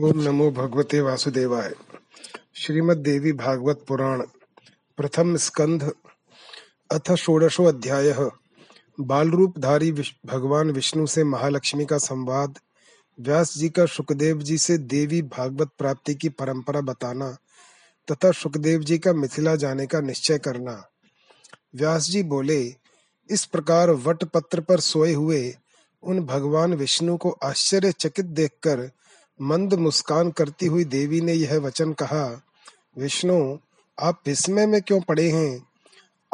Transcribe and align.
ओम 0.00 0.20
नमो 0.22 0.50
भगवते 0.50 1.00
वासुदेवाय। 1.00 1.74
श्रीमद 2.54 2.96
देवी 2.96 3.32
भागवत 3.32 3.84
पुराण, 3.88 4.22
प्रथम 4.96 5.36
स्कंध, 5.36 5.92
अथ 6.92 7.14
षोडशो 7.14 7.64
अध्याय। 7.64 8.30
बाल 9.00 9.30
रूपधारी 9.30 9.92
भगवान 10.26 10.70
विष्णु 10.70 11.06
से 11.06 11.24
महालक्ष्मी 11.24 11.84
का 11.84 11.98
संवाद, 11.98 12.58
व्यास 13.20 13.58
जी 13.58 13.68
का 13.68 13.86
सुखदेव 13.86 14.42
जी 14.42 14.58
से 14.58 14.78
देवी 14.78 15.22
भागवत 15.22 15.70
प्राप्ति 15.78 16.14
की 16.14 16.28
परंपरा 16.28 16.80
बताना, 16.80 17.36
तथा 18.10 18.30
सुखदेव 18.30 18.80
जी 18.80 18.98
का 18.98 19.12
मिथिला 19.12 19.56
जाने 19.56 19.86
का 19.86 20.00
निश्चय 20.00 20.38
करना। 20.38 20.88
व्यास 21.74 22.02
जी 22.02 22.22
बोले, 22.22 22.74
इस 23.30 23.44
प्रकार 23.44 23.90
वट 23.90 24.24
पत्र 24.24 24.60
पर 24.60 24.80
सोए 24.80 25.12
हुए 25.12 25.54
उन 26.02 26.20
भगवान 26.20 26.74
विष्णु 26.74 27.16
को 27.16 27.30
आश्चर्यचकित 27.30 28.24
देखकर 28.24 28.90
मंद 29.42 29.74
मुस्कान 29.74 30.30
करती 30.30 30.66
हुई 30.66 30.84
देवी 30.84 31.20
ने 31.20 31.32
यह 31.32 31.58
वचन 31.58 31.92
कहा, 31.92 32.42
विष्णु, 32.98 33.56
आप 34.00 34.22
विस्मय 34.26 34.66
में 34.66 34.82
क्यों 34.82 35.00
पड़े 35.00 35.30
हैं? 35.30 35.66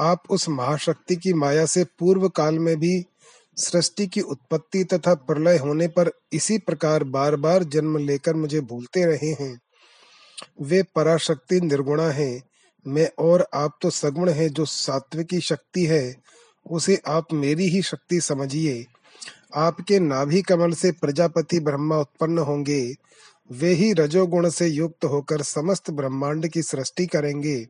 आप 0.00 0.22
उस 0.30 0.48
महाशक्ति 0.48 1.16
की 1.16 1.32
माया 1.32 1.66
से 1.66 1.84
पूर्व 1.84 2.28
काल 2.28 2.58
में 2.58 2.76
भी 2.76 3.04
सृष्टि 3.56 4.06
की 4.06 4.20
उत्पत्ति 4.20 4.84
तथा 4.84 5.14
प्रलय 5.14 5.56
होने 5.58 5.88
पर 5.88 6.10
इसी 6.32 6.58
प्रकार 6.58 7.04
बार 7.04 7.36
बार 7.36 7.64
जन्म 7.64 7.96
लेकर 7.96 8.34
मुझे 8.34 8.60
भूलते 8.60 9.04
रहे 9.04 9.44
हैं। 9.44 9.60
वे 10.62 10.82
पराशक्ति 10.82 11.60
निर्गुणा 11.60 12.10
है। 12.10 12.42
मैं 12.86 13.10
और 13.18 13.46
आप 13.54 13.78
तो 13.82 13.90
सगुण 13.90 14.30
है 14.30 14.48
जो 14.48 14.64
सात्विकी 14.64 15.40
शक्ति 15.40 15.86
है। 15.86 16.16
उसे 16.70 17.00
आप 17.06 17.26
मेरी 17.32 17.68
ही 17.68 17.82
शक्ति 17.82 18.20
समझिए। 18.20 18.86
आपके 19.54 19.98
नाभि 19.98 20.42
कमल 20.42 20.72
से 20.72 20.92
प्रजापति 20.92 21.60
ब्रह्मा 21.60 21.96
उत्पन्न 21.96 22.38
होंगे। 22.38 22.94
वे 23.52 23.72
ही 23.74 23.92
रजोगुण 23.92 24.48
से 24.48 24.66
युक्त 24.66 25.04
होकर 25.04 25.42
समस्त 25.42 25.90
ब्रह्मांड 25.90 26.48
की 26.48 26.62
सृष्टि 26.62 27.06
करेंगे। 27.06 27.66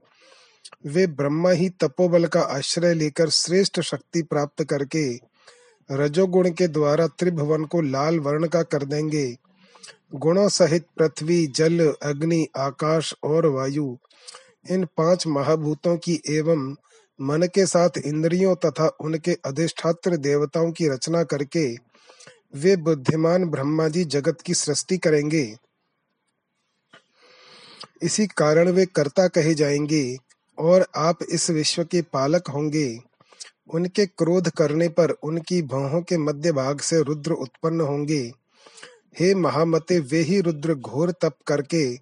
वे 0.87 1.07
ब्रह्मा 1.07 1.51
ही 1.51 1.69
तपोबल 1.69 2.27
का 2.27 2.41
आश्रय 2.41 2.95
लेकर 2.95 3.29
श्रेष्ठ 3.29 3.81
शक्ति 3.81 4.23
प्राप्त 4.23 4.65
करके 4.65 5.21
रजोगुण 5.91 6.51
के 6.51 6.69
द्वारा 6.69 7.07
त्रिभुवन 7.07 7.65
को 7.65 7.81
लाल 7.81 8.21
वर्ण 8.21 8.47
का 8.47 8.63
कर 8.63 8.85
देंगे। 8.85 9.37
गुणों 10.15 10.49
सहित 10.49 10.85
पृथ्वी, 10.99 11.47
जल, 11.47 11.95
अग्नि, 12.03 12.47
आकाश 12.57 13.15
और 13.25 13.47
वायु 13.47 13.97
इन 14.71 14.85
पाँच 14.85 15.27
महाभूतों 15.27 15.97
की 15.97 16.21
एवं 16.29 16.75
मन 17.21 17.43
के 17.43 17.67
साथ 17.67 17.91
इंद्रियों 18.05 18.57
तथा 18.57 18.97
उनके 19.01 19.39
अधिष्ठात्र 19.45 20.17
देवताओं 20.17 20.73
की 20.73 20.89
रचना 20.89 21.25
करके 21.25 21.77
वे 22.55 22.77
बुद्धिमान 22.77 23.45
ब्रह्मा 23.45 23.89
जी 23.89 24.05
जगत 24.05 24.41
की 24.41 24.55
सृष्टि 24.55 24.99
करेंगे। 24.99 25.57
इसी 28.03 28.27
कारण 28.27 28.69
वे 28.69 28.87
कर्ता 28.87 29.29
कहे 29.29 29.55
जाएँगे 29.55 30.17
और 30.59 30.87
आप 30.97 31.19
इस 31.31 31.51
विश्व 31.51 31.85
के 31.85 32.03
पालक 32.03 32.49
होंगे। 32.49 32.99
उनके 33.75 34.07
क्रोध 34.07 34.51
करने 34.51 34.89
पर 34.89 35.11
उनकी 35.11 35.63
भौहों 35.63 36.03
के 36.03 36.19
मध्य 36.19 36.53
भाग 36.53 36.81
से 36.81 37.03
रुद्र 37.03 37.33
उत्पन्न 37.33 37.81
होंगे। 37.81 38.33
हे 39.19 39.35
महामते, 39.35 39.99
वे 39.99 40.19
ही 40.19 40.41
रुद्र 40.41 40.75
घोर 40.75 41.11
तप 41.11 41.35
करके 41.47 41.97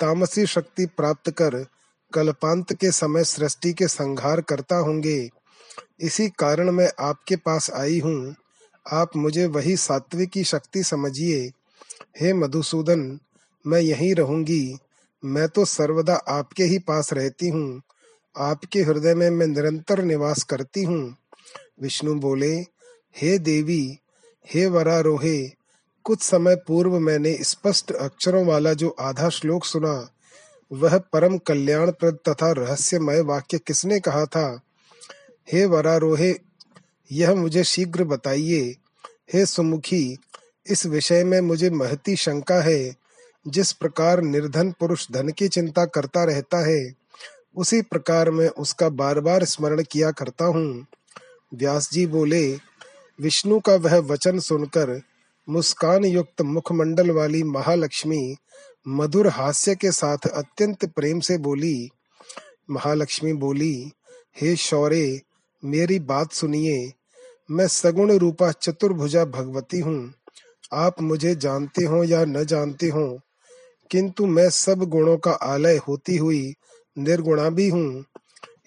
तामसी 0.00 0.46
शक्ति 0.46 0.86
प्राप्त 0.86 1.30
कर 1.30 1.66
कल्पांत 2.12 2.72
के 2.72 2.90
समय 2.90 3.24
सृष्टि 3.24 3.72
के 3.72 3.88
संहार 3.88 4.40
करता 4.40 4.76
होंगे। 4.76 5.30
इसी 6.00 6.28
कारण 6.28 6.70
मैं 6.70 6.92
आपके 7.00 7.36
पास 7.36 7.70
आई 7.70 8.00
हूँ। 8.00 8.34
आप 8.92 9.16
मुझे 9.16 9.46
वही 9.46 9.76
सात्विक 9.76 10.30
की 10.30 10.44
शक्ति 10.44 10.82
समझिए। 10.82 11.50
हे 12.20 12.32
मधुसूदन, 12.32 13.20
मैं 13.66 13.80
यहीं 13.80 14.14
रहूँगी। 14.14 14.78
मैं 15.24 15.48
तो 15.48 15.64
सर्वदा 15.64 16.14
आपके 16.14 16.64
ही 16.64 16.78
पास 16.78 17.12
रहती 17.12 17.48
हूँ। 17.48 17.82
आपके 18.36 18.82
हृदय 18.82 19.14
में 19.14 19.30
मैं 19.30 19.46
निरंतर 19.46 20.02
निवास 20.02 20.42
करती 20.42 20.82
हूँ। 20.82 21.16
विष्णु 21.82 22.14
बोले, 22.14 22.56
हे 23.16 23.38
देवी, 23.38 23.98
हे 24.54 24.66
वरारोहे, 24.66 25.52
कुछ 26.04 26.22
समय 26.22 26.56
पूर्व 26.56 26.98
मैंने 26.98 27.38
स्पष्ट 27.40 27.92
अक्षरों 27.92 28.46
वाला 28.46 28.72
जो 28.72 28.96
आधा 29.00 29.28
श्लोक 29.28 29.64
सुना 29.64 30.08
वह 30.72 30.98
परम 30.98 31.38
कल्याणप्रद 31.38 32.18
तथा 32.28 32.52
रहस्यमय 32.52 33.20
वाक्य 33.20 33.58
किसने 33.58 34.00
कहा 34.00 34.24
था? 34.24 34.60
हे 35.52 35.64
वरारोहे, 35.64 36.34
यह 37.12 37.34
मुझे 37.34 37.64
शीघ्र 37.64 38.04
बताइए। 38.04 38.76
हे 39.32 39.46
सुमुखी, 39.46 40.18
इस 40.66 40.86
विषय 40.86 41.24
में 41.24 41.40
मुझे 41.40 41.70
महती 41.70 42.16
शंका 42.16 42.62
है। 42.62 42.94
जिस 43.48 43.72
प्रकार 43.72 44.20
निर्धन 44.20 44.72
पुरुष 44.72 45.06
धन 45.12 45.28
की 45.28 45.48
चिंता 45.48 45.84
करता 45.84 46.24
रहता 46.24 46.66
है, 46.66 46.92
उसी 47.56 47.82
प्रकार 47.82 48.30
मैं 48.30 48.48
उसका 48.48 48.88
बार 48.88 49.20
बार 49.20 49.44
स्मरण 49.44 49.82
किया 49.82 50.10
करता 50.10 50.44
हूँ। 50.44 50.86
व्यास 51.54 51.90
जी 51.92 52.06
बोले, 52.06 52.58
विष्णु 53.20 53.60
का 53.60 53.74
वह 53.74 53.96
वचन 53.96 54.38
सुनकर 54.38 55.02
मुस्कान 55.48 56.04
युक्त 56.04 56.42
मुखमंडल 56.42 57.10
वाली 57.10 57.42
महालक्ष्मी 57.42 58.36
मधुर 58.86 59.28
हास्य 59.28 59.74
के 59.74 59.90
साथ 59.92 60.26
अत्यंत 60.28 60.84
प्रेम 60.84 61.20
से 61.20 61.38
बोली, 61.38 61.90
महालक्ष्मी 62.70 63.32
बोली, 63.32 63.92
हे 64.40 64.56
शौर्य, 64.56 65.20
मेरी 65.62 65.98
बात 65.98 66.32
सुनिए। 66.32 66.92
मैं 67.50 67.66
सगुण 67.68 68.12
रूपा 68.12 68.50
चतुर्भुजा 68.52 69.24
भगवती 69.24 69.80
हूँ। 69.80 70.12
आप 70.72 71.00
मुझे 71.02 71.34
जानते 71.34 71.84
हो 71.84 72.02
या 72.04 72.24
न 72.24 72.44
जानते 72.44 72.88
हो, 72.88 73.20
किंतु 73.90 74.26
मैं 74.26 74.48
सब 74.50 74.84
गुणों 74.84 75.16
का 75.16 75.32
आलय 75.32 75.76
होती 75.88 76.16
हुई 76.16 76.54
निर्गुणा 76.96 77.48
भी 77.50 77.68
हूँ। 77.68 78.04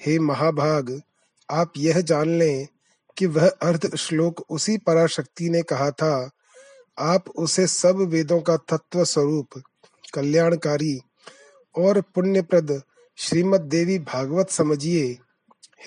हे 0.01 0.19
महाभाग, 0.19 1.01
आप 1.49 1.73
यह 1.77 2.01
जान 2.01 2.37
लें 2.39 2.67
कि 3.17 3.25
वह 3.25 3.47
अर्ध 3.47 3.95
श्लोक 3.95 4.39
उसी 4.49 4.77
पराशक्ति 4.77 5.49
ने 5.49 5.61
कहा 5.61 5.91
था। 5.91 6.29
आप 6.97 7.29
उसे 7.29 7.67
सब 7.67 7.97
वेदों 8.09 8.39
का 8.41 8.57
तत्व 8.57 9.03
स्वरूप 9.03 9.61
कल्याणकारी 10.13 10.99
और 11.77 12.01
पुण्यप्रद 12.01 12.81
श्रीमद 13.17 13.61
देवी 13.61 13.99
भागवत 13.99 14.49
समझिए। 14.49 15.17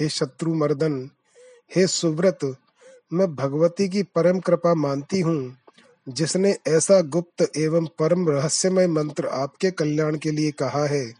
हे 0.01 0.09
शत्रु 0.09 0.55
मर्दन 0.55 1.11
हे 1.77 1.87
सुव्रत, 1.87 2.57
मैं 3.13 3.35
भगवती 3.35 3.89
की 3.89 4.03
परम 4.03 4.41
कृपा 4.41 4.75
मानती 4.75 5.21
हूँ, 5.21 5.57
जिसने 6.09 6.57
ऐसा 6.69 7.01
गुप्त 7.01 7.53
एवं 7.57 7.87
परम 7.99 8.29
रहस्यमय 8.29 8.87
मंत्र 8.87 9.27
आपके 9.27 9.71
कल्याण 9.71 10.19
के 10.19 10.31
लिए 10.31 10.51
कहा 10.51 10.87
है। 10.87 11.15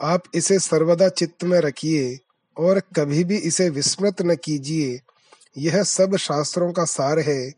आप 0.00 0.22
इसे 0.34 0.58
सर्वदा 0.58 1.08
चित्त 1.08 1.44
में 1.44 1.58
रखिए 1.60 2.18
और 2.56 2.80
कभी 2.80 3.24
भी 3.24 3.36
इसे 3.36 3.70
विस्मृत 3.70 4.22
न 4.22 4.34
कीजिए। 4.34 5.00
यह 5.58 5.82
सब 5.82 6.16
शास्त्रों 6.16 6.72
का 6.72 6.84
सार 6.84 7.18
है 7.18 7.52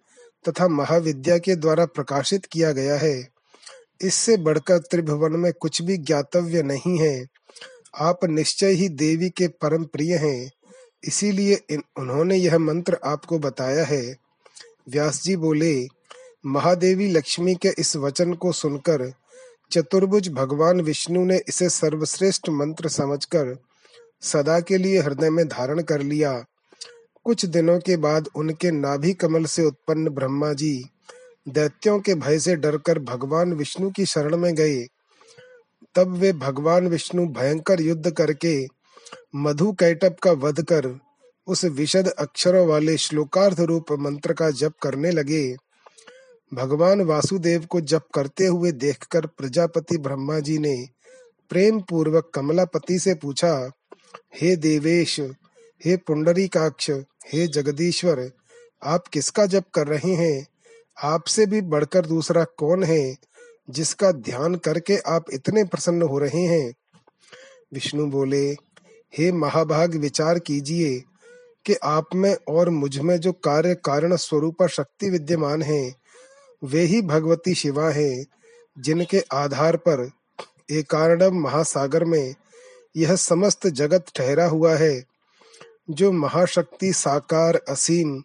तथा 0.49 0.69
महाविद्या 0.69 1.39
के 1.39 1.57
द्वारा 1.57 1.87
प्रकाशित 1.87 2.47
किया 2.47 2.73
गया 2.73 2.97
है। 2.97 3.29
इससे 4.03 4.37
बढ़कर 4.37 4.79
त्रिभुवन 4.79 5.33
में 5.33 5.53
कुछ 5.53 5.83
भी 5.83 5.97
ज्ञातव्य 5.97 6.63
नहीं 6.63 6.99
है। 6.99 7.27
आप 7.99 8.25
निश्चय 8.25 8.71
ही 8.71 8.89
देवी 8.89 9.31
के 9.31 9.49
परम 9.49 9.85
प्रिय 9.85 10.15
हैं। 10.17 10.51
इसीलिए 11.05 11.77
उन्होंने 11.99 12.37
यह 12.37 12.59
मंत्र 12.59 12.99
आपको 13.05 13.39
बताया 13.39 13.85
है। 13.85 14.17
व्यास 14.89 15.23
जी 15.23 15.37
बोले, 15.37 15.87
महादेवी 16.47 17.11
लक्ष्मी 17.11 17.55
के 17.55 17.69
इस 17.79 17.97
वचन 17.97 18.35
को 18.35 18.53
सुनकर 18.53 19.13
चतुर्भुज 19.73 20.29
भगवान 20.29 20.81
विष्णु 20.81 21.25
ने 21.25 21.41
इसे 21.49 21.69
सर्वश्रेष्ठ 21.69 22.49
मंत्र 22.49 22.89
समझकर 22.89 23.63
सदा 24.21 24.61
के 24.61 24.79
लिए 24.79 25.01
हृदय 25.01 25.31
में 25.31 25.49
धारण 25.49 25.83
कर 25.83 26.01
लिया। 26.03 26.45
कुछ 27.27 27.45
दिनों 27.47 27.79
के 27.79 27.97
बाद 27.97 28.29
उनके 28.37 28.71
नाभि 28.71 29.13
कमल 29.13 29.45
से 29.45 29.65
उत्पन्न 29.65 30.09
ब्रह्मा 30.09 30.53
जी 30.53 30.73
दैत्यों 31.49 31.99
के 32.01 32.15
भय 32.15 32.39
से 32.39 32.55
डरकर 32.57 32.99
भगवान 32.99 33.53
विष्णु 33.53 33.91
की 33.91 34.07
शरण 34.07 34.37
में 34.37 34.55
गए। 34.55 34.83
तब 35.95 36.17
वे 36.17 36.33
भगवान 36.33 36.87
विष्णु 36.89 37.27
भयंकर 37.29 37.81
युद्ध 37.81 38.11
करके 38.11 38.55
मधु 39.37 39.73
कैटप 39.73 40.17
का 40.23 40.33
वध 40.33 40.63
कर 40.63 40.89
उस 41.47 41.65
विशद 41.65 42.09
अक्षरों 42.09 42.67
वाले 42.67 42.97
श्लोकार्थ 42.97 43.61
रूप 43.61 43.93
मंत्र 43.93 44.33
का 44.33 44.51
जप 44.51 44.75
करने 44.83 45.11
लगे। 45.11 45.57
भगवान 46.53 47.01
वासुदेव 47.01 47.67
को 47.67 47.81
जप 47.81 48.07
करते 48.15 48.47
हुए 48.47 48.73
देखकर 48.73 49.27
प्रजापति 49.27 49.99
ब्रह्मा 49.99 50.39
जी 50.41 50.59
ने 50.59 50.77
प्रेम 51.51 51.81
पूर्वक 51.81 52.31
कमलापति 52.35 52.99
से 52.99 53.15
पूछा, 53.15 53.71
हे 54.35 54.57
देवेश 54.57 55.21
हे 55.85 55.97
पुंडरीकाक्ष, 55.97 56.91
हे 57.33 57.47
जगदीश्वर, 57.47 58.31
आप 58.85 59.09
किसका 59.09 59.47
जप 59.47 59.65
कर 59.75 59.87
रहे 59.87 60.15
हैं? 60.15 60.47
आपसे 61.03 61.47
भी 61.47 61.61
बढ़कर 61.61 62.07
दूसरा 62.07 62.45
कौन 62.45 62.85
है, 62.85 63.17
जिसका 63.71 64.13
ध्यान 64.13 64.55
करके 64.55 64.97
आप 64.97 65.25
इतने 65.33 65.65
प्रसन्न 65.65 66.03
हो 66.03 66.19
रहे 66.19 66.41
हैं? 66.41 66.75
विष्णु 67.75 68.07
बोले, 68.07 68.51
हे 69.19 69.33
महाभाग, 69.33 69.95
विचार 69.95 70.39
कीजिए 70.39 71.05
कि 71.67 71.75
आप 71.75 72.07
में 72.15 72.37
और 72.49 72.71
मुझमें 72.71 73.17
जो 73.17 73.33
कार्य 73.33 73.75
कारण 73.75 74.17
स्वरूप 74.17 74.63
शक्ति 74.63 75.11
विद्यमान 75.11 75.63
है, 75.63 75.95
वे 76.65 76.81
ही 76.81 77.03
भगवती 77.03 77.55
शिवा 77.55 77.91
हैं, 77.91 78.27
जिनके 78.79 79.25
आधार 79.33 79.77
पर 79.77 80.11
एकारणम 80.71 81.35
महासागर 81.35 82.05
में 82.05 82.35
यह 82.97 83.17
समस्त 83.17 83.67
जगत 83.67 84.05
ठहरा 84.17 84.47
हुआ 84.47 84.77
है। 84.77 85.10
जो 85.91 86.13
महाशक्ति 86.13 86.93
साकार 86.93 87.61
असीम 87.69 88.23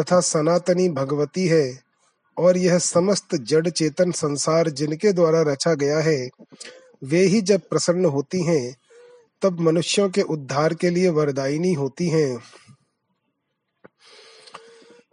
तथा 0.00 0.20
सनातनी 0.20 0.88
भगवती 0.88 1.46
है, 1.46 1.78
और 2.38 2.56
यह 2.56 2.78
समस्त 2.78 3.34
जड़ 3.34 3.68
चेतन 3.68 4.12
संसार 4.12 4.70
जिनके 4.70 5.12
द्वारा 5.12 5.42
रचा 5.42 5.74
गया 5.74 5.98
है, 5.98 6.28
वे 7.04 7.20
ही 7.20 7.40
जब 7.40 7.60
प्रसन्न 7.60 8.04
होती 8.04 8.42
हैं, 8.42 8.76
तब 9.42 9.60
मनुष्यों 9.60 10.10
के 10.10 10.22
उद्धार 10.22 10.74
के 10.74 10.90
लिए 10.90 11.08
वरदायिनी 11.08 11.72
होती 11.72 12.08
हैं। 12.08 12.38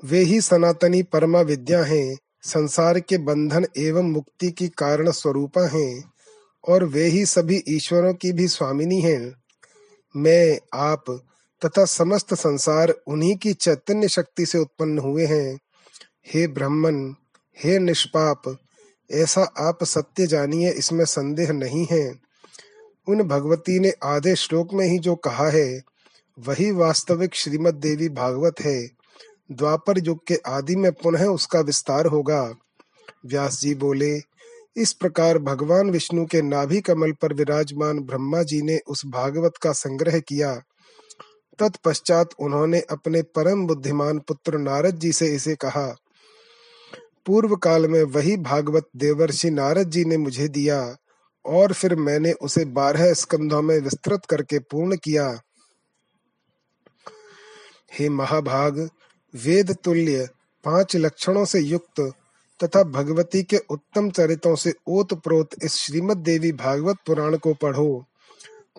वे 0.04 0.20
ही 0.20 0.42
सनातनी 0.42 1.04
परमा 1.04 1.42
विद्या 1.42 1.84
हैं, 1.84 2.18
संसार 2.42 3.00
के 3.00 3.18
बंधन 3.18 3.66
एवं 3.78 4.12
मुक्ति 4.12 4.52
की 4.52 4.68
कारण 4.68 5.12
स्वरूपा 5.12 5.68
हैं, 5.68 6.14
और 6.68 6.84
वे 6.84 7.04
ही 7.04 7.26
सभी 7.26 7.64
ईश्वरों 7.70 8.14
की 8.14 8.32
भी 8.32 8.48
स्वामिनी 8.48 9.02
हैं। 9.02 9.36
मैं, 10.16 10.60
आप 10.74 11.31
तथा 11.66 11.86
समस्त 11.86 12.34
संसार 12.34 12.90
उन्हीं 13.08 13.38
की 13.38 13.54
चैतन्य 13.54 14.08
शक्ति 14.08 14.46
से 14.46 14.58
उत्पन्न 14.58 15.00
हुए 15.00 15.26
हैं। 15.26 15.60
हे 16.34 16.48
ब्राह्मण, 16.48 17.14
हे 17.64 17.80
निष्पाप, 17.80 18.58
ऐसा 19.12 19.42
आप 19.42 19.84
सत्य 19.84 20.28
जानिए, 20.28 20.72
इसमें 20.72 21.06
संदेह 21.06 21.52
नहीं 21.52 21.88
है। 21.92 22.16
उन 23.08 23.24
भगवती 23.24 23.80
ने 23.80 23.94
आधे 24.04 24.36
श्लोक 24.36 24.74
में 24.74 24.88
ही 24.88 25.00
जो 25.00 25.16
कहा 25.16 25.50
है, 25.50 25.82
वही 26.40 26.72
वास्तविक 26.72 27.36
श्रीमद 27.36 27.74
देवी 27.74 28.10
भागवत 28.10 28.56
है। 28.62 28.88
द्वापर 29.52 30.00
युग 30.00 30.28
के 30.28 30.36
आदि 30.36 30.76
में 30.76 30.92
पुनः 30.92 31.26
उसका 31.26 31.60
विस्तार 31.60 32.06
होगा। 32.06 32.54
व्यास 33.26 33.62
जी 33.62 33.76
बोले, 33.76 34.22
इस 34.78 34.94
प्रकार 34.94 35.38
भगवान 35.38 35.90
विष्णु 35.90 36.26
के 36.26 36.42
नाभि 36.42 36.82
कमल 36.82 37.12
पर 37.12 37.34
विराजमान 37.34 38.00
ब्रह्मा 38.00 38.44
जी 38.44 38.62
ने 38.62 38.80
उस 38.88 39.06
भागवत 39.06 39.54
का 39.62 39.72
संग्रह 39.72 40.20
किया। 40.20 40.62
तत्पश्चात 41.60 42.30
उन्होंने 42.40 42.80
अपने 42.92 43.22
परम 43.36 43.66
बुद्धिमान 43.68 44.20
पुत्र 44.20 44.58
नारद 44.58 44.96
जी 44.96 45.12
से 45.12 45.34
इसे 45.36 45.56
कहा 45.56 45.88
पूर्व 47.26 47.56
काल 47.56 47.88
में 47.88 48.04
वही 48.04 48.36
भागवत 48.38 48.88
देवर्षि 48.96 49.50
नारद 49.52 49.90
जी 49.90 50.04
ने 50.06 50.18
मुझे 50.18 50.48
दिया, 50.48 50.96
और 51.46 51.74
फिर 51.74 51.96
मैंने 51.96 52.32
उसे 52.42 52.66
बारह 52.72 53.14
स्कंधों 53.14 53.62
में 53.62 53.78
विस्तृत 53.80 54.26
करके 54.26 54.60
पूर्ण 54.62 54.96
किया। 54.96 55.28
हे 57.92 58.10
महाभाग, 58.10 58.80
वेद 59.34 59.76
तुल्य 59.84 60.28
पाँच 60.66 60.96
लक्षणों 60.96 61.46
से 61.46 61.60
युक्त 61.60 62.02
तथा 62.60 62.84
भगवती 62.84 63.44
के 63.44 63.58
उत्तम 63.70 64.10
चरितों 64.10 64.56
से 64.56 64.74
ओत 64.88 65.14
प्रोत 65.14 65.56
इस 65.64 65.76
श्रीमद 65.76 66.18
देवी 66.18 66.52
भागवत 66.54 66.98
पुराण 67.06 67.38
को 67.38 67.54
पढ़ो 67.54 68.06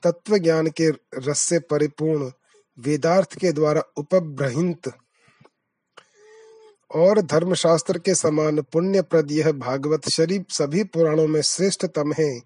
तत्व 0.03 0.39
ज्ञान 0.39 0.69
के 0.71 0.89
रस 1.19 1.39
से 1.39 1.59
परिपूर्ण 1.71 2.31
वेदार्थ 2.79 3.39
के 3.39 3.53
द्वारा 3.53 3.83
उपब्रहित। 3.97 4.93
और 6.95 7.21
धर्मशास्त्र 7.21 7.99
के 7.99 8.15
समान 8.15 8.63
पुण्य 8.63 9.03
प्रद 9.03 9.33
यह 9.33 9.53
भागवत 9.53 10.09
शरीफ 10.09 10.45
सभी 10.51 10.85
पुराणों 10.85 11.29
में 11.29 11.43
श्रेष्ठतम 11.43 12.13
है। 12.13 12.41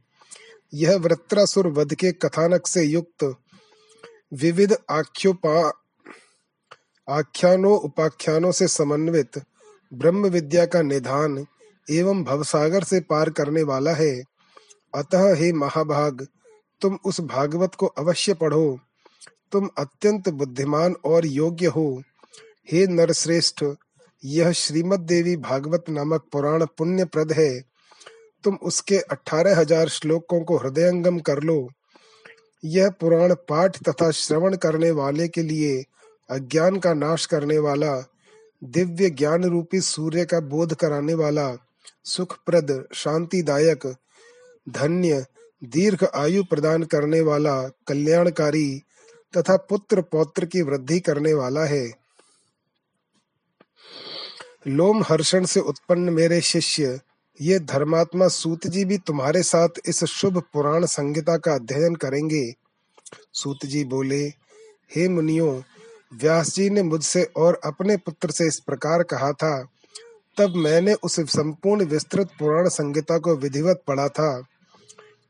यह 0.75 0.97
वृत्रासुर 0.97 1.67
वध 1.67 1.95
के 1.95 2.13
कथानक 2.13 2.67
से 2.67 2.83
युक्त। 2.83 3.35
विविध 4.33 4.77
आख्योपा, 4.91 5.73
आख्यानों, 7.09 7.79
उपाख्यानों 7.79 8.53
से 8.53 8.69
समन्वित। 8.69 9.43
ब्रह्म 9.95 10.27
विद्या 10.27 10.67
का 10.67 10.83
निधान 10.83 11.47
एवं 11.91 12.25
भवसागर 12.25 12.85
से 12.85 13.01
पार 13.01 13.31
करने 13.31 13.63
वाला 13.63 13.93
है। 13.93 14.25
अतः 14.95 15.35
हे 15.35 15.53
महाभाग, 15.53 16.27
तुम 16.81 16.99
उस 17.05 17.21
भागवत 17.21 17.75
को 17.75 17.87
अवश्य 17.87 18.35
पढ़ो। 18.35 18.81
तुम 19.53 19.69
अत्यंत 19.79 20.29
बुद्धिमान 20.29 20.95
और 21.05 21.27
योग्य 21.27 21.67
हो। 21.67 22.03
हे 22.71 22.87
नरश्रेष्ठ, 22.87 23.65
यह 24.25 24.53
श्रीमद 24.53 25.01
देवी 25.01 25.37
भागवत 25.37 25.85
नामक 25.89 26.25
पुराण 26.33 26.65
पुण्य 26.65 27.05
प्रद 27.05 27.33
है। 27.33 27.65
तुम 28.45 28.55
उसके 28.55 28.99
अठारह 28.99 29.57
हज़ार 29.57 29.89
श्लोकों 29.89 30.41
को 30.41 30.57
हृदयंगम 30.57 31.19
कर 31.19 31.43
लो। 31.43 31.69
यह 32.65 32.91
पुराण 32.91 33.35
पाठ 33.35 33.83
तथा 33.89 34.11
श्रवण 34.11 34.57
करने 34.57 34.91
वाले 34.91 35.29
के 35.29 35.43
लिए, 35.43 35.85
अज्ञान 36.31 36.79
का 36.79 36.95
नाश 36.95 37.27
करने 37.27 37.59
वाला, 37.59 38.05
दिव्य 38.65 39.11
ज्ञान 39.11 39.45
रूपी 39.45 39.81
सूर्य 39.81 40.25
का 40.25 40.41
बोध 40.41 40.75
कराने 40.75 41.15
वाला, 41.15 41.57
सुखप्रद, 42.05 42.85
शांतिदायक, 42.95 43.95
धन्य, 44.69 45.25
दीर्घ 45.65 46.05
आयु 46.15 46.45
प्रदान 46.45 46.83
करने 46.83 47.21
वाला, 47.21 47.63
कल्याणकारी 47.63 48.83
तथा 49.37 49.57
पुत्र 49.57 50.03
पौत्र 50.03 50.45
की 50.45 50.63
वृद्धि 50.63 51.01
करने 51.01 51.35
वाला 51.35 51.65
है। 51.65 51.91
लोम 54.67 55.03
हर्षण 55.03 55.45
से 55.45 55.61
उत्पन्न 55.61 56.11
मेरे 56.11 56.41
शिष्य, 56.41 57.01
ये 57.41 57.59
धर्मात्मा 57.59 58.29
सूत 58.29 58.67
जी 58.67 58.85
भी 58.85 58.99
तुम्हारे 58.99 59.43
साथ 59.43 59.69
इस 59.87 60.05
शुभ 60.05 60.43
पुराण 60.53 60.87
संहिता 60.87 61.37
का 61.37 61.55
अध्ययन 61.55 61.95
करेंगे। 61.95 62.55
सूत 63.33 63.59
जी 63.65 63.85
बोले, 63.85 64.27
हे 64.97 65.09
मुनियो, 65.09 65.63
व्यास 66.15 66.55
जी 66.55 66.71
ने 66.71 66.83
मुझसे 66.83 67.25
और 67.37 67.61
अपने 67.65 67.97
पुत्र 67.97 68.31
से 68.31 68.47
इस 68.47 68.61
प्रकार 68.61 69.03
कहा 69.03 69.33
था। 69.33 69.69
तब 70.37 70.55
मैंने 70.57 70.95
उस 70.95 71.21
संपूर्ण 71.21 71.85
विस्तृत 71.85 72.29
पुराण 72.39 72.69
संहिता 72.69 73.19
को 73.19 73.37
विधिवत 73.37 73.83
पढ़ा 73.87 74.09
था। 74.09 74.47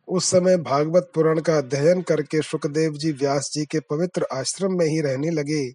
उस 0.09 0.31
समय 0.31 0.57
भागवत 0.57 1.11
पुराण 1.15 1.41
का 1.41 1.59
अध्ययन 1.59 2.03
करके 2.03 2.43
सुखदेव 2.43 2.93
जी 2.93 3.13
व्यास 3.13 3.51
जी 3.53 3.65
के 3.65 3.81
पवित्र 3.81 4.27
आश्रम 4.33 4.79
में 4.79 4.87
ही 4.87 5.01
रहने 5.01 5.31
लगे। 5.31 5.71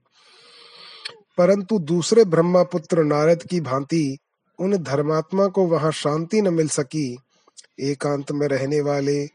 परंतु 1.38 1.80
दूसरे 1.80 2.26
ब्रह्मा 2.26 2.64
पुत्र 2.64 3.04
नारद 3.04 3.44
की 3.44 3.62
भांति 3.62 4.18
उन 4.60 4.78
धर्मात्मा 4.78 5.48
को 5.48 5.66
वहाँ 5.66 5.92
शांति 5.92 6.42
न 6.42 6.54
मिल 6.54 6.68
सकी। 6.68 7.18
एकांत 7.80 8.32
में 8.32 8.48
रहने 8.48 8.82
वाले 8.82 9.28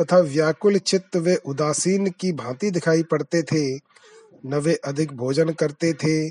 तथा 0.00 0.18
व्याकुल 0.18 0.78
चित्त 0.78 1.16
वे 1.16 1.36
उदासीन 1.36 2.10
की 2.10 2.32
भांति 2.32 2.70
दिखाई 2.70 3.02
पड़ते 3.02 3.42
थे। 3.42 3.76
न 4.46 4.54
वे 4.54 4.74
अधिक 4.74 5.12
भोजन 5.12 5.50
करते 5.50 5.92
थे 5.92 6.30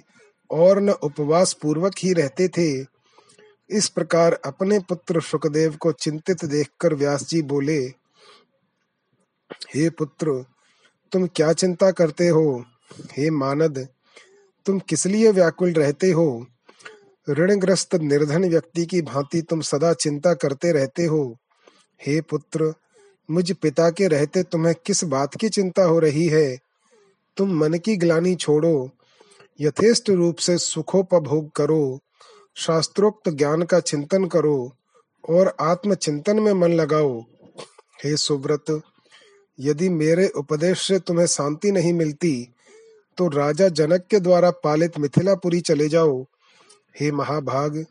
और 0.52 0.82
न 0.82 0.90
उपवास 0.90 1.54
पूर्वक 1.54 1.94
ही 2.00 2.14
रहते 2.14 2.48
थे। 2.48 2.86
इस 3.70 3.90
प्रकार 3.90 4.34
अपने 4.46 4.80
पुत्र 4.80 5.22
सुखदेव 5.22 5.76
को 5.76 5.92
चिंतित 5.92 6.46
देखकर 6.46 6.94
व्यास 6.94 7.24
जी 7.30 7.42
बोले 7.42 8.05
हे 9.76 9.90
पुत्र, 9.90 10.46
तुम 11.12 11.28
क्या 11.28 11.54
चिंता 11.54 11.92
करते 11.92 12.28
हो? 12.28 12.66
हे 13.12 13.30
मानद, 13.30 13.88
तुम 14.66 14.80
किस 14.80 15.06
लिए 15.06 15.32
व्याकुल 15.32 15.74
रहते 15.74 16.12
हो? 16.12 16.46
ऋणग्रस्त 17.30 17.96
निर्धन 17.96 18.50
व्यक्ति 18.50 18.86
की 18.86 19.02
भांति 19.02 19.42
तुम 19.42 19.62
सदा 19.62 19.94
चिंता 19.94 20.34
करते 20.34 20.72
रहते 20.72 21.06
हो। 21.06 21.38
हे 22.08 22.22
पुत्र, 22.22 22.74
मुझ 23.32 23.52
पिता 23.52 23.90
के 23.90 24.08
रहते 24.08 24.44
तुम्हें 24.44 24.76
किस 24.86 25.04
बात 25.04 25.36
की 25.36 25.50
चिंता 25.50 25.84
हो 25.84 26.00
रही 26.00 26.28
है? 26.28 26.58
तुम 27.38 27.54
मन 27.54 27.74
की 27.74 27.98
ग्लानी 27.98 28.36
छोड़ो, 28.36 28.90
यथेष्ट 29.62 30.10
रूप 30.10 30.36
से 30.36 30.58
सुखोपभोग 30.58 31.52
करो, 31.52 32.00
शास्त्रोक्त 32.56 33.30
ज्ञान 33.30 33.64
का 33.64 33.80
चिंतन 33.80 34.26
करो, 34.26 34.74
और 35.30 35.56
आत्मचिंतन 35.60 36.40
में 36.40 36.54
मन 36.54 36.74
लगाओ। 36.74 37.22
हे 38.04 38.18
सुव्रत 38.18 38.82
यदि 39.60 39.90
मेरे 39.90 40.28
उपदेश 40.28 40.88
से 40.88 41.00
तुम्हें 41.00 41.26
शांति 41.28 41.72
नहीं 41.72 41.94
मिलती 41.94 42.48
तो 43.18 43.28
राजा 43.28 43.68
जनक 43.70 44.06
के 44.10 44.20
द्वारा 44.20 44.50
पालित 44.64 44.98
मिथिलापुरी 45.00 45.60
चले 45.62 45.88
जाओ। 45.90 46.22
हे 46.96 47.12
महाभाग, 47.12 47.86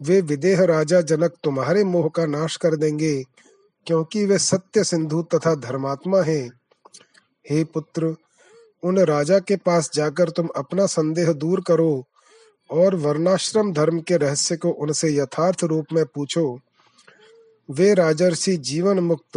वे 0.00 0.20
विदेह 0.20 0.64
राजा 0.64 1.00
जनक 1.00 1.34
तुम्हारे 1.44 1.84
मोह 1.84 2.08
का 2.08 2.26
नाश 2.26 2.56
कर 2.56 2.76
देंगे, 2.76 3.22
क्योंकि 3.86 4.24
वे 4.26 4.38
सत्य 4.38 4.84
सिंधु 4.84 5.22
तथा 5.34 5.54
धर्मात्मा 5.54 6.22
हैं। 6.22 6.50
हे 7.50 7.62
पुत्र, 7.64 8.14
उन 8.82 8.98
राजा 8.98 9.38
के 9.38 9.56
पास 9.56 9.90
जाकर 9.94 10.30
तुम 10.30 10.48
अपना 10.56 10.86
संदेह 10.86 11.32
दूर 11.32 11.60
करो 11.60 12.04
और 12.70 12.94
वर्णाश्रम 12.96 13.72
धर्म 13.72 14.00
के 14.00 14.16
रहस्य 14.16 14.56
को 14.56 14.70
उनसे 14.70 15.14
यथार्थ 15.14 15.64
रूप 15.64 15.92
में 15.92 16.04
पूछो। 16.04 16.60
वे 17.68 17.92
राजर्षि 17.94 18.56
जीवन 18.56 18.98
मुक्त 19.00 19.36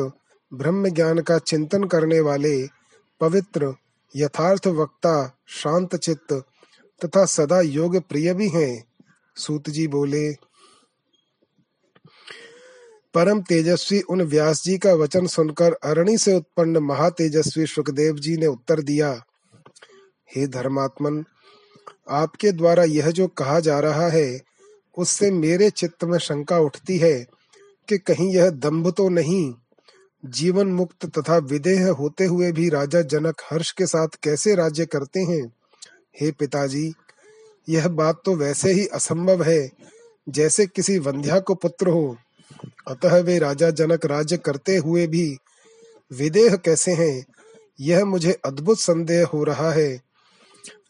ब्रह्म 0.52 0.90
ज्ञान 0.90 1.20
का 1.20 1.38
चिंतन 1.38 1.84
करने 1.84 2.20
वाले 2.20 2.68
पवित्र, 3.22 3.74
यथार्थ 4.16 4.68
वक्ता, 4.68 5.38
शांत 5.48 5.96
चित्त 5.96 6.34
तथा 7.02 7.26
सदा 7.26 7.62
योग 7.62 7.98
प्रिय 8.00 8.34
भी 8.34 8.50
हैं। 8.50 8.84
सूत 9.36 9.70
जी 9.70 9.88
बोले, 9.88 10.32
परम 13.14 13.42
तेजस्वी 13.42 14.00
उन 14.02 14.22
व्यास 14.22 14.64
जी 14.64 14.78
का 14.78 14.94
वचन 14.94 15.28
सुनकर 15.28 15.74
अरणी 15.74 16.18
से 16.18 16.36
उत्पन्न 16.36 16.78
महातेजस्वी 16.78 17.66
सुखदेव 17.66 18.16
जी 18.16 18.38
ने 18.38 18.48
उत्तर 18.48 18.82
दिया, 18.82 19.12
हे 20.36 20.48
धर्मात्मन, 20.48 21.24
आपके 22.10 22.52
द्वारा 22.52 22.84
यह 22.84 23.12
जो 23.12 23.28
कहा 23.28 23.60
जा 23.60 23.80
रहा 23.80 24.08
है, 24.10 24.42
उससे 24.98 25.32
मेरे 25.32 25.70
चित्त 25.70 26.04
में 26.04 26.18
शंका 26.20 26.60
उठती 26.60 26.98
है 26.98 27.16
कि 27.88 27.98
कहीं 27.98 28.32
यह 28.34 28.50
दंभ 28.50 28.92
तो 28.92 29.10
नहीं। 29.10 29.54
जीवन 30.26 30.68
मुक्त 30.68 31.06
तथा 31.06 31.38
विदेह 31.38 31.90
होते 31.90 32.26
हुए 32.26 32.52
भी 32.52 32.70
राजा 32.70 33.02
जनक 33.02 33.42
हर्ष 33.52 33.72
के 33.72 33.86
साथ 33.86 34.08
कैसे 34.24 34.56
राज्य 34.56 34.86
करते 34.86 35.20
हैं? 35.20 35.54
हे 36.22 36.32
पिताजी, 36.32 36.94
यह 37.70 37.88
बात 37.88 38.22
तो 38.26 38.36
वैसे 38.36 38.72
ही 38.72 38.88
असंभव 38.88 39.44
है, 39.44 39.72
जैसे 40.30 40.66
किसी 40.66 41.00
वंध्या 41.00 41.40
को 41.40 41.56
पुत्र 41.56 41.88
हो। 41.88 42.18
अतः 42.88 43.18
वे 43.18 43.40
राजा 43.40 43.70
जनक 43.70 44.06
राज्य 44.06 44.38
करते 44.38 44.78
हुए 44.78 45.08
भी, 45.08 45.38
विदेह 46.14 46.56
कैसे 46.56 46.92
हैं? 46.92 47.26
यह 47.80 48.06
मुझे 48.06 48.32
अद्भुत 48.46 48.80
संदेह 48.80 49.26
हो 49.26 49.44
रहा 49.44 49.72
है। 49.72 50.02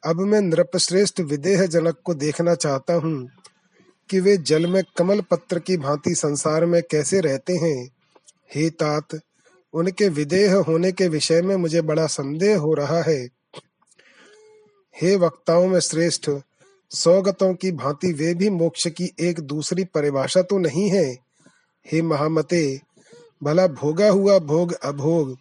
अब 0.05 0.19
मैं 0.19 0.41
नृपश्रेष्ठ 0.41 1.19
विदेह 1.19 1.65
जनक 1.65 1.97
को 2.03 2.13
देखना 2.13 2.55
चाहता 2.55 2.93
हूँ, 2.93 3.29
कि 4.09 4.19
वे 4.19 4.37
जल 4.37 4.67
में 4.67 4.83
कमल 4.97 5.21
पत्र 5.21 5.59
की 5.59 5.77
भांति 5.77 6.15
संसार 6.15 6.65
में 6.65 6.81
कैसे 6.91 7.19
रहते 7.19 7.53
हैं। 7.53 7.89
हे 8.55 8.69
तात 8.69 9.19
उनके 9.75 10.09
विदेह 10.09 10.55
होने 10.55 10.91
के 10.91 11.07
विषय 11.07 11.41
में 11.41 11.55
मुझे 11.55 11.81
बड़ा 11.81 12.07
संदेह 12.07 12.57
हो 12.57 12.73
रहा 12.73 13.01
है। 13.01 13.29
हे 15.01 15.15
वक्ताओं 15.15 15.67
में 15.67 15.79
श्रेष्ठ, 15.79 16.29
सौगतों 16.89 17.53
की 17.53 17.71
भांति 17.71 18.13
वे 18.13 18.33
भी 18.33 18.49
मोक्ष 18.49 18.87
की 18.87 19.13
एक 19.19 19.39
दूसरी 19.39 19.83
परिभाषा 19.83 20.41
तो 20.41 20.57
नहीं 20.57 20.89
है। 20.89 21.17
हे 21.91 22.01
महामते, 22.01 22.81
भला 23.43 23.67
भोगा 23.67 24.09
हुआ 24.09 24.39
भोग 24.39 24.73
अभोग 24.73 25.37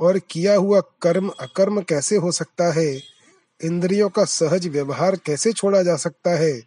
और 0.00 0.18
किया 0.18 0.54
हुआ 0.54 0.80
कर्म 0.80 1.28
अकर्म 1.28 1.80
कैसे 1.80 2.16
हो 2.16 2.32
सकता 2.32 2.72
है? 2.72 3.00
इंद्रियों 3.64 4.08
का 4.08 4.24
सहज 4.24 4.66
व्यवहार 4.66 5.16
कैसे 5.16 5.52
छोड़ा 5.52 5.82
जा 5.82 5.96
सकता 5.96 6.30
है? 6.30 6.62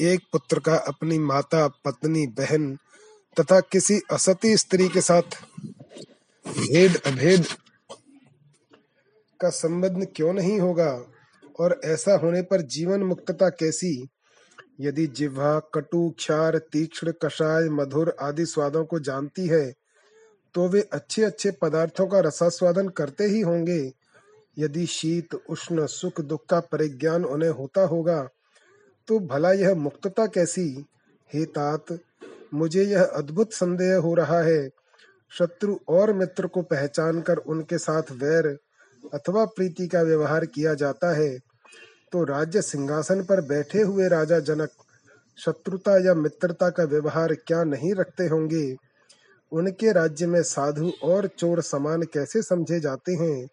एक 0.00 0.20
पुत्र 0.32 0.58
का 0.58 0.76
अपनी 0.76 1.18
माता, 1.18 1.68
पत्नी, 1.68 2.26
बहन 2.26 2.78
तथा 3.38 3.60
किसी 3.60 4.00
असती 4.10 4.56
स्त्री 4.56 4.88
के 4.88 5.00
साथ 5.00 5.22
भेद 6.46 6.96
अभेद 7.06 7.44
का 9.40 9.48
संबंध 9.48 10.06
क्यों 10.16 10.32
नहीं 10.32 10.58
होगा? 10.60 11.04
और 11.60 11.80
ऐसा 11.84 12.16
होने 12.16 12.42
पर 12.42 12.60
जीवन 12.60 13.02
मुक्तता 13.02 13.48
कैसी? 13.50 14.08
यदि 14.80 15.06
जिह्वा, 15.06 15.58
कटु, 15.74 16.10
क्षार, 16.10 16.58
तीक्ष्ण, 16.58 17.12
कषाय, 17.22 17.68
मधुर 17.68 18.16
आदि 18.20 18.46
स्वादों 18.46 18.84
को 18.84 19.00
जानती 19.00 19.46
है 19.46 19.72
तो 20.54 20.68
वे 20.68 20.80
अच्छे 20.92 21.22
अच्छे 21.22 21.50
पदार्थों 21.50 22.06
का 22.06 22.20
रसास्वादन 22.20 22.88
करते 22.88 23.24
ही 23.24 23.40
होंगे। 23.40 23.92
यदि 24.58 24.86
शीत, 24.86 25.34
उष्ण, 25.34 25.86
सुख, 25.86 26.20
दुख 26.20 26.44
का 26.46 26.60
परिज्ञान 26.60 27.24
उन्हें 27.24 27.50
होता 27.50 27.80
होगा 27.82 28.28
तो 29.08 29.18
भला 29.20 29.52
यह 29.52 29.74
मुक्तता 29.74 30.26
कैसी? 30.26 30.84
हे 31.34 31.44
तात 31.44 31.84
मुझे 32.54 32.84
यह 32.84 33.04
अद्भुत 33.04 33.52
संदेह 33.52 33.96
हो 33.96 34.14
रहा 34.14 34.40
है। 34.40 34.70
शत्रु 35.38 35.76
और 35.88 36.12
मित्र 36.12 36.46
को 36.46 36.62
पहचान 36.62 37.20
कर 37.20 37.36
उनके 37.36 37.78
साथ 37.78 38.02
वैर 38.12 38.58
अथवा 39.14 39.44
प्रीति 39.44 39.88
का 39.88 40.02
व्यवहार 40.02 40.46
किया 40.46 40.74
जाता 40.74 41.14
है। 41.14 41.38
तो 42.12 42.24
राज्य 42.24 42.62
सिंहासन 42.62 43.22
पर 43.22 43.40
बैठे 43.40 43.82
हुए 43.82 44.08
राजा 44.08 44.38
जनक, 44.38 44.68
शत्रुता 45.38 45.98
या 45.98 46.14
मित्रता 46.14 46.70
का 46.70 46.84
व्यवहार 46.84 47.34
क्या 47.34 47.64
नहीं 47.64 47.94
रखते 47.94 48.26
होंगे? 48.26 48.76
उनके 49.52 49.92
राज्य 49.92 50.26
में 50.26 50.42
साधु 50.42 50.92
और 51.02 51.26
चोर 51.26 51.62
समान 51.62 52.02
कैसे 52.02 52.42
समझे 52.42 52.80
जाते 52.80 53.12
हैं? 53.12 53.48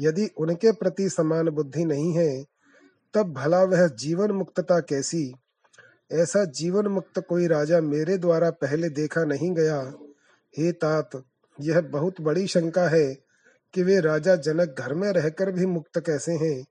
यदि 0.00 0.30
उनके 0.38 0.72
प्रति 0.72 1.08
समान 1.08 1.48
बुद्धि 1.48 1.84
नहीं 1.84 2.12
है, 2.12 2.44
तब 3.14 3.32
भला 3.32 3.62
वह 3.64 3.88
जीवन 3.88 4.30
मुक्तता 4.30 4.80
कैसी? 4.80 5.34
ऐसा 6.12 6.44
जीवन 6.44 6.86
मुक्त 6.86 7.18
कोई 7.18 7.46
राजा 7.46 7.80
मेरे 7.80 8.18
द्वारा 8.18 8.50
पहले 8.50 8.88
देखा 8.88 9.24
नहीं 9.24 9.52
गया। 9.54 9.92
हे 10.58 10.72
तात, 10.72 11.10
यह 11.60 11.80
बहुत 11.80 12.20
बड़ी 12.20 12.46
शंका 12.46 12.88
है 12.88 13.14
कि 13.74 13.82
वे 13.82 14.00
राजा 14.00 14.36
जनक 14.36 14.74
घर 14.78 14.94
में 14.94 15.12
रहकर 15.12 15.52
भी 15.52 15.66
मुक्त 15.66 15.98
कैसे 15.98 16.32
हैं। 16.32 16.64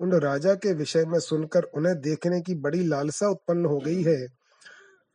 उन 0.00 0.12
राजा 0.12 0.54
के 0.54 0.72
विषय 0.72 1.04
में 1.04 1.18
सुनकर 1.18 1.62
उन्हें 1.62 2.00
देखने 2.00 2.40
की 2.40 2.54
बड़ी 2.54 2.84
लालसा 2.84 3.28
उत्पन्न 3.28 3.66
हो 3.66 3.78
गई 3.78 4.02
है। 4.02 4.26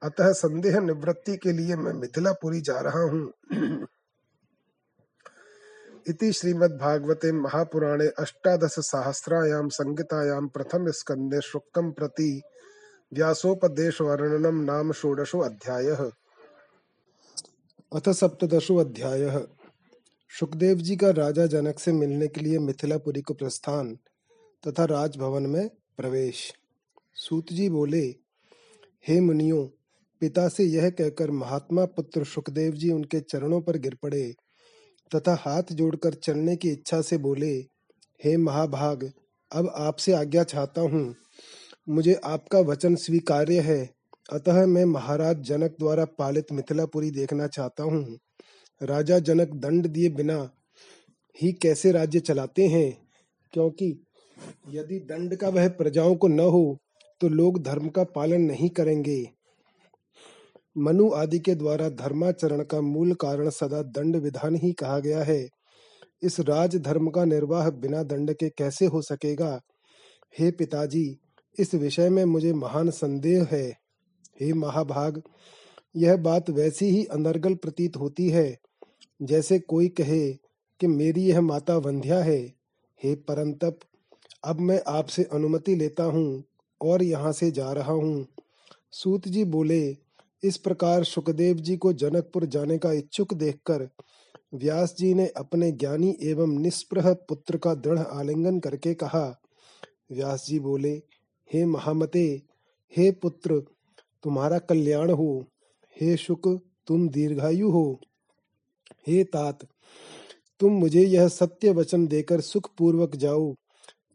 अतः 0.01 0.31
संदेह 0.31 0.79
निवृत्ति 0.79 1.37
के 1.37 1.51
लिए 1.51 1.75
मैं 1.75 1.93
मिथिलापुरी 1.93 2.61
जा 2.61 2.79
रहा 2.79 3.01
हूँ। 3.01 3.33
इति 6.07 6.31
श्रीमद्भागवते 6.31 7.31
महापुराणे 7.31 8.07
अष्टादश 8.07 8.75
सहस्रायां 8.79 9.69
संहितायां 9.69 10.47
प्रथम 10.47 10.91
स्कंदे 10.91 11.41
शुक्कं 11.41 11.91
प्रति। 11.91 12.41
व्यासोपदेश 13.13 14.01
वर्णनम 14.01 14.61
नाम 14.63 14.91
षोडशो 14.91 15.39
अध्यायः। 15.39 16.11
अथ 17.93 18.09
सप्तदशो 18.09 18.77
अध्यायः। 18.77 19.47
सुखदेव 20.39 20.77
जी 20.77 20.95
का 20.95 21.09
राजा 21.09 21.45
जनक 21.45 21.79
से 21.79 21.91
मिलने 21.91 22.27
के 22.27 22.41
लिए 22.41 22.59
मिथिलापुरी 22.59 23.21
को 23.21 23.33
प्रस्थान 23.33 23.95
तथा 24.67 24.85
राजभवन 24.85 25.43
में 25.43 25.69
प्रवेश। 25.97 26.53
सूत 27.13 27.53
जी 27.53 27.69
बोले, 27.69 28.15
हे 29.07 29.21
मुनियों, 29.21 29.67
पिता 30.19 30.47
से 30.47 30.63
यह 30.63 30.89
कहकर 30.89 31.31
महात्मा 31.31 31.85
पुत्र 31.85 32.23
सुखदेव 32.23 32.73
जी 32.73 32.91
उनके 32.91 33.19
चरणों 33.19 33.61
पर 33.61 33.77
गिर 33.77 33.97
पड़े 34.03 34.33
तथा 35.15 35.35
हाथ 35.35 35.63
जोड़कर 35.71 36.13
चलने 36.13 36.55
की 36.55 36.69
इच्छा 36.69 37.01
से 37.01 37.17
बोले, 37.17 37.55
हे 38.25 38.37
महाभाग, 38.37 39.11
अब 39.51 39.73
आपसे 39.75 40.13
आज्ञा 40.13 40.43
चाहता 40.43 40.81
हूँ 40.81 41.15
मुझे 41.87 42.13
आपका 42.23 42.59
वचन 42.59 42.95
स्वीकार्य 42.95 43.59
है। 43.59 43.89
अतः 44.31 44.65
मैं 44.65 44.83
महाराज 44.85 45.41
जनक 45.41 45.75
द्वारा 45.79 46.05
पालित 46.17 46.51
मिथिलापुरी 46.51 47.09
देखना 47.11 47.47
चाहता 47.47 47.83
हूँ। 47.83 48.17
राजा 48.81 49.17
जनक 49.19 49.53
दंड 49.55 49.87
दिए 49.87 50.09
बिना 50.09 50.37
ही 51.37 51.51
कैसे 51.53 51.91
राज्य 51.91 52.19
चलाते 52.19 52.67
हैं? 52.67 52.97
क्योंकि 53.53 53.87
यदि 54.69 54.99
दंड 54.99 55.35
का 55.35 55.49
वह 55.49 55.67
प्रजाओं 55.69 56.15
को 56.15 56.27
न 56.27 56.39
हो 56.39 56.77
तो 57.21 57.29
लोग 57.29 57.61
धर्म 57.63 57.89
का 57.89 58.03
पालन 58.03 58.41
नहीं 58.41 58.69
करेंगे। 58.69 59.23
मनु 60.75 61.09
आदि 61.11 61.39
के 61.39 61.55
द्वारा 61.55 61.89
धर्माचरण 61.89 62.63
का 62.63 62.79
मूल 62.81 63.13
कारण 63.13 63.49
सदा 63.49 63.81
दंड 63.81 64.15
विधान 64.15 64.55
ही 64.55 64.71
कहा 64.73 64.99
गया 64.99 65.23
है। 65.23 65.47
इस 66.23 66.39
राज 66.39 66.75
धर्म 66.77 67.09
का 67.09 67.25
निर्वाह 67.25 67.69
बिना 67.69 68.03
दंड 68.03 68.33
के 68.33 68.49
कैसे 68.49 68.85
हो 68.85 69.01
सकेगा? 69.01 69.59
हे 70.39 70.51
पिताजी 70.51 71.05
इस 71.59 71.73
विषय 71.75 72.09
में 72.09 72.23
मुझे 72.25 72.53
महान 72.53 72.89
संदेह 72.89 73.47
है। 73.51 73.67
हे 74.41 74.53
महाभाग, 74.53 75.21
यह 75.95 76.15
बात 76.17 76.49
वैसी 76.49 76.85
ही 76.85 77.05
अनर्गल 77.05 77.55
प्रतीत 77.55 77.97
होती 77.97 78.29
है, 78.29 78.57
जैसे 79.21 79.59
कोई 79.59 79.87
कहे 79.87 80.29
कि 80.79 80.87
मेरी 80.87 81.25
यह 81.25 81.41
माता 81.41 81.77
वंध्या 81.77 82.19
है। 82.19 82.41
हे 83.01 83.15
परंतप, 83.15 83.79
अब 84.43 84.59
मैं 84.59 84.81
आपसे 84.87 85.23
अनुमति 85.23 85.75
लेता 85.75 86.03
हूँ 86.03 86.43
और 86.81 87.03
यहाँ 87.03 87.31
से 87.31 87.51
जा 87.51 87.71
रहा 87.71 87.91
हूँ। 87.91 88.27
सूत 88.91 89.27
जी 89.27 89.43
बोले, 89.43 89.97
इस 90.43 90.57
प्रकार 90.57 91.03
सुखदेव 91.03 91.57
जी 91.57 91.77
को 91.77 91.93
जनकपुर 91.93 92.45
जाने 92.45 92.77
का 92.77 92.91
इच्छुक 92.91 93.33
देखकर 93.33 93.89
व्यास 94.53 94.95
जी 94.97 95.13
ने 95.13 95.27
अपने 95.27 95.71
ज्ञानी 95.71 96.17
एवं 96.21 96.57
निष्प्रह 96.59 97.13
पुत्र 97.13 97.57
का 97.57 97.73
दृढ़ 97.75 97.99
आलिंगन 97.99 98.59
करके 98.59 98.93
कहा। 98.93 99.25
व्यास 100.11 100.45
जी 100.47 100.59
बोले 100.59 101.01
हे 101.51 101.65
महामते, 101.65 102.41
हे 102.93 103.11
पुत्र, 103.11 103.59
तुम्हारा 104.23 104.59
कल्याण 104.59 105.09
हो। 105.09 105.45
हे 105.95 106.17
शुक, 106.17 106.47
तुम 106.87 107.09
दीर्घायु 107.09 107.69
हो। 107.69 107.99
हे 109.07 109.23
तात, 109.23 109.59
तुम 110.59 110.73
मुझे 110.73 111.03
यह 111.03 111.27
सत्य 111.27 111.71
वचन 111.71 112.07
देकर 112.07 112.41
सुख 112.41 112.69
पूर्वक 112.77 113.15
जाओ 113.15 113.53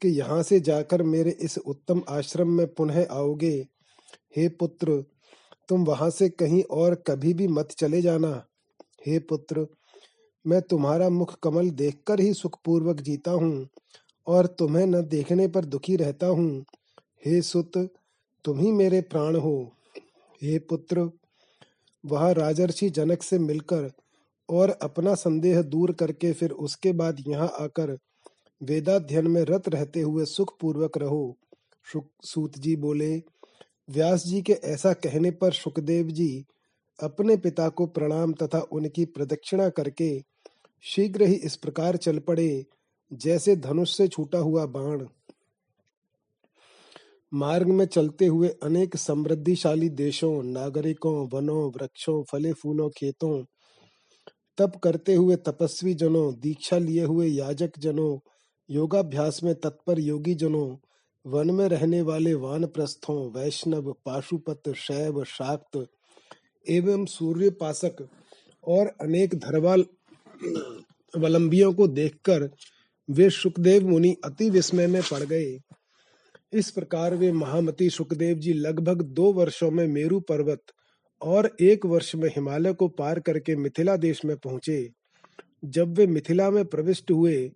कि 0.02 0.08
यहाँ 0.08 0.42
से 0.42 0.60
जाकर 0.60 1.02
मेरे 1.02 1.30
इस 1.30 1.58
उत्तम 1.58 2.02
आश्रम 2.08 2.48
में 2.48 2.66
पुनः 2.74 3.06
आओगे। 3.10 3.66
हे 4.36 4.48
पुत्र, 4.48 5.04
तुम 5.68 5.84
वहाँ 5.84 6.10
से 6.10 6.28
कहीं 6.28 6.62
और 6.62 6.94
कभी 6.94 7.34
भी 7.34 7.48
मत 7.48 7.68
चले 7.70 8.02
जाना। 8.02 8.46
हे 9.06 9.18
पुत्र, 9.18 9.66
मैं 10.46 10.62
तुम्हारा 10.62 11.08
मुख 11.08 11.38
कमल 11.42 11.70
देखकर 11.70 12.20
ही 12.20 12.34
सुखपूर्वक 12.34 13.00
जीता 13.00 13.30
हूँ 13.30 13.68
और 14.26 14.46
तुम्हें 14.46 14.86
न 14.86 15.02
देखने 15.02 15.48
पर 15.48 15.64
दुखी 15.64 15.96
रहता 15.96 16.26
हूँ। 16.26 16.64
हे 17.22 17.40
सुत, 17.42 17.76
तुम 18.44 18.58
ही 18.58 18.72
मेरे 18.72 19.00
प्राण 19.00 19.36
हो। 19.36 19.72
हे 20.42 20.58
पुत्र, 20.58 21.10
वह 22.04 22.30
राजर्षि 22.32 22.88
जनक 22.90 23.22
से 23.22 23.38
मिलकर 23.38 23.90
और 24.48 24.70
अपना 24.82 25.14
संदेह 25.14 25.62
दूर 25.62 25.92
करके 25.92 26.32
फिर 26.32 26.50
उसके 26.50 26.92
बाद 26.92 27.22
यहाँ 27.28 27.48
आकर 27.60 27.96
वेदाध्ययन 28.60 29.26
में 29.26 29.42
रत 29.42 29.68
रहते 29.68 30.00
हुए 30.00 30.24
सुख 30.24 30.56
पूर्वक 30.60 30.98
रहो 30.98 31.36
सूत 31.86 32.58
जी 32.58 32.76
बोले, 32.76 33.16
व्यास 33.88 34.24
जी 34.26 34.40
के 34.42 34.52
ऐसा 34.52 34.92
कहने 34.92 35.30
पर 35.30 35.52
सुखदेव 35.52 36.08
जी 36.10 36.44
अपने 36.98 37.36
पिता 37.36 37.68
को 37.68 37.86
प्रणाम 37.86 38.32
तथा 38.32 38.58
उनकी 38.72 39.04
प्रदक्षिणा 39.04 39.68
करके 39.68 40.10
शीघ्र 40.84 41.22
ही 41.22 41.34
इस 41.34 41.56
प्रकार 41.56 41.96
चल 41.96 42.18
पड़े 42.18 42.64
जैसे 43.12 43.56
धनुष 43.56 43.96
से 43.96 44.08
छूटा 44.08 44.38
हुआ 44.38 44.66
बाण। 44.66 45.06
मार्ग 47.34 47.68
में 47.68 47.86
चलते 47.86 48.26
हुए 48.26 48.48
अनेक 48.48 48.96
समृद्धिशाली 48.96 49.88
देशों, 49.88 50.42
नागरिकों, 50.42 51.28
वनों, 51.32 51.70
वृक्षों, 51.70 52.22
फले 52.22 52.52
फूलों, 52.52 52.90
खेतों, 52.90 53.44
तप 54.58 54.72
करते 54.84 55.14
हुए 55.14 55.36
तपस्वी 55.36 55.94
जनों, 55.94 56.34
दीक्षा 56.40 56.78
लिए 56.78 57.04
हुए 57.04 57.26
याजक 57.26 57.78
जनों, 57.78 58.18
योगाभ्यास 58.70 59.40
में 59.44 59.54
तत्पर 59.54 60.00
योगी 60.00 60.34
जनों, 60.34 60.76
वन 61.26 61.50
में 61.50 61.68
रहने 61.68 62.02
वाले 62.02 62.34
वानप्रस्थों, 62.34 63.30
वैष्णव, 63.32 63.92
पाशुपत, 64.04 64.62
शैव, 64.76 65.24
शाक्त 65.24 65.86
एवं 66.66 67.04
सूर्यपासक 67.04 68.08
और 68.64 68.86
अनेक 68.86 69.34
धरवाल 69.34 69.84
अवलंबियों 71.14 71.72
को 71.74 71.88
देखकर 71.88 72.50
वे 73.10 73.30
सुखदेव 73.30 73.88
मुनि 73.88 74.16
अति 74.24 74.50
विस्मय 74.50 74.86
में 74.86 75.02
पड़ 75.02 75.22
गए। 75.22 75.58
इस 76.52 76.70
प्रकार 76.70 77.14
वे 77.14 77.32
महामती 77.32 77.90
सुखदेव 77.90 78.38
जी 78.38 78.52
लगभग 78.52 79.02
दो 79.02 79.32
वर्षों 79.32 79.70
में 79.70 79.86
मेरु 79.86 80.20
पर्वत 80.20 80.62
और 81.22 81.56
एक 81.60 81.86
वर्ष 81.86 82.14
में 82.14 82.28
हिमालय 82.28 82.72
को 82.72 82.88
पार 82.88 83.20
करके 83.20 83.56
मिथिला 83.56 83.96
देश 83.96 84.24
में 84.24 84.36
पहुँचे। 84.36 84.90
जब 85.64 85.98
वे 85.98 86.06
मिथिला 86.06 86.50
में 86.50 86.64
प्रविष्ट 86.64 87.10
हुए, 87.10 87.52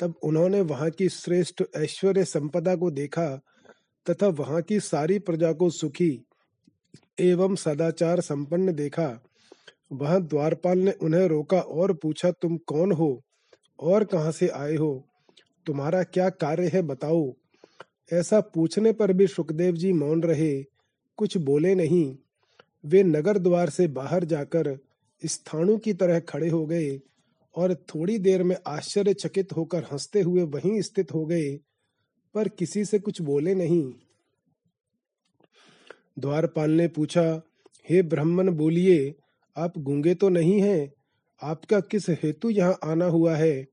तब 0.00 0.14
उन्होंने 0.22 0.60
वहाँ 0.60 0.90
की 0.90 1.08
श्रेष्ठ 1.08 1.62
ऐश्वर्य 1.76 2.24
संपदा 2.24 2.76
को 2.76 2.90
देखा 2.90 3.40
तथा 4.10 4.26
वहाँ 4.26 4.62
की 4.62 4.80
सारी 4.80 5.18
प्रजा 5.18 5.52
को 5.52 5.70
सुखी 5.70 6.26
एवं 7.20 7.54
सदाचार 7.54 8.20
संपन्न 8.20 8.72
देखा। 8.72 9.22
वहाँ 9.92 10.22
द्वारपाल 10.22 10.78
ने 10.78 10.92
उन्हें 10.92 11.28
रोका 11.28 11.60
और 11.60 11.92
पूछा, 11.92 12.30
तुम 12.30 12.56
कौन 12.56 12.92
हो 12.92 13.22
और 13.80 14.04
कहाँ 14.04 14.32
से 14.32 14.48
आए 14.48 14.76
हो? 14.76 15.08
तुम्हारा 15.66 16.02
क्या 16.02 16.28
कार्य 16.30 16.68
है, 16.68 16.82
बताओ? 16.82 17.34
ऐसा 18.12 18.40
पूछने 18.40 18.92
पर 18.92 19.12
भी 19.12 19.26
सुखदेव 19.26 19.74
जी 19.74 19.92
मौन 19.92 20.22
रहे, 20.22 20.62
कुछ 21.16 21.36
बोले 21.36 21.74
नहीं। 21.74 22.16
वे 22.84 23.02
नगर 23.02 23.38
द्वार 23.38 23.70
से 23.70 23.86
बाहर 23.86 24.24
जाकर 24.24 24.78
स्थाणु 25.26 25.78
की 25.78 25.92
तरह 25.92 26.20
खड़े 26.20 26.48
हो 26.48 26.66
गए 26.66 27.00
और 27.56 27.74
थोड़ी 27.74 28.18
देर 28.18 28.42
में 28.42 28.56
आश्चर्यचकित 28.66 29.52
होकर 29.52 29.84
हँसते 29.92 30.20
हुए 30.20 30.42
वहीं 30.42 30.80
स्थित 30.82 31.14
हो 31.14 31.26
गए, 31.26 31.60
पर 32.34 32.48
किसी 32.48 32.84
से 32.84 32.98
कुछ 32.98 33.22
बोले 33.22 33.54
नहीं। 33.54 33.92
द्वारपाल 36.18 36.70
ने 36.70 36.88
पूछा, 36.88 37.42
हे 37.90 38.02
ब्राह्मण 38.02 38.50
बोलिए, 38.50 39.14
आप 39.56 39.78
गूँगे 39.78 40.14
तो 40.14 40.28
नहीं 40.28 40.60
हैं? 40.60 40.92
आपका 41.42 41.80
किस 41.80 42.10
हेतु 42.10 42.50
यहाँ 42.50 42.78
आना 42.84 43.04
हुआ 43.04 43.36
है? 43.36 43.66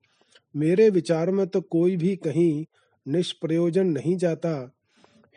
मेरे 0.55 0.89
विचार 0.89 1.31
में 1.31 1.47
तो 1.47 1.61
कोई 1.61 1.97
भी 1.97 2.15
कहीं 2.15 2.65
निष्प्रयोजन 3.09 3.87
नहीं 3.87 4.17
जाता। 4.17 4.71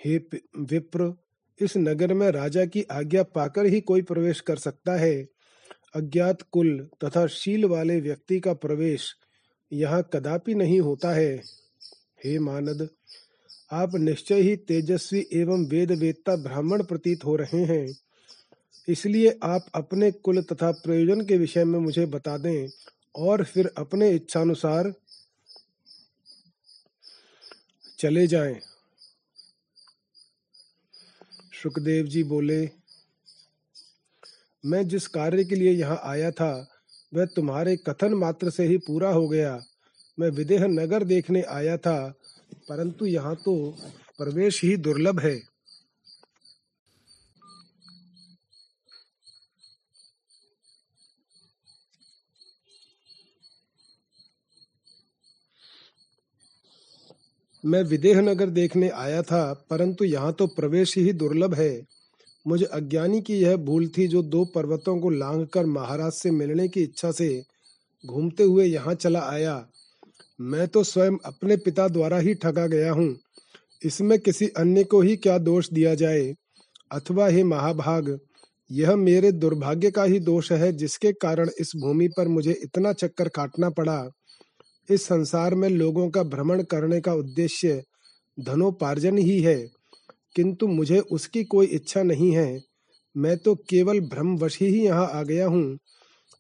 हे 0.04 0.16
विप्र, 0.58 1.14
इस 1.60 1.76
नगर 1.76 2.14
में 2.14 2.30
राजा 2.30 2.64
की 2.64 2.82
आज्ञा 2.82 3.22
पाकर 3.22 3.66
ही 3.66 3.80
कोई 3.80 4.02
प्रवेश 4.02 4.40
कर 4.40 4.56
सकता 4.56 4.96
है। 4.96 5.28
अज्ञात 5.94 6.42
कुल 6.42 6.88
तथा 7.04 7.26
शील 7.26 7.64
वाले 7.64 8.00
व्यक्ति 8.00 8.40
का 8.40 8.52
प्रवेश 8.54 9.16
यहाँ 9.72 10.10
कदापि 10.12 10.54
नहीं 10.54 10.80
होता 10.80 11.10
है। 11.10 11.36
हे 12.24 12.38
मानद, 12.38 12.88
आप 13.72 13.94
निश्चय 13.94 14.40
ही 14.40 14.56
तेजस्वी 14.56 15.26
एवं 15.32 15.66
वेद 15.66 15.92
वेदता 15.92 16.36
ब्राह्मण 16.36 16.82
प्रतीत 16.82 17.24
हो 17.24 17.36
रहे 17.36 17.64
हैं। 17.64 17.96
इसलिए 18.88 19.38
आप 19.42 19.66
अपने 19.74 20.10
कुल 20.10 20.42
तथा 20.42 20.70
प्रयोजन 20.72 21.20
के 21.20 21.36
विषय 21.36 21.64
में 21.64 21.78
मुझे 21.80 22.06
बता 22.06 22.38
दें 22.38 22.68
और 23.16 23.44
फिर 23.44 23.70
अपने 23.76 24.10
इच्छानुसार 24.10 24.92
चले 28.02 28.26
जाएँ। 28.26 28.58
सुखदेव 31.54 32.06
जी 32.06 32.22
बोले, 32.24 32.60
मैं 34.64 34.86
जिस 34.88 35.06
कार्य 35.08 35.44
के 35.44 35.54
लिए 35.54 35.72
यहाँ 35.72 36.00
आया 36.04 36.30
था, 36.30 36.52
वह 37.12 37.26
तुम्हारे 37.26 37.76
कथन 37.78 38.14
मात्र 38.14 38.50
से 38.50 38.66
ही 38.66 38.78
पूरा 38.78 39.10
हो 39.10 39.28
गया 39.28 39.60
मैं 40.18 40.30
विदेह 40.30 40.66
नगर 40.66 41.04
देखने 41.04 41.42
आया 41.50 41.76
था, 41.76 41.96
परंतु 42.68 43.06
यहाँ 43.06 43.34
तो 43.36 43.54
प्रवेश 44.18 44.62
ही 44.64 44.76
दुर्लभ 44.78 45.20
है 45.20 45.34
मैं 57.64 57.82
विदेह 57.82 58.20
नगर 58.20 58.50
देखने 58.50 58.88
आया 58.88 59.22
था, 59.22 59.52
परंतु 59.70 60.04
यहाँ 60.04 60.32
तो 60.32 60.46
प्रवेश 60.46 60.96
ही 60.98 61.12
दुर्लभ 61.12 61.54
है। 61.54 61.82
मुझे 62.46 62.64
अज्ञानी 62.64 63.20
की 63.20 63.34
यह 63.34 63.56
भूल 63.56 63.86
थी 63.88 64.06
जो 64.08 64.22
दो 64.22 64.44
पर्वतों 64.44 64.98
को 65.00 65.10
लांग 65.10 65.46
कर 65.46 65.66
महाराज 65.66 66.12
से 66.12 66.30
मिलने 66.30 66.68
की 66.68 66.82
इच्छा 66.82 67.10
से 67.12 67.28
घूमते 68.04 68.42
हुए 68.42 68.64
यहाँ 68.64 68.94
चला 68.94 69.20
आया। 69.20 69.64
मैं 70.40 70.66
तो 70.68 70.82
स्वयं 70.84 71.16
अपने 71.24 71.56
पिता 71.56 71.86
द्वारा 71.88 72.18
ही 72.18 72.34
ठगा 72.34 72.66
गया 72.66 72.92
हूँ। 72.92 73.14
इसमें 73.84 74.18
किसी 74.18 74.48
अन्य 74.48 74.84
को 74.84 75.00
ही 75.00 75.16
क्या 75.16 75.38
दोष 75.38 75.68
दिया 75.72 75.94
जाए? 75.94 76.34
अथवा 76.90 77.26
हे 77.28 77.44
महाभाग, 77.44 78.18
यह 78.70 78.96
मेरे 78.96 79.30
दुर्भाग्य 79.32 79.90
का 79.90 80.04
ही 80.04 80.18
दोष 80.20 80.50
है 80.52 80.72
जिसके 80.72 81.12
कारण 81.12 81.50
इस 81.60 81.72
भूमि 81.76 82.08
पर 82.08 82.28
मुझे 82.28 82.52
इतना 82.64 82.92
चक्कर 82.92 83.28
काटना 83.28 83.70
पड़ा। 83.70 83.98
इस 84.90 85.04
संसार 85.04 85.54
में 85.54 85.68
लोगों 85.68 86.10
का 86.10 86.22
भ्रमण 86.22 86.62
करने 86.62 87.00
का 87.00 87.14
उद्देश्य 87.14 87.82
धनोपार्जन 88.40 89.18
ही 89.18 89.40
है। 89.40 89.66
किंतु 90.36 90.66
मुझे 90.66 90.98
उसकी 90.98 91.44
कोई 91.44 91.66
इच्छा 91.66 92.02
नहीं 92.02 92.32
है। 92.32 92.60
मैं 93.16 93.36
तो 93.38 93.54
केवल 93.54 94.00
भ्रमवश 94.00 94.58
ही 94.62 94.84
यहाँ 94.84 95.08
आ 95.08 95.22
गया 95.22 95.46
हूँ। 95.46 95.78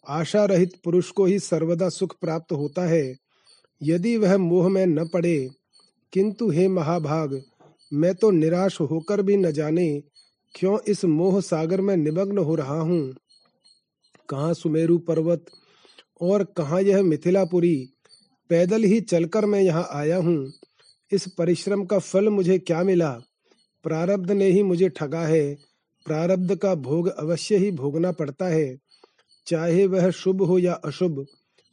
आशा 0.08 0.44
रहित 0.44 0.72
पुरुष 0.84 1.10
को 1.10 1.24
ही 1.24 1.38
सर्वदा 1.38 1.88
सुख 1.88 2.16
प्राप्त 2.20 2.52
होता 2.52 2.82
है। 2.82 3.14
यदि 3.82 4.16
वह 4.16 4.38
मोह 4.38 4.68
में 4.68 4.86
न 4.86 5.08
पड़े, 5.08 5.50
किंतु 6.12 6.50
हे 6.50 6.68
महाभाग, 6.68 7.42
मैं 7.92 8.14
तो 8.14 8.30
निराश 8.30 8.80
होकर 8.80 9.22
भी 9.22 9.36
न 9.36 9.50
जाने 9.50 10.02
क्यों 10.54 10.78
इस 10.88 11.04
मोह 11.04 11.40
सागर 11.40 11.80
में 11.80 11.96
निमग्न 11.96 12.38
हो 12.38 12.54
रहा 12.54 12.80
हूँ। 12.80 13.14
कहाँ 14.28 14.54
सुमेरु 14.54 14.98
पर्वत 14.98 15.44
और 16.20 16.44
कहाँ 16.44 16.82
यह 16.82 17.02
मिथिलापुरी? 17.02 17.92
पैदल 18.52 18.82
ही 18.82 19.00
चलकर 19.00 19.46
मैं 19.46 19.62
यहाँ 19.62 19.88
आया 19.90 20.16
हूँ। 20.16 20.52
इस 21.12 21.28
परिश्रम 21.28 21.84
का 21.84 21.98
फल 21.98 22.28
मुझे 22.28 22.58
क्या 22.58 22.82
मिला? 22.82 23.10
प्रारब्ध 23.82 24.30
ने 24.30 24.46
ही 24.46 24.62
मुझे 24.62 24.88
ठगा 24.88 25.20
है। 25.20 25.54
प्रारब्ध 26.06 26.56
का 26.56 26.74
भोग 26.74 27.08
अवश्य 27.08 27.56
ही 27.56 27.70
भोगना 27.70 28.12
पड़ता 28.12 28.46
है। 28.46 28.78
चाहे 29.46 29.86
वह 29.86 30.10
शुभ 30.10 30.42
हो 30.42 30.58
या 30.58 30.72
अशुभ, 30.72 31.26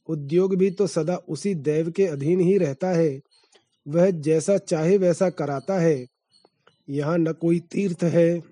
उद्योग 0.07 0.55
भी 0.55 0.71
तो 0.71 0.87
सदा 0.87 1.15
उसी 1.15 1.55
दैव 1.55 1.91
के 1.91 2.05
अधीन 2.05 2.39
ही 2.39 2.57
रहता 2.57 2.89
है। 2.89 3.21
वह 3.87 4.09
जैसा 4.09 4.57
चाहे 4.57 4.97
वैसा 4.97 5.29
कराता 5.29 5.79
है। 5.79 6.07
यहाँ 6.89 7.17
न 7.17 7.33
कोई 7.33 7.59
तीर्थ 7.59 8.03
है, 8.03 8.43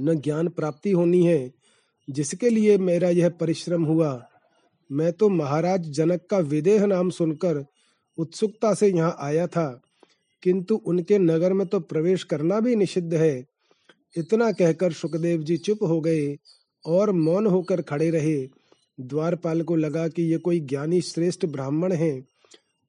न 0.00 0.14
ज्ञान 0.14 0.48
प्राप्ति 0.48 0.90
होनी 0.90 1.26
है। 1.26 1.52
जिसके 2.10 2.50
लिए 2.50 2.78
मेरा 2.78 3.08
यह 3.08 3.28
परिश्रम 3.28 3.84
हुआ। 3.84 4.29
मैं 4.90 5.12
तो 5.12 5.28
महाराज 5.28 5.88
जनक 5.92 6.26
का 6.30 6.38
विदेह 6.38 6.86
नाम 6.86 7.10
सुनकर 7.10 7.64
उत्सुकता 8.18 8.72
से 8.74 8.88
यहाँ 8.88 9.16
आया 9.20 9.46
था, 9.46 9.80
किंतु 10.42 10.74
उनके 10.76 11.18
नगर 11.18 11.52
में 11.52 11.66
तो 11.66 11.80
प्रवेश 11.80 12.24
करना 12.24 12.60
भी 12.60 12.74
निषिद्ध 12.76 13.12
है। 13.14 13.44
इतना 14.16 14.50
कहकर 14.52 14.92
सुखदेव 14.92 15.42
जी 15.42 15.56
चुप 15.58 15.82
हो 15.82 16.00
गए 16.00 16.36
और 16.84 17.10
मौन 17.12 17.46
होकर 17.46 17.82
खड़े 17.82 18.10
रहे। 18.10 18.38
द्वारपाल 18.98 19.62
को 19.62 19.76
लगा 19.76 20.06
कि 20.08 20.22
ये 20.22 20.38
कोई 20.38 20.60
ज्ञानी 20.60 21.00
श्रेष्ठ 21.02 21.46
ब्राह्मण 21.46 21.92
हैं। 21.92 22.20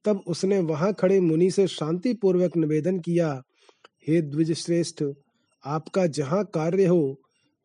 तब 0.05 0.23
उसने 0.27 0.59
वहाँ 0.61 0.93
खड़े 0.93 1.19
मुनि 1.19 1.49
से 1.51 1.67
शांति 1.69 2.13
पूर्वक 2.13 2.57
निवेदन 2.57 2.99
किया, 2.99 3.41
हे 4.07 4.21
द्विज 4.21 4.51
श्रेष्ठ 4.53 5.03
आपका 5.63 6.05
जहाँ 6.09 6.43
कार्य 6.53 6.85
हो, 6.85 7.17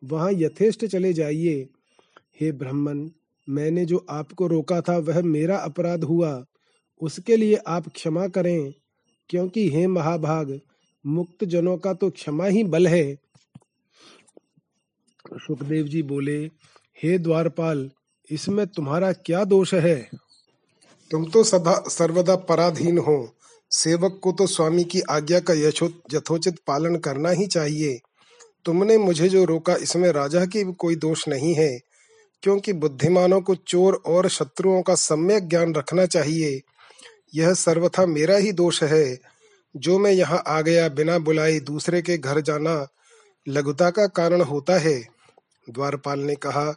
वहाँ 0.03 0.31
यथेष्ट 0.33 0.85
चले 0.87 1.12
जाइए। 1.12 1.68
हे 2.40 2.51
ब्राह्मण 2.53 3.09
मैंने 3.49 3.85
जो 3.85 4.05
आपको 4.11 4.47
रोका 4.47 4.81
था 4.81 4.97
वह 4.99 5.23
मेरा 5.23 5.57
अपराध 5.57 6.05
हुआ। 6.05 6.45
उसके 7.01 7.37
लिए 7.37 7.57
आप 7.67 7.89
क्षमा 7.89 8.27
करें, 8.29 8.73
क्योंकि 9.31 9.69
हे 9.71 9.87
महाभाग 9.87 10.59
मुक्त 11.05 11.45
जनों 11.45 11.77
का 11.79 11.93
तो 11.95 12.11
क्षमा 12.11 12.47
ही 12.47 12.65
बल 12.65 12.87
है। 12.87 13.15
सुखदेव 15.25 15.87
जी 15.87 16.03
बोले, 16.03 16.39
हे 16.99 17.19
द्वारपाल, 17.19 17.91
इसमें 18.31 18.67
तुम्हारा 18.67 19.13
क्या 19.13 19.45
दोष 19.45 19.75
है? 19.75 19.99
तुम 21.11 21.25
तो 21.25 21.43
सदा, 21.45 21.75
सर्वदा 21.89 22.37
पराधीन 22.37 22.99
हो। 22.99 23.33
सेवक 23.71 24.19
को 24.23 24.33
तो 24.33 24.47
स्वामी 24.47 24.85
की 24.85 25.01
आज्ञा 25.11 25.41
का 25.41 25.55
यथोचित 25.55 26.59
पालन 26.67 26.97
करना 26.97 27.31
ही 27.31 27.47
चाहिए। 27.47 27.99
तुमने 28.65 28.99
मुझे 28.99 29.29
जो 29.29 29.45
रोका, 29.45 29.75
इसमें 29.77 30.09
राजा 30.13 30.45
की 30.47 30.63
कोई 30.73 30.97
दोष 30.97 31.27
नहीं 31.29 31.55
है। 31.55 31.79
क्योंकि 32.42 32.72
बुद्धिमानों 32.72 33.40
को 33.40 33.55
चोर 33.55 34.03
और 34.07 34.29
शत्रुओं 34.29 34.83
का 34.83 34.94
सम्यक 34.94 35.49
ज्ञान 35.49 35.75
रखना 35.75 36.07
चाहिए। 36.07 36.62
यह 37.35 37.55
सर्वथा 37.55 38.07
मेरा 38.07 38.37
ही 38.37 38.53
दोष 38.53 38.83
है। 38.83 39.18
जो 39.77 39.99
मैं 39.99 40.12
यहाँ 40.12 40.42
आ 40.46 40.61
गया 40.61 40.88
बिना 40.88 41.18
बुलाए 41.18 41.61
दूसरे 41.61 42.03
के 42.03 42.18
घर 42.18 42.40
जाना 42.40 42.88
लघुता 43.49 43.90
का 43.90 44.07
कारण 44.07 44.40
होता 44.40 44.79
है। 44.79 45.09
द्वारपाल 45.70 46.18
ने 46.18 46.35
कहा, 46.35 46.75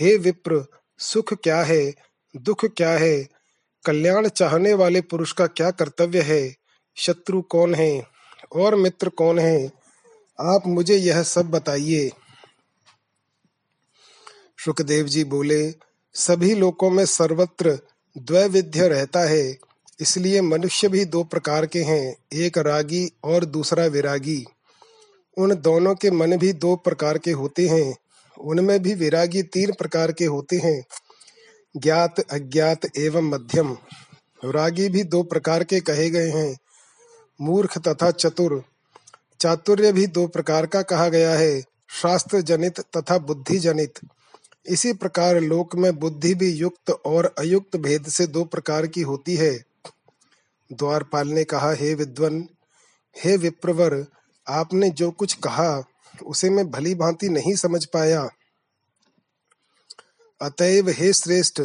हे 0.00 0.16
विप्र, 0.16 0.66
सुख 0.98 1.34
क्या 1.34 1.62
है? 1.62 1.94
दुख 2.36 2.64
क्या 2.64 2.90
है? 2.90 3.28
कल्याण 3.86 4.28
चाहने 4.28 4.74
वाले 4.74 5.00
पुरुष 5.00 5.32
का 5.32 5.46
क्या 5.46 5.70
कर्तव्य 5.70 6.20
है? 6.20 6.56
शत्रु 6.96 7.42
कौन 7.42 7.74
है? 7.74 8.06
और 8.52 8.74
मित्र 8.74 9.08
कौन 9.08 9.38
है? 9.38 9.72
आप 10.40 10.62
मुझे 10.66 10.96
यह 10.96 11.22
सब 11.22 11.50
बताइए। 11.50 12.10
सुखदेव 14.64 15.06
जी 15.06 15.24
बोले, 15.24 15.74
सभी 16.14 16.54
लोकों 16.54 16.90
में 16.90 17.06
सर्वत्र 17.06 17.78
द्वैविध्य 18.18 18.88
रहता 18.88 19.20
है, 19.20 19.58
इसलिए 20.00 20.40
मनुष्य 20.40 20.88
भी 20.88 21.04
दो 21.04 21.24
प्रकार 21.24 21.66
के 21.66 21.82
हैं, 21.82 22.16
एक 22.32 22.58
रागी 22.58 23.12
और 23.24 23.44
दूसरा 23.44 23.86
विरागी। 23.86 24.46
उन 25.38 25.54
दोनों 25.54 25.94
के 25.94 26.10
मन 26.10 26.36
भी 26.36 26.52
दो 26.52 26.76
प्रकार 26.76 27.18
के 27.18 27.30
होते 27.30 27.68
हैं, 27.68 27.96
उनमें 28.38 28.82
भी 28.82 28.94
विरागी 28.94 29.42
तीन 29.42 29.72
प्रकार 29.72 30.12
के 30.12 30.24
होते 30.24 30.56
हैं, 30.56 30.84
ज्ञात, 31.76 32.20
अज्ञात 32.20 32.80
एवं 32.98 33.22
मध्यम। 33.22 33.76
रागी 34.44 34.88
भी 34.88 35.04
दो 35.04 35.22
प्रकार 35.22 35.64
के 35.64 35.80
कहे 35.80 36.10
गए 36.10 36.28
हैं, 36.28 36.56
मूर्ख 37.40 37.78
तथा 37.78 38.10
चतुर। 38.10 38.64
चातुर्य 39.40 39.92
भी 39.92 40.06
दो 40.06 40.26
प्रकार 40.26 40.66
का 40.66 40.82
कहा 40.82 41.08
गया 41.08 41.34
है 41.34 41.60
शास्त्र 41.88 42.40
जनित 42.40 42.80
तथा 42.80 43.18
बुद्धि 43.18 43.58
जनित 43.58 43.98
इसी 44.66 44.92
प्रकार 44.92 45.40
लोक 45.40 45.74
में 45.74 45.98
बुद्धि 45.98 46.34
भी 46.34 46.50
युक्त 46.50 46.90
और 46.90 47.34
अयुक्त 47.38 47.76
भेद 47.76 48.08
से 48.08 48.26
दो 48.26 48.44
प्रकार 48.44 48.86
की 48.86 49.00
होती 49.00 49.36
है। 49.36 49.64
द्वारपाल 50.72 51.28
ने 51.28 51.44
कहा, 51.44 51.72
हे 51.72 51.94
विद्वन, 51.94 52.48
हे 53.24 53.36
विप्रवर, 53.36 54.06
आपने 54.48 54.90
जो 54.90 55.10
कुछ 55.10 55.34
कहा, 55.34 55.84
उसे 56.22 56.50
मैं 56.50 56.70
भली 56.70 56.94
भांति 56.94 57.28
नहीं 57.28 57.54
समझ 57.54 57.84
पाया। 57.84 58.28
अतएव 60.40 60.88
हे 60.88 61.12
श्रेष्ठ, 61.12 61.62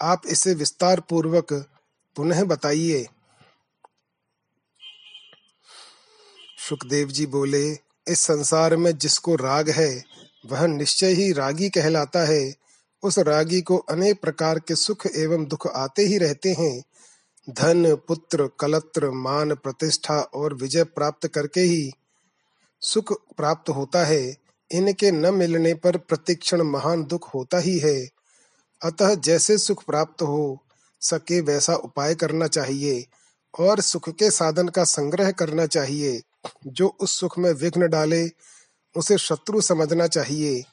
आप 0.00 0.22
इसे 0.26 0.54
विस्तार 0.54 1.00
पूर्वक 1.00 1.52
पुनः 2.16 2.44
बताइए। 2.44 3.06
सुखदेव 6.68 7.08
जी 7.08 7.26
बोले, 7.26 7.72
इस 8.08 8.20
संसार 8.20 8.76
में 8.76 8.98
जिसको 8.98 9.34
राग 9.34 9.70
है 9.70 10.04
वह 10.46 10.66
निश्चय 10.66 11.12
ही 11.12 11.32
रागी 11.32 11.68
कहलाता 11.68 12.26
है। 12.26 12.54
उस 13.02 13.18
रागी 13.18 13.60
को 13.60 13.76
अनेक 13.76 14.20
प्रकार 14.20 14.58
के 14.58 14.74
सुख 14.74 15.06
एवं 15.06 15.44
दुख 15.46 15.66
आते 15.66 16.02
ही 16.02 16.18
रहते 16.18 16.52
हैं। 16.52 16.82
धन, 17.50 17.94
पुत्र, 17.94 18.50
कलत्र, 18.60 19.10
मान, 19.10 19.54
प्रतिष्ठा 19.54 20.20
और 20.20 20.54
विजय 20.54 20.84
प्राप्त 20.84 21.26
करके 21.26 21.60
ही 21.60 21.92
सुख 22.80 23.12
प्राप्त 23.36 23.70
होता 23.70 24.04
है। 24.04 24.36
इनके 24.72 25.10
न 25.10 25.34
मिलने 25.34 25.74
पर 25.74 25.96
प्रतिक्षण 25.96 26.62
महान 26.62 27.04
दुख 27.04 27.34
होता 27.34 27.58
ही 27.58 27.78
है। 27.78 28.08
अतः 28.82 29.14
जैसे 29.14 29.58
सुख 29.58 29.84
प्राप्त 29.84 30.22
हो, 30.22 30.62
सके 31.00 31.40
वैसा 31.40 31.74
उपाय 31.74 32.14
करना 32.14 32.46
चाहिए 32.46 33.06
और 33.58 33.80
सुख 33.80 34.08
के 34.08 34.30
साधन 34.30 34.68
का 34.68 34.84
संग्रह 34.84 35.30
करना 35.30 35.66
चाहिए। 35.66 36.22
जो 36.66 36.96
उस 37.00 37.20
सुख 37.20 37.38
में 37.38 37.52
विघ्न 37.52 37.88
डाले 37.88 38.28
उसे 38.96 39.18
शत्रु 39.18 39.60
समझना 39.60 40.06
चाहिए। 40.06 40.64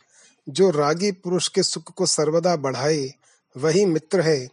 जो 0.50 0.70
रागी 0.70 1.12
पुरुष 1.12 1.48
के 1.48 1.64
सुख 1.64 1.84
को 1.94 2.06
सर्वदा 2.06 2.56
बढ़ाए, 2.56 3.14
वही 3.58 3.86
मित्र 3.86 4.22
है। 4.22 4.50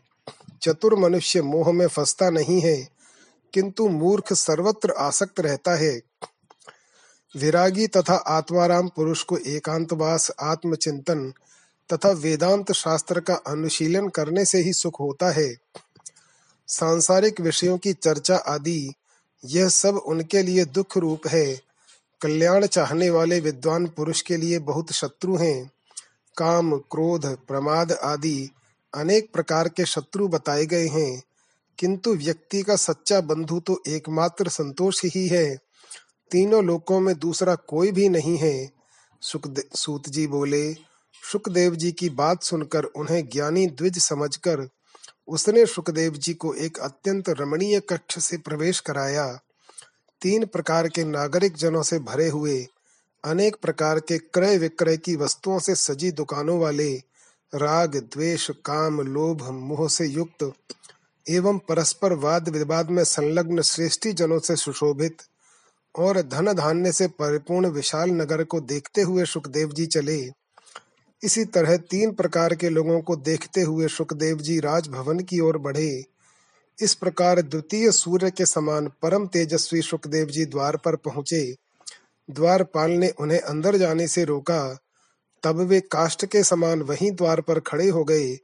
चतुर 0.62 0.94
मनुष्य 0.94 1.42
मोह 1.42 1.72
में 1.72 1.86
फंसता 1.86 2.30
नहीं 2.30 2.60
है, 2.60 2.88
किंतु 3.54 3.88
मूर्ख 3.88 4.32
सर्वत्र 4.32 4.90
आसक्त 4.90 5.40
रहता 5.40 5.74
है। 5.74 6.00
विरागी 7.36 7.86
तथा 7.86 8.14
आत्माराम 8.14 8.88
पुरुष 8.88 9.22
को 9.22 9.36
एकांतवास, 9.36 10.30
आत्मचिंतन 10.40 11.32
तथा 11.92 12.10
वेदांत 12.10 12.72
शास्त्र 12.72 13.20
का 13.20 13.34
अनुशीलन 13.34 14.08
करने 14.08 14.44
से 14.44 14.58
ही 14.58 14.72
सुख 14.72 15.00
होता 15.00 15.30
है। 15.30 15.54
सांसारिक 16.68 17.40
विषयों 17.40 17.78
की 17.78 17.92
चर्चा 17.92 18.36
आदि, 18.36 18.92
यह 19.44 19.68
सब 19.68 19.96
उनके 19.96 20.42
लिए 20.42 20.64
दुख 20.64 20.98
रूप 20.98 21.26
है। 21.26 21.69
कल्याण 22.22 22.66
चाहने 22.66 23.10
वाले 23.10 23.40
विद्वान 23.40 23.86
पुरुष 23.86 24.22
के 24.22 24.36
लिए 24.36 24.58
बहुत 24.58 24.92
शत्रु 24.92 25.36
हैं। 25.36 25.70
काम, 26.36 26.76
क्रोध, 26.76 27.26
प्रमाद 27.26 27.92
आदि 27.92 28.50
अनेक 28.94 29.32
प्रकार 29.32 29.68
के 29.68 29.84
शत्रु 29.84 30.28
बताए 30.28 30.66
गए 30.66 30.86
हैं। 30.86 31.22
किंतु 31.78 32.14
व्यक्ति 32.14 32.62
का 32.62 32.76
सच्चा 32.76 33.20
बंधु 33.20 33.60
तो 33.60 33.82
एकमात्र 33.88 34.48
संतोष 34.48 35.04
ही 35.04 35.28
है। 35.28 35.56
तीनों 36.30 36.64
लोकों 36.64 37.00
में 37.00 37.18
दूसरा 37.18 37.54
कोई 37.54 37.92
भी 37.92 38.08
नहीं 38.08 38.36
है। 38.36 38.70
सूत 39.74 40.08
जी 40.08 40.26
बोले, 40.26 40.74
सुखदेव 41.32 41.74
जी 41.74 41.92
की 41.92 42.10
बात 42.10 42.42
सुनकर 42.42 42.84
उन्हें 42.84 43.28
ज्ञानी 43.28 43.66
द्विज 43.66 43.98
समझकर 43.98 44.68
उसने 45.28 45.66
सुखदेव 45.66 46.12
जी 46.12 46.34
को 46.34 46.54
एक 46.54 46.78
अत्यंत 46.78 47.28
रमणीय 47.28 47.80
कक्ष 47.80 48.18
से 48.18 48.36
प्रवेश 48.38 48.80
कराया। 48.80 49.40
तीन 50.22 50.44
प्रकार 50.46 50.88
के 50.88 51.04
नागरिक 51.04 51.56
जनों 51.56 51.82
से 51.82 51.98
भरे 51.98 52.28
हुए, 52.28 52.66
अनेक 53.24 53.56
प्रकार 53.62 54.00
के 54.00 54.18
क्रय 54.18 54.58
विक्रय 54.58 54.96
की 54.96 55.16
वस्तुओं 55.16 55.58
से 55.58 55.74
सजी 55.74 56.10
दुकानों 56.10 56.58
वाले, 56.60 56.94
राग, 57.54 57.96
द्वेष, 57.96 58.50
काम, 58.50 59.00
लोभ, 59.00 59.42
मोह 59.42 59.88
से 59.88 60.06
युक्त, 60.06 60.52
एवं 61.30 61.58
परस्पर 61.58 62.12
वाद 62.12 62.48
विवाद 62.48 62.90
में 62.90 63.04
संलग्न 63.04 63.62
श्रेष्ठी 63.62 64.12
जनों 64.12 64.38
से 64.38 64.56
सुशोभित 64.56 65.16
और 65.98 66.22
धन 66.22 66.52
धान्य 66.52 66.92
से 66.92 67.06
परिपूर्ण 67.08 67.68
विशाल 67.68 68.10
नगर 68.10 68.44
को 68.44 68.60
देखते 68.60 69.02
हुए 69.02 69.24
सुखदेव 69.24 69.72
जी 69.72 69.86
चले। 69.86 70.30
इसी 71.22 71.44
तरह 71.44 71.76
तीन 71.76 72.12
प्रकार 72.12 72.54
के 72.54 72.68
लोगों 72.68 73.00
को 73.00 73.16
देखते 73.16 73.60
हुए 73.60 73.88
सुखदेव 73.88 74.36
जी 74.36 74.60
राजभवन 74.60 75.20
की 75.20 75.40
ओर 75.40 75.58
बढ़े। 75.58 76.04
इस 76.82 76.94
प्रकार 76.94 77.42
द्वितीय 77.42 77.92
सूर्य 77.92 78.30
के 78.30 78.46
समान 78.46 78.88
परम 79.02 79.26
तेजस्वी 79.26 79.82
सुखदेव 79.82 80.26
जी 80.26 80.44
द्वार 80.44 80.76
पर 80.76 80.96
पहुँचे। 80.96 81.56
द्वारपाल 82.30 82.90
ने 82.90 83.08
उन्हें 83.08 83.40
अंदर 83.40 83.76
जाने 83.76 84.08
से 84.08 84.24
रोका। 84.24 84.78
तब 85.42 85.56
वे 85.56 85.80
काष्ट 85.80 86.26
के 86.26 86.44
समान 86.44 86.82
वहीं 86.82 87.10
द्वार 87.10 87.40
पर 87.40 87.60
खड़े 87.60 87.88
हो 87.88 88.04
गए 88.04 88.38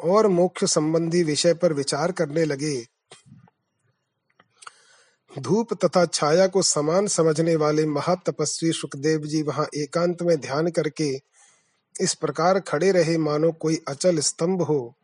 और 0.00 0.26
मोक्ष 0.26 0.64
संबंधी 0.64 1.22
विषय 1.22 1.54
पर 1.54 1.72
विचार 1.72 2.12
करने 2.12 2.44
लगे। 2.44 2.86
धूप 5.38 5.74
तथा 5.84 6.06
छाया 6.06 6.46
को 6.46 6.62
समान 6.62 7.06
समझने 7.06 7.56
वाले 7.56 7.86
महातपस्वी 7.86 8.72
सुखदेव 8.72 9.20
जी 9.20 9.42
वहाँ 9.42 9.66
एकांत 9.76 10.22
में 10.22 10.40
ध्यान 10.40 10.70
करके 10.70 11.20
इस 12.00 12.14
प्रकार 12.14 12.60
खड़े 12.60 12.92
रहे 12.92 13.18
मानो 13.18 13.52
कोई 13.52 13.80
अचल 13.88 14.18
स्तंभ 14.18 14.62
हो। 14.62 14.94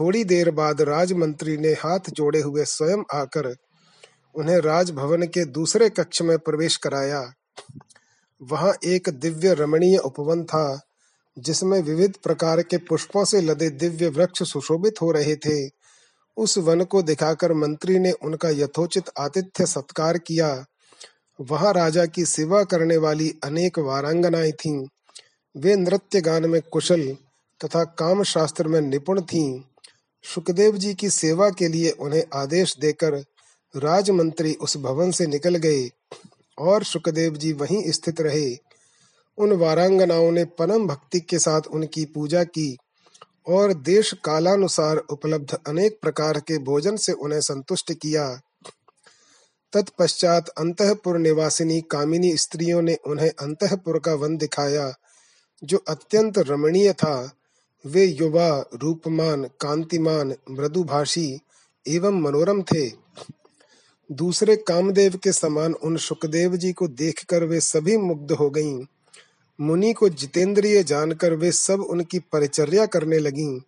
थोड़ी 0.00 0.24
देर 0.24 0.50
बाद 0.50 0.82
राजमंत्री 0.82 1.56
ने 1.56 1.68
हाथ 1.68 2.10
जोड़े 2.10 2.40
हुए 2.40 2.64
स्वयं 2.64 3.02
आकर 3.14 3.56
उन्हें 4.34 4.58
राजभवन 4.58 5.22
के 5.22 5.44
दूसरे 5.44 5.88
कक्ष 5.88 6.22
में 6.22 6.38
प्रवेश 6.38 6.76
कराया। 6.76 7.32
वहाँ 8.42 8.74
एक 8.84 9.08
दिव्य 9.08 9.54
रमणीय 9.54 9.96
उपवन 9.96 10.44
था, 10.44 10.80
जिसमें 11.38 11.82
विविध 11.82 12.14
प्रकार 12.24 12.62
के 12.62 12.76
पुष्पों 12.76 13.24
से 13.24 13.40
लदे 13.40 13.70
दिव्य 13.70 14.08
वृक्ष 14.08 14.42
सुशोभित 14.42 14.94
हो 15.02 15.10
रहे 15.10 15.36
थे। 15.36 15.70
उस 16.36 16.58
वन 16.58 16.84
को 16.84 17.02
दिखाकर 17.02 17.52
मंत्री 17.52 17.98
ने 17.98 18.12
उनका 18.12 18.48
यथोचित 18.48 19.04
आतिथ्य 19.18 19.66
सत्कार 19.66 20.18
किया। 20.18 20.64
वहाँ 21.40 21.72
राजा 21.72 22.06
की 22.06 22.24
सेवा 22.24 22.64
करने 22.64 22.96
वाली 22.96 23.34
अनेक 23.44 23.78
वारांगनाएँ 23.78 24.52
थीं। 24.52 24.86
वे 25.56 25.76
नृत्य 25.76 26.20
गान 26.20 26.46
में 26.46 26.62
कुशल 26.62 27.16
तथा 27.64 27.84
काम 27.84 28.22
शास्त्र 28.22 28.68
में 28.68 28.80
निपुण 28.80 29.20
थीं। 29.20 29.60
सुखदेव 30.34 30.76
जी 30.76 30.94
की 30.94 31.10
सेवा 31.10 31.50
के 31.50 31.68
लिए 31.68 31.90
उन्हें 31.90 32.24
आदेश 32.34 32.78
देकर 32.78 33.14
राजमंत्री 33.76 34.54
उस 34.54 34.76
भवन 34.76 35.10
से 35.10 35.26
निकल 35.26 35.56
गए 35.56 35.90
और 36.58 36.84
सुखदेव 36.84 37.36
जी 37.36 37.52
वहीं 37.52 37.90
स्थित 37.92 38.20
रहे। 38.20 38.56
उन 39.38 39.52
वारांगनाओं 39.52 40.32
ने 40.32 40.44
परम 40.44 40.86
भक्ति 40.86 41.20
के 41.20 41.38
साथ 41.38 41.60
उनकी 41.60 42.04
पूजा 42.04 42.44
की 42.44 42.76
और 43.48 43.74
देश 43.74 44.14
कालानुसार 44.24 44.96
उपलब्ध 44.96 45.58
अनेक 45.66 45.98
प्रकार 46.02 46.40
के 46.40 46.58
भोजन 46.58 46.96
से 46.96 47.12
उन्हें 47.12 47.40
संतुष्ट 47.40 47.92
किया। 47.92 48.40
तत्पश्चात 49.72 50.48
अंतपुर 50.48 51.18
निवासिनी 51.18 51.80
कामिनी 51.80 52.36
स्त्रियों 52.36 52.82
ने 52.82 52.94
उन्हें 53.06 53.30
अंतपुर 53.30 53.98
का 53.98 54.14
वन 54.14 54.36
दिखाया, 54.36 54.94
जो 55.64 55.84
अत्यंत 55.88 56.38
रमणीय 56.38 56.92
था। 56.92 57.35
वे 57.86 58.04
युवा, 58.04 58.64
रूपमान, 58.74 59.44
कांतिमान, 59.44 60.34
मृदुभाषी 60.50 61.40
एवं 61.88 62.20
मनोरम 62.22 62.62
थे 62.62 62.92
दूसरे 64.12 64.56
कामदेव 64.56 65.16
के 65.16 65.32
समान 65.32 65.74
उन 65.74 65.96
सुखदेव 65.96 66.56
जी 66.56 66.72
को 66.72 66.88
देखकर 66.88 67.44
वे 67.44 67.60
सभी 67.60 67.96
मुग्ध 67.96 68.32
हो 68.32 68.50
गईं। 68.50 68.84
मुनि 69.60 69.92
को 69.92 70.08
जितेंद्रिय 70.08 70.82
जानकर 70.82 71.34
वे 71.34 71.52
सब 71.52 71.80
उनकी 71.80 72.18
परिचर्या 72.18 72.86
करने 72.86 73.18
लगीं। 73.18 73.60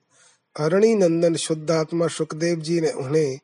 अरणी 0.61 0.95
नंदन 0.95 1.35
शुद्धात्मा 1.35 2.07
सुखदेव 2.07 2.61
जी 2.61 2.81
ने 2.81 2.91
उन्हें 2.91 3.39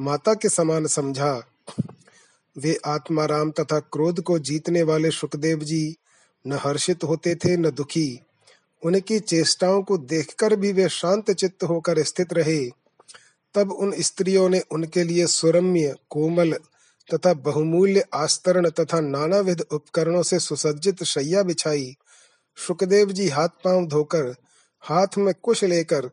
माता 0.00 0.34
के 0.34 0.48
समान 0.48 0.86
समझा 0.86 1.46
वे 2.58 2.78
आत्माराम 2.86 3.50
तथा 3.50 3.80
क्रोध 3.80 4.20
को 4.20 4.38
जीतने 4.38 4.82
वाले 4.82 5.10
सुखदेव 5.10 5.58
जी 5.58 5.96
न 6.46 6.52
हर्षित 6.52 7.04
होते 7.04 7.34
थे, 7.34 7.56
न 7.56 7.70
दुखी 7.70 8.20
उनकी 8.84 9.18
चेष्टाओं 9.18 9.82
को 9.82 9.98
देखकर 9.98 10.56
भी 10.56 10.72
वे 10.72 10.88
शांत 10.88 11.30
चित्त 11.30 11.64
होकर 11.64 12.02
स्थित 12.02 12.32
रहे। 12.32 12.70
तब 13.54 13.72
उन 13.72 13.92
स्त्रियों 14.00 14.48
ने 14.48 14.62
उनके 14.70 15.02
लिए 15.02 15.26
सुरम्य, 15.26 15.94
कोमल 16.10 16.52
तथा 17.14 17.34
बहुमूल्य 17.34 18.04
आस्तरण 18.14 18.70
तथा 18.70 19.00
नानाविध 19.00 19.60
उपकरणों 19.60 20.22
से 20.22 20.38
सुसज्जित 20.38 21.04
शैया 21.04 21.42
बिछाई। 21.42 21.96
सुखदेव 22.56 23.12
जी 23.12 23.28
हाथ 23.28 23.48
पाँव 23.48 23.86
धोकर, 23.86 24.34
हाथ 24.80 25.06
में 25.18 25.34
कुश 25.42 25.64
लेकर, 25.64 26.10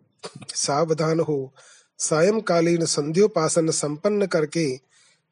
सावधान 0.55 1.19
हो, 1.19 1.53
सायंकालीन 1.97 2.85
संध्योपासन 2.85 3.69
संपन्न 3.71 4.25
करके 4.25 4.79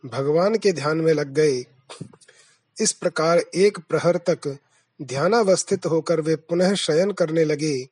भगवान 0.06 0.56
के 0.56 0.72
ध्यान 0.72 0.98
में 0.98 1.14
लग 1.14 1.34
गए। 1.34 1.66
इस 2.82 2.92
प्रकार 2.92 3.40
एक 3.40 3.78
प्रहर 3.80 4.18
तक 4.18 4.58
ध्यानावस्थित 5.02 5.86
होकर 5.86 6.22
वे 6.22 6.36
पुनः 6.36 6.74
शयन 6.74 7.12
करने 7.12 7.46
लगे। 7.46 7.88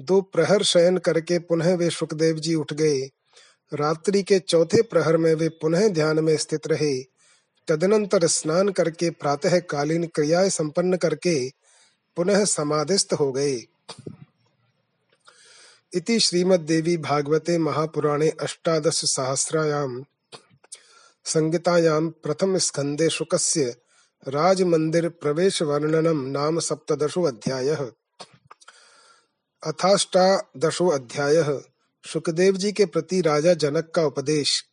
दो 0.00 0.20
प्रहर 0.20 0.62
शयन 0.62 0.98
करके 0.98 1.38
पुनः 1.38 1.74
वे 1.74 1.90
सुखदेव 1.90 2.36
जी 2.36 2.54
उठ 2.54 2.72
गए। 2.72 3.10
रात्रि 3.74 4.22
के 4.22 4.38
चौथे 4.38 4.82
प्रहर 4.82 5.16
में 5.16 5.34
वे 5.34 5.48
पुनः 5.48 5.88
ध्यान 5.88 6.18
में 6.18 6.36
स्थित 6.36 6.66
रहे। 6.66 7.02
तदनंतर 7.68 8.26
स्नान 8.26 8.68
करके 8.68 9.10
प्रातः 9.10 9.58
कालीन 9.58 10.06
क्रियाएँ 10.06 10.50
संपन्न 10.50 10.96
करके 10.96 11.50
पुनः 12.16 12.44
समाधिस्थ 12.44 13.12
हो 13.12 13.32
गए। 13.32 13.64
इति 15.92 16.20
श्रीमद्देवी 16.20 16.96
भागवते 16.96 17.58
महापुराणे 17.58 18.28
अष्टादश 18.28 19.00
सहस्रायाम 19.04 20.04
संहितायां 21.24 22.08
प्रथम 22.08 22.58
स्कंदे 22.58 23.08
शुकस्य 23.08 23.74
राजमंदिर 24.26 25.08
प्रवेश 25.08 25.62
वर्णनम 25.62 26.26
नाम 26.26 26.58
सप्तशो 26.58 27.22
अध्याय। 27.22 27.68
अथाष्टादशो 29.66 30.88
अध्याय। 30.88 31.60
सुखदेव 32.12 32.56
जी 32.56 32.72
के 32.72 32.86
प्रति 32.86 33.20
राजा 33.20 33.54
जनक 33.54 33.92
का 33.94 34.04
उपदेश। 34.04 34.64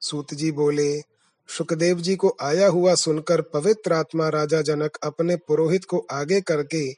सूत 0.00 0.34
जी 0.34 0.50
बोले 0.50 1.00
सुखदेव 1.48 2.00
जी 2.00 2.16
को 2.16 2.36
आया 2.40 2.68
हुआ 2.68 2.94
सुनकर 2.94 3.40
पवित्र 3.42 3.92
आत्मा 3.92 4.28
राजा 4.28 4.62
जनक 4.62 4.96
अपने 5.02 5.36
पुरोहित 5.36 5.84
को 5.84 6.06
आगे 6.10 6.40
करके 6.40 6.96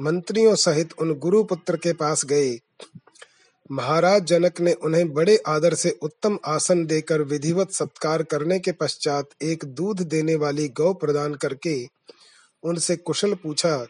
मंत्रियों 0.00 0.54
सहित 0.54 0.92
उन 0.98 1.14
गुरु 1.14 1.44
पुत्र 1.44 1.76
के 1.76 1.92
पास 1.92 2.24
गए। 2.24 2.60
महाराज 3.70 4.24
जनक 4.24 4.60
ने 4.60 4.72
उन्हें 4.72 5.12
बड़े 5.14 5.36
आदर 5.46 5.74
से 5.74 5.90
उत्तम 6.02 6.38
आसन 6.46 6.84
देकर 6.86 7.22
विधिवत 7.22 7.70
सत्कार 7.70 8.22
करने 8.22 8.58
के 8.58 8.72
पश्चात 8.72 9.28
एक 9.42 9.64
दूध 9.64 10.00
देने 10.02 10.34
वाली 10.34 10.68
गौ 10.68 10.92
प्रदान 10.94 11.34
करके 11.34 11.76
उनसे 12.62 12.96
कुशल 12.96 13.34
पूछा, 13.34 13.86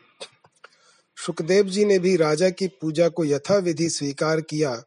सुखदेव 1.19 1.65
जी 1.65 1.85
ने 1.85 1.99
भी 1.99 2.17
राजा 2.17 2.51
की 2.51 2.67
पूजा 2.81 3.09
को 3.09 3.25
यथाविधि 3.25 3.89
स्वीकार 3.91 4.41
किया 4.41 4.83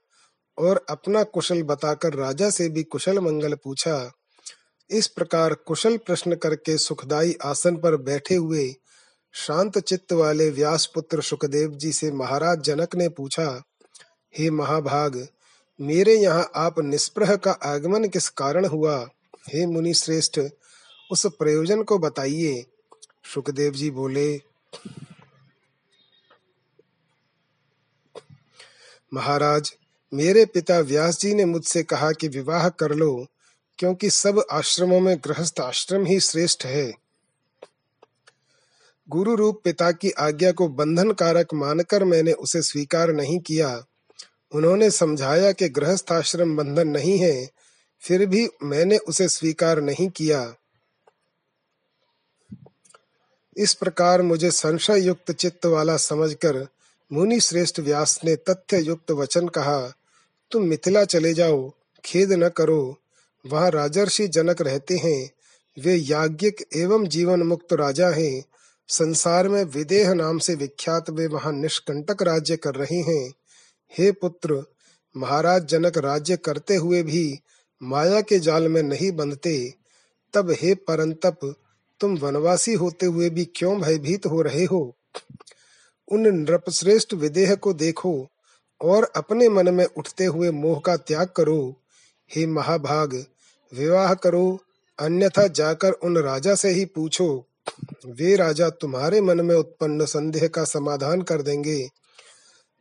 और 0.58 0.86
अपना 0.89 1.23
कुशल 1.23 1.63
बताकर 1.63 2.13
राजा 2.13 2.49
से 2.49 2.69
भी 2.69 2.84
कुशल 2.84 3.19
मंगल 3.19 3.56
पूछा, 3.56 4.12
इस 4.89 5.08
प्रकार 5.08 5.54
कुशल 5.54 5.97
प्रश्न 5.97 6.36
करके 6.36 6.77
सुखदाई 6.77 7.36
आसन 7.45 7.77
पर 7.77 7.97
बैठे 8.01 8.36
हुए 8.36 8.71
शांत 9.34 9.77
चित्त 9.80 10.13
वाले 10.13 10.49
व्यास 10.49 10.86
पुत्र 10.86 11.21
सुखदेव 11.21 11.75
जी 11.75 11.91
से 11.91 12.12
महाराज 12.12 12.62
जनक 12.62 12.95
ने 12.95 13.10
पूछा 13.10 13.51
हे 14.38 14.50
महाभाग, 14.50 15.28
मेरे 15.82 16.15
यहाँ 16.15 16.52
आप 16.56 16.80
निष्प्रह 16.80 17.36
का 17.36 17.52
आगमन 17.52 18.08
किस 18.08 18.30
कारण 18.30 18.65
हुआ? 18.65 19.10
हे 19.50 19.65
मुनि 19.65 19.94
श्रेष्ठ, 19.94 20.39
उस 21.12 21.26
प्रयोजन 21.26 21.84
को 21.84 21.98
बताइए। 22.00 22.65
सुखदेव 23.34 23.74
जी 23.74 23.89
बोले, 23.91 24.41
महाराज, 29.13 29.74
मेरे 30.13 30.46
पिता 30.46 30.80
व्यास 30.80 31.20
जी 31.20 31.34
ने 31.34 31.46
मुझसे 31.46 31.84
कहा 31.84 32.12
कि 32.12 32.28
विवाह 32.28 32.70
कर 32.70 32.91
लो, 32.91 33.28
क्योंकि 33.78 34.10
सब 34.10 34.44
आश्रमों 34.52 35.00
में 35.00 35.17
गृहस्थ 35.17 35.60
आश्रम 35.60 36.06
ही 36.06 36.20
श्रेष्ठ 36.20 36.65
है। 36.65 36.94
गुरु 39.10 39.36
रूप 39.36 39.62
पिता 39.63 39.91
की 39.91 40.12
आज्ञा 40.12 40.52
को 40.52 40.67
बंधन 40.67 41.12
कारक 41.12 41.48
मानकर 41.54 42.04
मैंने 42.04 42.34
उसे 42.34 42.62
स्वीकार 42.62 43.12
नहीं 43.12 43.39
किया। 43.39 43.86
उन्होंने 44.53 44.91
समझाया 44.91 45.51
कि 45.51 45.69
गृहस्थ 45.69 46.11
आश्रम 46.11 46.57
बंधन 46.57 46.87
नहीं 46.87 47.17
है, 47.19 47.49
फिर 47.99 48.25
भी 48.25 48.49
मैंने 48.63 48.97
उसे 48.97 49.27
स्वीकार 49.27 49.81
नहीं 49.81 50.09
किया। 50.09 50.55
इस 53.57 53.73
प्रकार 53.73 54.21
मुझे 54.21 54.51
संशय 54.51 55.01
युक्त 55.01 55.31
चित्त 55.31 55.65
वाला 55.65 55.97
समझकर 55.97 56.67
मुनि 57.11 57.39
श्रेष्ठ 57.39 57.79
व्यास 57.79 58.19
ने 58.25 58.35
तथ्य 58.35 58.77
युक्त 58.77 59.11
वचन 59.11 59.47
कहा, 59.47 59.93
तुम 60.51 60.63
मिथिला 60.63 61.03
चले 61.03 61.33
जाओ, 61.33 61.73
खेद 62.05 62.31
न 62.31 62.49
करो। 62.49 62.97
वहाँ 63.45 63.71
राजर्षि 63.71 64.27
जनक 64.27 64.61
रहते 64.61 64.97
हैं, 64.97 65.31
वे 65.79 65.95
याज्ञिक 65.95 66.65
एवं 66.75 67.07
जीवन 67.07 67.43
मुक्त 67.43 67.73
राजा 67.73 68.09
हैं। 68.09 68.43
संसार 68.87 69.47
में 69.47 69.63
विदेह 69.63 70.13
नाम 70.13 70.37
से 70.37 70.55
विख्यात 70.55 71.09
वे 71.09 71.27
वहाँ 71.27 71.53
निष्कंटक 71.53 72.23
राज्य 72.23 72.57
कर 72.57 72.75
रहे 72.75 72.99
हैं। 72.99 73.33
हे 73.97 74.12
पुत्र, 74.12 74.63
महाराज 75.17 75.65
जनक 75.65 75.97
राज्य 75.97 76.38
करते 76.38 76.75
हुए 76.75 77.04
भी 77.04 77.39
माया 77.84 78.21
के 78.21 78.39
जाल 78.39 78.67
में 78.67 78.84
नहीं 78.84 79.12
बंधते। 79.12 79.73
तब 80.34 80.51
हे 80.51 80.75
परंतप, 80.75 81.56
तुम 81.99 82.17
वनवासी 82.17 82.73
होते 82.73 83.06
हुए 83.06 83.30
भी 83.30 83.45
क्यों 83.45 83.82
भयभीत 83.82 84.25
हो 84.25 84.41
रहे 84.41 84.65
हो? 84.65 84.95
उन 86.12 86.27
नृपश्रेष्ठ 86.27 87.13
विदेह 87.13 87.56
को 87.56 87.73
देखो 87.73 88.27
और 88.82 89.12
अपने 89.15 89.49
मन 89.49 89.73
में 89.73 89.86
उठते 89.86 90.25
हुए 90.25 90.51
मोह 90.51 90.80
का 90.80 90.97
त्याग 90.97 91.27
करो। 91.27 91.75
हे 92.36 92.47
महाभाग, 92.47 93.25
विवाह 93.73 94.13
करो, 94.13 94.60
अन्यथा 94.99 95.47
जाकर 95.47 95.91
उन 95.91 96.17
राजा 96.17 96.56
से 96.56 96.69
ही 96.69 96.86
पूछो। 96.86 97.45
वे 98.08 98.36
राजा 98.36 98.69
तुम्हारे 98.69 99.21
मन 99.21 99.45
में 99.45 99.56
उत्पन्न 99.56 100.06
संदेह 100.06 100.47
का 100.47 100.63
समाधान 100.63 101.21
कर 101.21 101.41
देंगे। 101.41 101.89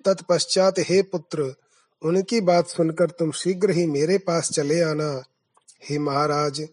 तत्पश्चात, 0.05 0.75
हे 0.79 1.03
पुत्र, 1.03 1.55
उनकी 2.03 2.41
बात 2.41 2.69
सुनकर 2.69 3.11
तुम 3.11 3.33
शीघ्र 3.33 3.71
ही 3.71 3.87
मेरे 3.87 4.19
पास 4.19 4.51
चले 4.51 4.81
आना। 4.81 5.23
हे 5.85 5.99
महाराज, 5.99 6.69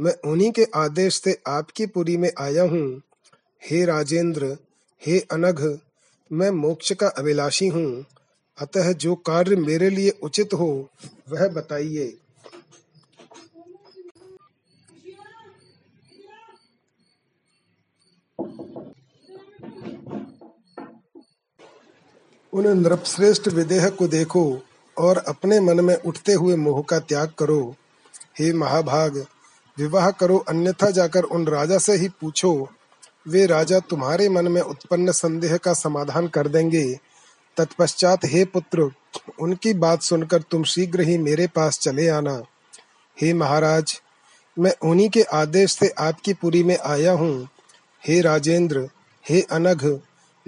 मैं 0.00 0.30
उन्हीं 0.30 0.52
के 0.52 0.66
आदेश 0.74 1.20
से 1.20 1.42
आपकी 1.46 1.86
पुरी 1.86 2.16
में 2.16 2.32
आया 2.38 2.62
हूँ। 2.62 3.02
हे 3.70 3.84
राजेंद्र, 3.84 4.56
हे 5.06 5.18
अनघ, 5.20 5.78
मैं 6.32 6.50
मोक्ष 6.50 6.92
का 6.92 7.08
अभिलाषी 7.08 7.68
हूँ। 7.68 8.04
अतः 8.58 8.92
जो 8.92 9.14
कार्य 9.14 9.56
मेरे 9.56 9.90
लिए 9.90 10.10
उचित 10.22 10.54
हो, 10.54 10.88
वह 11.30 11.48
बताइए। 11.48 12.18
उन 22.54 22.66
नृपश्रेष्ठ 22.66 23.48
विदेह 23.48 23.88
को 23.88 24.08
देखो 24.08 24.58
और 24.98 25.16
अपने 25.16 25.60
मन 25.60 25.80
में 25.80 25.96
उठते 25.96 26.32
हुए 26.32 26.56
मोह 26.56 26.82
का 26.82 26.98
त्याग 26.98 27.28
करो। 27.38 27.74
हे 28.38 28.52
महाभाग, 28.52 29.26
विवाह 29.78 30.10
करो, 30.10 30.38
अन्यथा 30.38 30.90
जाकर 30.90 31.22
उन 31.22 31.46
राजा 31.46 31.78
से 31.78 31.92
ही 31.92 32.08
पूछो। 32.08 32.68
वे 33.28 33.46
राजा 33.46 33.78
तुम्हारे 33.78 34.28
मन 34.28 34.48
में 34.48 34.60
उत्पन्न 34.60 35.12
संदेह 35.12 35.56
का 35.56 35.72
समाधान 35.72 36.28
कर 36.28 36.48
देंगे। 36.48 36.98
तत्पश्चात 37.56 38.24
हे 38.24 38.44
पुत्र, 38.44 38.90
उनकी 39.40 39.74
बात 39.74 40.02
सुनकर 40.02 40.42
तुम 40.42 40.64
शीघ्र 40.64 41.00
ही 41.00 41.18
मेरे 41.18 41.46
पास 41.46 41.78
चले 41.78 42.08
आना। 42.08 42.42
हे 43.20 43.32
महाराज, 43.32 44.00
मैं 44.58 44.74
उन्हीं 44.82 45.08
के 45.08 45.22
आदेश 45.22 45.72
से 45.72 45.88
आपकी 45.98 46.32
पुरी 46.32 46.64
में 46.64 46.78
आया 46.78 47.12
हूँ। 47.12 47.48
हे 48.06 48.20
राजेंद्र, 48.20 48.88
हे 49.28 49.40
अनघ, 49.40 49.98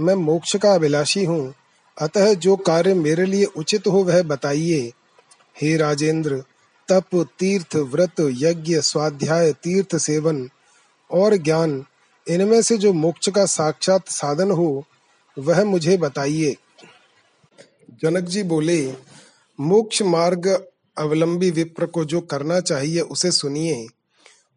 मैं 0.01 0.15
मोक्ष 0.15 0.57
का 0.57 0.75
अभिलाषी 0.75 1.25
हूँ। 1.25 1.55
अतः 1.99 2.35
जो 2.35 2.57
कार्य 2.57 2.95
मेरे 2.95 3.27
लिए 3.27 3.45
उचित 3.45 3.87
हो 3.87 4.05
वह 4.05 4.23
बताइए। 4.23 4.93
हे 5.63 5.77
राजेंद्र, 5.77 6.45
तप, 6.89 7.29
तीर्थ, 7.39 7.77
व्रत, 7.77 8.13
यज्ञ, 8.21 8.81
स्वाध्याय, 8.81 9.53
तीर्थ 9.53 9.97
सेवन 9.97 10.51
और 11.11 11.37
ज्ञान, 11.37 11.85
इनमें 12.29 12.63
से 12.63 12.77
जो 12.77 12.93
मोक्ष 12.93 13.29
का 13.29 13.47
साक्षात 13.47 14.09
साधन 14.09 14.51
हो, 14.51 14.85
वह 15.39 15.65
मुझे 15.65 15.97
बताइए। 15.97 16.57
जनक 18.03 18.25
जी 18.25 18.43
बोले, 18.43 18.95
मोक्ष 19.61 20.03
मार्ग 20.03 20.67
अवलंबी 20.99 21.51
विप्र 21.51 21.87
को 21.87 22.05
जो 22.05 22.21
करना 22.21 22.61
चाहिए 22.61 23.01
उसे 23.01 23.31
सुनिए। 23.31 23.87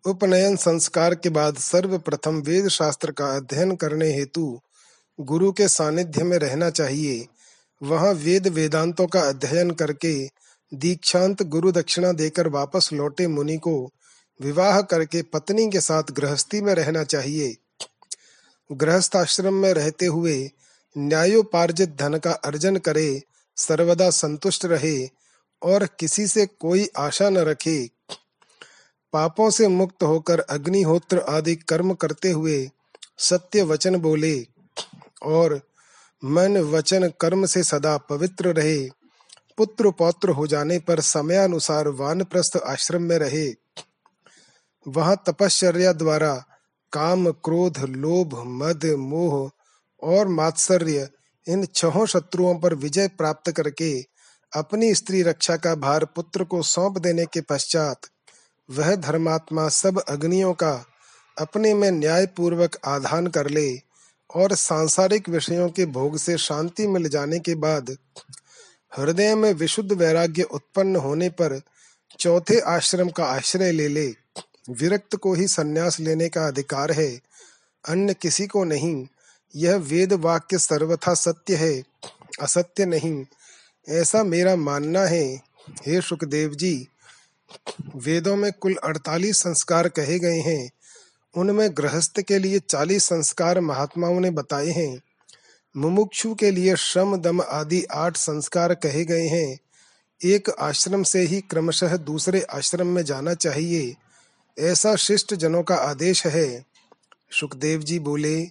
उपनयन 0.05 0.55
संस्कार 0.55 1.15
के 1.15 1.29
बाद 1.29 1.55
सर्वप्रथम 1.55 2.41
वेद 2.41 2.67
शास्त्र 2.67 3.11
का 3.11 3.25
अध्ययन 3.25 3.75
करने 3.75 4.13
हेतु 4.13 4.59
गुरु 5.19 5.51
के 5.51 5.67
सानिध्य 5.67 6.23
में 6.23 6.37
रहना 6.37 6.69
चाहिए। 6.69 7.27
वहाँ 7.83 8.13
वेद 8.13 8.47
वेदांतों 8.47 9.07
का 9.07 9.21
अध्ययन 9.21 9.71
करके 9.71 10.29
दीक्षांत 10.73 11.43
गुरु 11.43 11.71
दक्षिणा 11.71 12.11
देकर 12.11 12.47
वापस 12.47 12.89
लौटे 12.93 13.27
मुनि 13.27 13.57
को 13.57 13.91
विवाह 14.41 14.81
करके 14.81 15.21
पत्नी 15.21 15.69
के 15.69 15.81
साथ 15.81 16.03
गृहस्थी 16.11 16.61
में 16.61 16.73
रहना 16.75 17.03
चाहिए। 17.03 17.55
गृहस्थ 18.71 19.15
आश्रम 19.15 19.53
में 19.53 19.73
रहते 19.73 20.05
हुए 20.05 20.51
न्यायोपार्जित 20.97 21.95
धन 21.99 22.17
का 22.17 22.31
अर्जन 22.31 22.77
करे, 22.77 23.21
सर्वदा 23.57 24.09
संतुष्ट 24.09 24.65
रहे 24.65 25.09
और 25.61 25.87
किसी 25.99 26.27
से 26.27 26.45
कोई 26.45 26.89
आशा 26.97 27.29
न 27.29 27.37
रखे। 27.37 27.89
पापों 29.13 29.49
से 29.49 29.67
मुक्त 29.67 30.03
होकर 30.03 30.39
अग्निहोत्र 30.39 31.19
आदि 31.19 31.55
कर्म 31.55 31.93
करते 31.93 32.31
हुए 32.31 32.69
सत्य 33.17 33.63
वचन 33.63 33.95
बोले। 33.95 34.56
और 35.23 35.61
मन 36.23 36.57
वचन 36.57 37.11
कर्म 37.21 37.45
से 37.45 37.63
सदा 37.63 37.97
पवित्र 37.97 38.53
रहे। 38.53 38.89
पुत्र 39.57 39.91
पौत्र 39.91 40.29
हो 40.29 40.47
जाने 40.47 40.79
पर 40.79 40.99
समयानुसार 40.99 41.87
वानप्रस्थ 41.87 42.57
आश्रम 42.57 43.01
में 43.01 43.17
रहे। 43.17 43.53
वहाँ 44.87 45.23
तपश्चर्या 45.25 45.93
द्वारा 45.93 46.45
काम, 46.93 47.31
क्रोध, 47.31 47.79
लोभ, 47.79 48.43
मद, 48.47 48.85
मोह 48.85 49.51
और 50.03 50.27
मात्सर्य 50.27 51.09
इन 51.47 51.67
छहों 51.75 52.05
शत्रुओं 52.05 52.59
पर 52.59 52.73
विजय 52.73 53.07
प्राप्त 53.07 53.51
करके 53.51 54.05
अपनी 54.55 54.95
स्त्री 54.95 55.21
रक्षा 55.21 55.57
का 55.57 55.75
भार 55.75 56.05
पुत्र 56.05 56.43
को 56.43 56.61
सौंप 56.61 56.97
देने 56.97 57.25
के 57.25 57.41
पश्चात 57.41 58.01
वह 58.69 58.95
धर्मात्मा 58.95 59.69
सब 59.69 59.99
अग्नियों 59.99 60.53
का 60.53 60.85
अपने 61.37 61.73
में 61.73 61.91
न्याय 61.91 62.25
पूर्वक 62.25 62.77
आधान 62.85 63.27
कर 63.27 63.49
ले। 63.49 63.86
और 64.37 64.55
सांसारिक 64.55 65.29
विषयों 65.29 65.69
के 65.69 65.85
भोग 65.85 66.17
से 66.17 66.37
शांति 66.37 66.87
मिल 66.87 67.09
जाने 67.09 67.39
के 67.39 67.55
बाद 67.55 67.97
हृदय 68.97 69.35
में 69.35 69.53
विशुद्ध 69.53 69.91
वैराग्य 69.91 70.43
उत्पन्न 70.43 70.95
होने 70.95 71.29
पर 71.29 71.61
चौथे 72.19 72.59
आश्रम 72.59 73.09
का 73.09 73.25
आश्रय 73.25 73.71
ले 73.71 73.87
ले। 73.87 74.07
विरक्त 74.69 75.15
को 75.15 75.33
ही 75.33 75.47
संन्यास 75.47 75.99
लेने 75.99 76.29
का 76.29 76.47
अधिकार 76.47 76.91
है। 76.91 77.21
अन्य 77.89 78.13
किसी 78.13 78.47
को 78.47 78.63
नहीं। 78.63 79.07
यह 79.55 79.75
वेद 79.75 80.13
वाक्य 80.13 80.57
सर्वथा 80.57 81.13
सत्य 81.13 81.55
है, 81.55 81.83
असत्य 82.41 82.85
नहीं। 82.85 83.25
ऐसा 83.89 84.23
मेरा 84.23 84.55
मानना 84.55 85.01
है। 85.01 85.41
हे 85.87 86.01
सुखदेव 86.01 86.55
जी, 86.55 86.87
वेदों 87.95 88.35
में 88.35 88.51
कुल 88.51 88.75
अड़तालीस 88.75 89.37
संस्कार 89.37 89.89
कहे 89.89 90.19
गए 90.19 90.39
हैं। 90.39 90.69
उनमें 91.37 91.69
गृहस्थ 91.73 92.21
के 92.21 92.39
लिए 92.39 92.59
चालीस 92.59 93.03
संस्कार 93.03 93.59
महात्माओं 93.59 94.19
ने 94.19 94.29
बताए 94.29 94.67
हैं। 94.67 95.01
मुमुक्षु 95.77 96.35
के 96.35 96.51
लिए 96.51 96.75
श्रम, 96.75 97.17
दम 97.17 97.41
आदि 97.41 97.83
आठ 97.83 98.17
संस्कार 98.17 98.73
कहे 98.73 99.05
गए 99.05 99.27
हैं। 99.27 99.59
एक 100.23 100.49
आश्रम 100.49 101.03
से 101.03 101.19
ही 101.19 101.41
क्रमशः 101.41 101.97
दूसरे 101.97 102.41
आश्रम 102.41 102.87
में 102.87 103.05
जाना 103.05 103.33
चाहिए। 103.33 103.95
ऐसा 104.59 104.95
शिष्ट 104.95 105.33
जनों 105.33 105.63
का 105.63 105.75
आदेश 105.75 106.27
है। 106.27 106.65
सुखदेव 107.31 107.81
जी 107.81 107.99
बोले, 107.99 108.49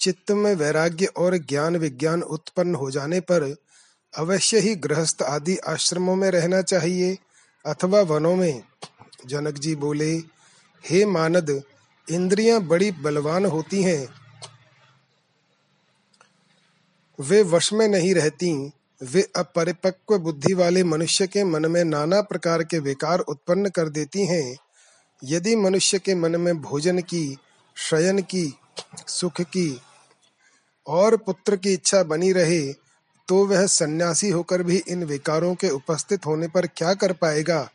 चित्त 0.00 0.30
में 0.30 0.54
वैराग्य 0.54 1.06
और 1.06 1.36
ज्ञान 1.36 1.76
विज्ञान 1.76 2.22
उत्पन्न 2.22 2.74
हो 2.74 2.90
जाने 2.90 3.20
पर 3.20 3.56
अवश्य 4.18 4.58
ही 4.58 4.74
गृहस्थ 4.74 5.22
आदि 5.22 5.56
आश्रमों 5.56 6.16
में 6.16 6.30
रहना 6.30 6.62
चाहिए 6.62 7.18
अथवा 7.66 8.00
वनों 8.00 8.36
में। 8.36 8.62
जनक 9.26 9.54
जी 9.54 9.74
बोले, 9.74 10.16
हे 10.90 11.06
मानद 11.06 11.62
इंद्रियाँ 12.12 12.60
बड़ी 12.60 12.90
बलवान 12.92 13.46
होती 13.46 13.82
हैं। 13.82 14.08
वे 17.18 17.42
वश 17.42 17.72
में 17.72 17.86
नहीं 17.88 18.14
रहती, 18.14 18.72
वे 19.02 19.22
अपरिपक्व 19.36 20.18
बुद्धि 20.18 20.54
वाले 20.54 20.84
मनुष्य 20.84 21.26
के 21.26 21.44
मन 21.44 21.66
में 21.66 21.84
नाना 21.84 22.20
प्रकार 22.20 22.62
के 22.62 22.78
विकार 22.78 23.18
उत्पन्न 23.18 23.68
कर 23.68 23.88
देती 23.88 24.26
हैं। 24.26 24.56
यदि 25.24 25.56
मनुष्य 25.56 25.98
के 25.98 26.14
मन 26.14 26.40
में 26.40 26.60
भोजन 26.62 26.98
की, 26.98 27.38
शयन 27.76 28.22
की, 28.22 28.54
सुख 29.08 29.40
की 29.40 29.80
और 30.86 31.16
पुत्र 31.16 31.56
की 31.56 31.72
इच्छा 31.72 32.02
बनी 32.02 32.32
रहे 32.32 32.72
तो 33.28 33.44
वह 33.46 33.66
सन्यासी 33.66 34.30
होकर 34.30 34.62
भी 34.62 34.76
इन 34.88 35.04
विकारों 35.04 35.54
के 35.54 35.68
उपस्थित 35.68 36.26
होने 36.26 36.48
पर 36.48 36.66
क्या 36.66 36.94
कर 36.94 37.12
पाएगा? 37.12 37.70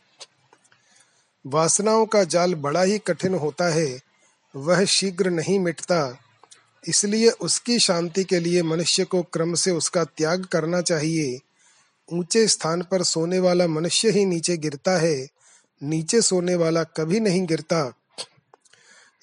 वासनाओं 1.46 2.06
का 2.06 2.24
जाल 2.24 2.56
बड़ा 2.56 2.82
ही 2.82 2.98
कठिन 2.98 3.36
होता 3.36 3.66
है। 3.74 4.07
वह 4.58 4.84
शीघ्र 4.86 5.30
नहीं 5.30 5.60
मिटता। 5.60 6.18
इसलिए 6.88 7.30
उसकी 7.30 7.80
शांति 7.80 8.24
के 8.24 8.40
लिए 8.40 8.64
मनुष्य 8.64 9.04
को 9.04 9.22
क्रम 9.24 9.54
से 9.54 9.72
उसका 9.72 10.04
त्याग 10.04 10.46
करना 10.46 10.82
चाहिए। 10.82 11.40
ऊँचे 12.10 12.48
स्थान 12.48 12.82
पर 12.82 13.04
सोने 13.04 13.40
वाला 13.40 13.68
मनुष्य 13.68 14.10
ही 14.10 14.26
नीचे 14.26 14.58
गिरता 14.58 14.98
है। 14.98 15.28
नीचे 15.82 16.22
सोने 16.22 16.56
वाला 16.56 16.84
कभी 16.84 17.20
नहीं 17.20 17.46
गिरता। 17.46 17.94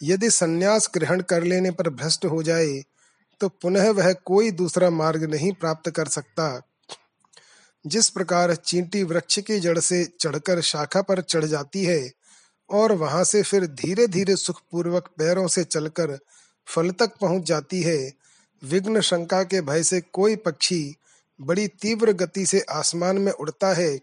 यदि 0.03 0.31
सन्यास 0.31 0.91
ग्रहण 0.95 1.21
कर 1.21 1.43
लेने 1.43 1.71
पर 1.71 1.89
भ्रष्ट 1.91 2.25
हो 2.25 2.43
जाए 2.43 2.83
तो 3.41 3.49
पुनः 3.49 3.91
वह 3.91 4.13
कोई 4.13 4.51
दूसरा 4.51 4.91
मार्ग 4.91 5.25
नहीं 5.25 5.53
प्राप्त 5.53 5.91
कर 5.91 6.09
सकता। 6.09 6.47
जिस 7.87 8.09
प्रकार 8.09 8.55
चींटी 8.55 9.03
वृक्ष 9.03 9.39
की 9.39 9.59
जड़ 9.61 9.79
से 9.79 10.05
चढ़कर 10.21 10.61
शाखा 10.61 11.03
पर 11.03 11.21
चढ़ 11.21 11.45
जाती 11.45 11.85
है 11.85 12.11
और 12.75 12.93
वहाँ 12.93 13.25
से 13.25 13.43
फिर 13.43 13.67
धीरे 13.67 14.07
धीरे 14.07 14.37
सुखपूर्वक 14.37 15.09
पैरों 15.19 15.47
से 15.49 15.65
चलकर 15.65 16.19
फल 16.67 16.91
तक 16.91 17.11
पहुँच 17.21 17.43
जाती 17.43 17.83
है। 17.83 18.13
विघ्न 18.65 19.01
शंका 19.01 19.43
के 19.43 19.61
भय 19.61 19.83
से 19.83 20.01
कोई 20.01 20.37
पक्षी 20.37 20.97
बड़ी 21.41 21.69
तीव्र 21.69 22.13
गति 22.13 22.47
से 22.47 22.61
आसमान 22.61 23.19
में 23.19 23.33
उड़ता 23.33 23.73
है 23.75 24.01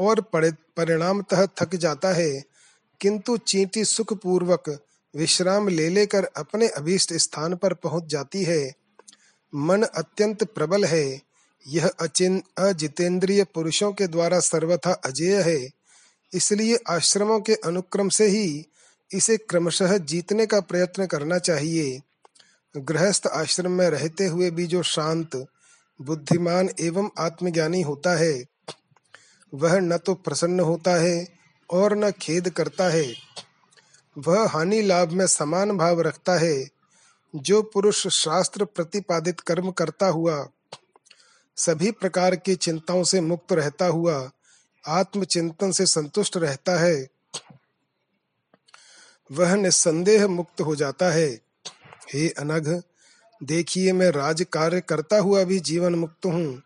और 0.00 0.20
परिणामतः 0.76 1.46
थक 1.46 1.74
जाता 1.74 2.12
है। 2.12 2.44
किंतु 3.00 3.36
चींटी 3.36 3.84
सुखपूर्वक 3.84 4.84
विश्राम 5.16 5.68
ले 5.68 5.88
लेकर 5.88 6.24
अपने 6.24 6.68
अभीष्ट 6.68 7.12
स्थान 7.12 7.54
पर 7.54 7.74
पहुँच 7.74 8.04
जाती 8.04 8.44
है। 8.44 8.72
मन 9.54 9.82
अत्यंत 9.82 10.44
प्रबल 10.44 10.84
है। 10.84 11.20
यह 11.68 11.90
अचिन, 12.00 12.42
अजितेंद्रिय 12.58 13.44
पुरुषों 13.44 13.92
के 13.92 14.06
द्वारा 14.06 14.40
सर्वथा 14.40 14.92
अजेय 14.92 15.40
है। 15.40 15.75
इसलिए 16.36 16.78
आश्रमों 16.88 17.40
के 17.40 17.54
अनुक्रम 17.54 18.08
से 18.08 18.26
ही 18.26 18.66
इसे 19.12 19.36
क्रमशः 19.36 19.96
जीतने 19.96 20.46
का 20.46 20.60
प्रयत्न 20.60 21.06
करना 21.06 21.38
चाहिए। 21.38 22.00
गृहस्थ 22.76 23.26
आश्रम 23.26 23.72
में 23.72 23.90
रहते 23.90 24.26
हुए 24.26 24.50
भी 24.50 24.66
जो 24.66 24.82
शांत, 24.82 25.46
बुद्धिमान 26.00 26.70
एवं 26.80 27.10
आत्मज्ञानी 27.18 27.82
होता 27.82 28.16
है, 28.18 28.44
वह 29.54 29.78
न 29.80 29.96
तो 29.96 30.14
प्रसन्न 30.14 30.60
होता 30.60 30.94
है 30.94 31.28
और 31.70 31.96
न 31.96 32.10
खेद 32.10 32.48
करता 32.48 32.88
है। 32.88 33.14
वह 34.18 34.48
हानि 34.48 34.82
लाभ 34.82 35.12
में 35.12 35.26
समान 35.26 35.76
भाव 35.76 36.00
रखता 36.00 36.38
है, 36.38 36.68
जो 37.36 37.62
पुरुष 37.62 38.06
शास्त्र 38.08 38.64
प्रतिपादित 38.64 39.40
कर्म 39.40 39.70
करता 39.70 40.06
हुआ, 40.06 40.48
सभी 41.56 41.90
प्रकार 41.90 42.36
की 42.36 42.54
चिंताओं 42.54 43.04
से 43.04 43.20
मुक्त 43.20 43.52
रहता 43.52 43.86
हुआ 43.86 44.30
आत्मचिंतन 44.86 45.72
से 45.72 45.86
संतुष्ट 45.86 46.36
रहता 46.36 46.78
है, 46.80 47.08
वह 49.30 49.54
निस्संदेह 49.56 50.26
मुक्त 50.28 50.60
हो 50.60 50.76
जाता 50.76 51.10
है। 51.12 51.28
हे 52.14 52.28
अनघ, 52.30 52.82
देखिए 53.40 53.92
मैं 53.92 54.10
राज 54.10 54.44
कार्य 54.52 54.80
करता 54.80 55.18
हुआ 55.18 55.42
भी 55.44 55.58
जीवन 55.60 55.94
मुक्त 55.94 56.26
हूँ। 56.26 56.62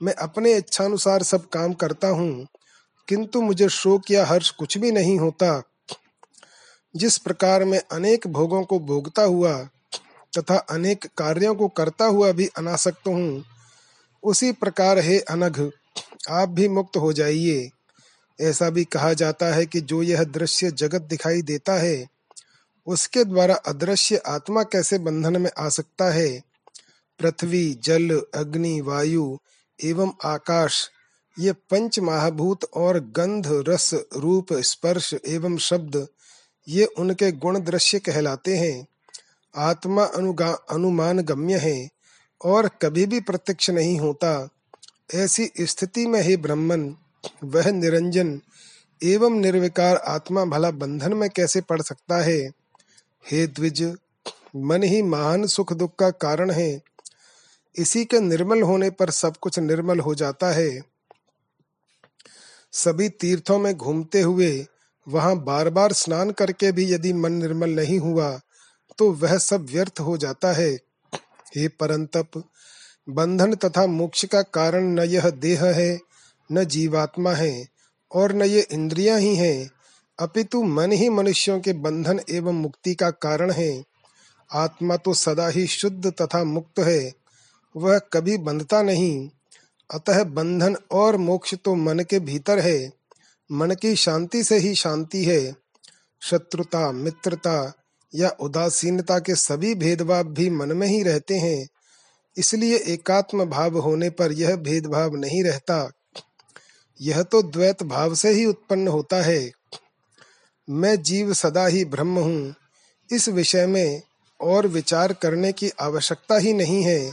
मैं 0.00 0.14
अपने 0.14 0.54
इच्छानुसार 0.56 1.22
सब 1.22 1.48
काम 1.48 1.72
करता 1.74 2.08
हूँ, 2.08 2.46
किंतु 3.08 3.40
मुझे 3.40 3.68
शोक 3.68 4.10
या 4.10 4.24
हर्ष 4.26 4.50
कुछ 4.50 4.76
भी 4.78 4.90
नहीं 4.92 5.18
होता। 5.18 5.62
जिस 6.94 7.18
प्रकार 7.18 7.64
मैं 7.64 7.80
अनेक 7.92 8.26
भोगों 8.26 8.62
को 8.64 8.78
भोगता 8.80 9.22
हुआ 9.22 9.52
तथा 10.32 10.56
अनेक 10.70 11.06
कार्यों 11.18 11.54
को 11.54 11.68
करता 11.68 12.04
हुआ 12.04 12.30
भी 12.32 12.46
अनासक्त 12.58 13.06
हूँ, 13.06 13.44
उसी 14.22 14.52
प्रकार 14.52 14.98
हे 14.98 15.18
अनघ 15.20 15.70
आप 16.28 16.48
भी 16.48 16.68
मुक्त 16.68 16.96
हो 16.96 17.12
जाइए। 17.12 17.70
ऐसा 18.40 18.70
भी 18.70 18.84
कहा 18.84 19.12
जाता 19.12 19.46
है 19.46 19.66
कि 19.66 19.80
जो 19.80 20.02
यह 20.02 20.24
दृश्य 20.24 20.70
जगत 20.70 21.02
दिखाई 21.02 21.42
देता 21.42 21.74
है, 21.74 22.06
उसके 22.86 23.24
द्वारा 23.24 23.54
अदृश्य 23.54 24.16
आत्मा 24.16 24.62
कैसे 24.62 24.98
बंधन 24.98 25.42
में 25.42 25.50
आ 25.58 25.68
सकता 25.68 26.10
है? 26.10 26.42
पृथ्वी, 27.18 27.78
जल, 27.84 28.22
अग्नि, 28.34 28.80
वायु 28.80 29.38
एवं 29.84 30.12
आकाश, 30.24 30.90
ये 31.38 31.52
पंच 31.52 31.98
महाभूत 31.98 32.64
और 32.74 33.00
गंध, 33.00 33.46
रस, 33.68 33.94
रूप, 34.16 34.46
स्पर्श 34.52 35.14
एवं 35.26 35.56
शब्द, 35.56 36.08
ये 36.68 36.84
उनके 36.84 37.32
गुण 37.32 37.60
दृश्य 37.60 37.98
कहलाते 37.98 38.56
हैं। 38.56 38.86
आत्मा 39.56 40.04
अनुगा 40.04 40.50
अनुमान 40.50 41.18
गम्य 41.18 41.56
है 41.58 41.88
और 42.44 42.68
कभी 42.68 43.06
भी 43.06 43.20
प्रत्यक्ष 43.20 43.70
नहीं 43.70 44.00
होता। 44.00 44.48
ऐसी 45.10 45.50
स्थिति 45.60 46.06
में 46.06 46.20
ही 46.22 46.36
ब्रह्मन 46.36 46.94
वह 47.44 47.70
निरंजन 47.70 48.40
एवं 49.00 49.38
निर्विकार 49.40 49.96
आत्मा 49.96 50.44
भला 50.44 50.70
बंधन 50.70 51.12
में 51.12 51.28
कैसे 51.30 51.60
पड़ 51.60 51.80
सकता 51.82 52.16
है? 52.22 52.38
हे 53.24 53.46
द्विज, 53.46 53.82
मन 54.56 54.82
ही 54.82 55.02
महान 55.02 55.46
सुख 55.46 55.72
दुख 55.72 55.94
का 55.98 56.10
कारण 56.10 56.50
है। 56.50 56.82
इसी 57.76 58.04
के 58.04 58.20
निर्मल 58.20 58.62
होने 58.62 58.90
पर 58.90 59.10
सब 59.10 59.36
कुछ 59.36 59.58
निर्मल 59.58 60.00
हो 60.00 60.14
जाता 60.14 60.52
है। 60.52 60.80
सभी 62.72 63.08
तीर्थों 63.08 63.58
में 63.58 63.74
घूमते 63.74 64.20
हुए 64.20 64.66
वहाँ 65.06 65.36
बार 65.36 65.70
बार 65.70 65.92
स्नान 65.92 66.30
करके 66.30 66.72
भी 66.72 66.92
यदि 66.92 67.12
मन 67.12 67.32
निर्मल 67.32 67.70
नहीं 67.70 67.98
हुआ 67.98 68.40
तो 68.98 69.10
वह 69.12 69.38
सब 69.38 69.66
व्यर्थ 69.66 70.00
हो 70.00 70.16
जाता 70.16 70.52
है। 70.52 70.70
हे 71.56 71.68
परंतप 71.68 72.42
बंधन 73.08 73.54
तथा 73.54 73.86
मोक्ष 73.86 74.24
का 74.24 74.42
कारण 74.42 74.84
न 74.84 74.98
यह 74.98 75.30
देह 75.30 75.64
है, 75.64 75.98
न 76.52 76.64
जीवात्मा 76.64 77.32
है, 77.32 77.66
और 78.14 78.32
न 78.32 78.42
ये 78.42 78.66
इंद्रियाँ 78.72 79.18
ही 79.18 79.36
हैं। 79.36 79.70
अपितु 80.18 80.62
मन 80.62 80.92
ही 80.92 81.08
मनुष्यों 81.08 81.60
के 81.60 81.72
बंधन 81.72 82.20
एवं 82.30 82.52
मुक्ति 82.52 82.94
का 82.94 83.10
कारण 83.10 83.50
है। 83.50 83.84
आत्मा 84.52 84.96
तो 84.96 85.14
सदा 85.14 85.48
ही 85.48 85.66
शुद्ध 85.66 86.10
तथा 86.10 86.44
मुक्त 86.44 86.78
है, 86.78 87.12
वह 87.76 87.98
कभी 87.98 88.38
बंधता 88.38 88.82
नहीं। 88.82 89.28
अतः 89.90 90.24
बंधन 90.24 90.76
और 90.92 91.16
मोक्ष 91.16 91.54
तो 91.54 91.74
मन 91.74 91.98
के 91.98 92.18
भीतर 92.18 92.58
है। 92.58 92.92
मन 93.52 93.70
की 93.70 93.96
शांति 93.96 94.44
से 94.44 94.58
ही 94.58 94.74
शांति 94.74 95.24
है। 95.24 95.56
शत्रुता, 96.22 96.92
मित्रता 96.92 97.72
या 98.14 98.28
उदासीनता 98.28 99.18
के 99.18 99.34
सभी 99.34 99.74
भेदभाव 99.74 100.24
भी 100.24 100.50
मन 100.50 100.72
में 100.72 100.86
ही 100.86 101.02
रहते 101.02 101.38
हैं। 101.38 101.68
इसलिए 102.38 102.76
एकात्म 102.76 103.44
भाव 103.44 103.78
होने 103.78 104.10
पर 104.10 104.32
यह 104.32 104.56
भेदभाव 104.56 105.14
नहीं 105.14 105.44
रहता। 105.44 105.92
यह 107.00 107.22
तो 107.22 107.42
द्वैत 107.42 107.82
भाव 107.82 108.14
से 108.14 108.30
ही 108.30 108.44
उत्पन्न 108.44 108.88
होता 108.88 109.22
है। 109.22 109.52
मैं 110.70 111.02
जीव 111.02 111.34
सदा 111.34 111.66
ही 111.66 111.84
ब्रह्म 111.84 112.18
हूँ। 112.18 112.54
इस 113.12 113.28
विषय 113.28 113.66
में 113.66 114.02
और 114.40 114.66
विचार 114.66 115.12
करने 115.12 115.52
की 115.52 115.70
आवश्यकता 115.80 116.38
ही 116.38 116.52
नहीं 116.52 116.82
है। 116.82 117.12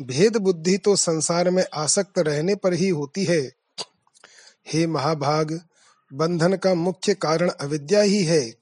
भेद 0.00 0.36
बुद्धि 0.36 0.78
तो 0.78 0.96
संसार 0.96 1.50
में 1.50 1.64
आसक्त 1.74 2.18
रहने 2.18 2.54
पर 2.54 2.72
ही 2.72 2.88
होती 2.88 3.24
है। 3.24 3.52
हे 4.68 4.86
महाभाग, 4.86 5.60
बंधन 6.12 6.56
का 6.56 6.74
मुख्य 6.74 7.14
कारण 7.14 7.48
अविद्या 7.48 8.02
ही 8.02 8.24
है। 8.24 8.54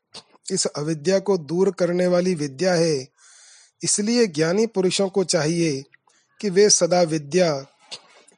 इस 0.53 0.66
अविद्या 0.66 1.18
को 1.18 1.38
दूर 1.38 1.70
करने 1.70 2.07
वाली 2.07 2.34
विद्या 2.34 2.74
है। 2.74 3.11
इसलिए 3.84 4.26
ज्ञानी 4.26 4.66
पुरुषों 4.66 5.08
को 5.08 5.24
चाहिए 5.24 5.84
कि 6.40 6.50
वे 6.50 6.70
सदा 6.70 7.02
विद्या 7.02 7.60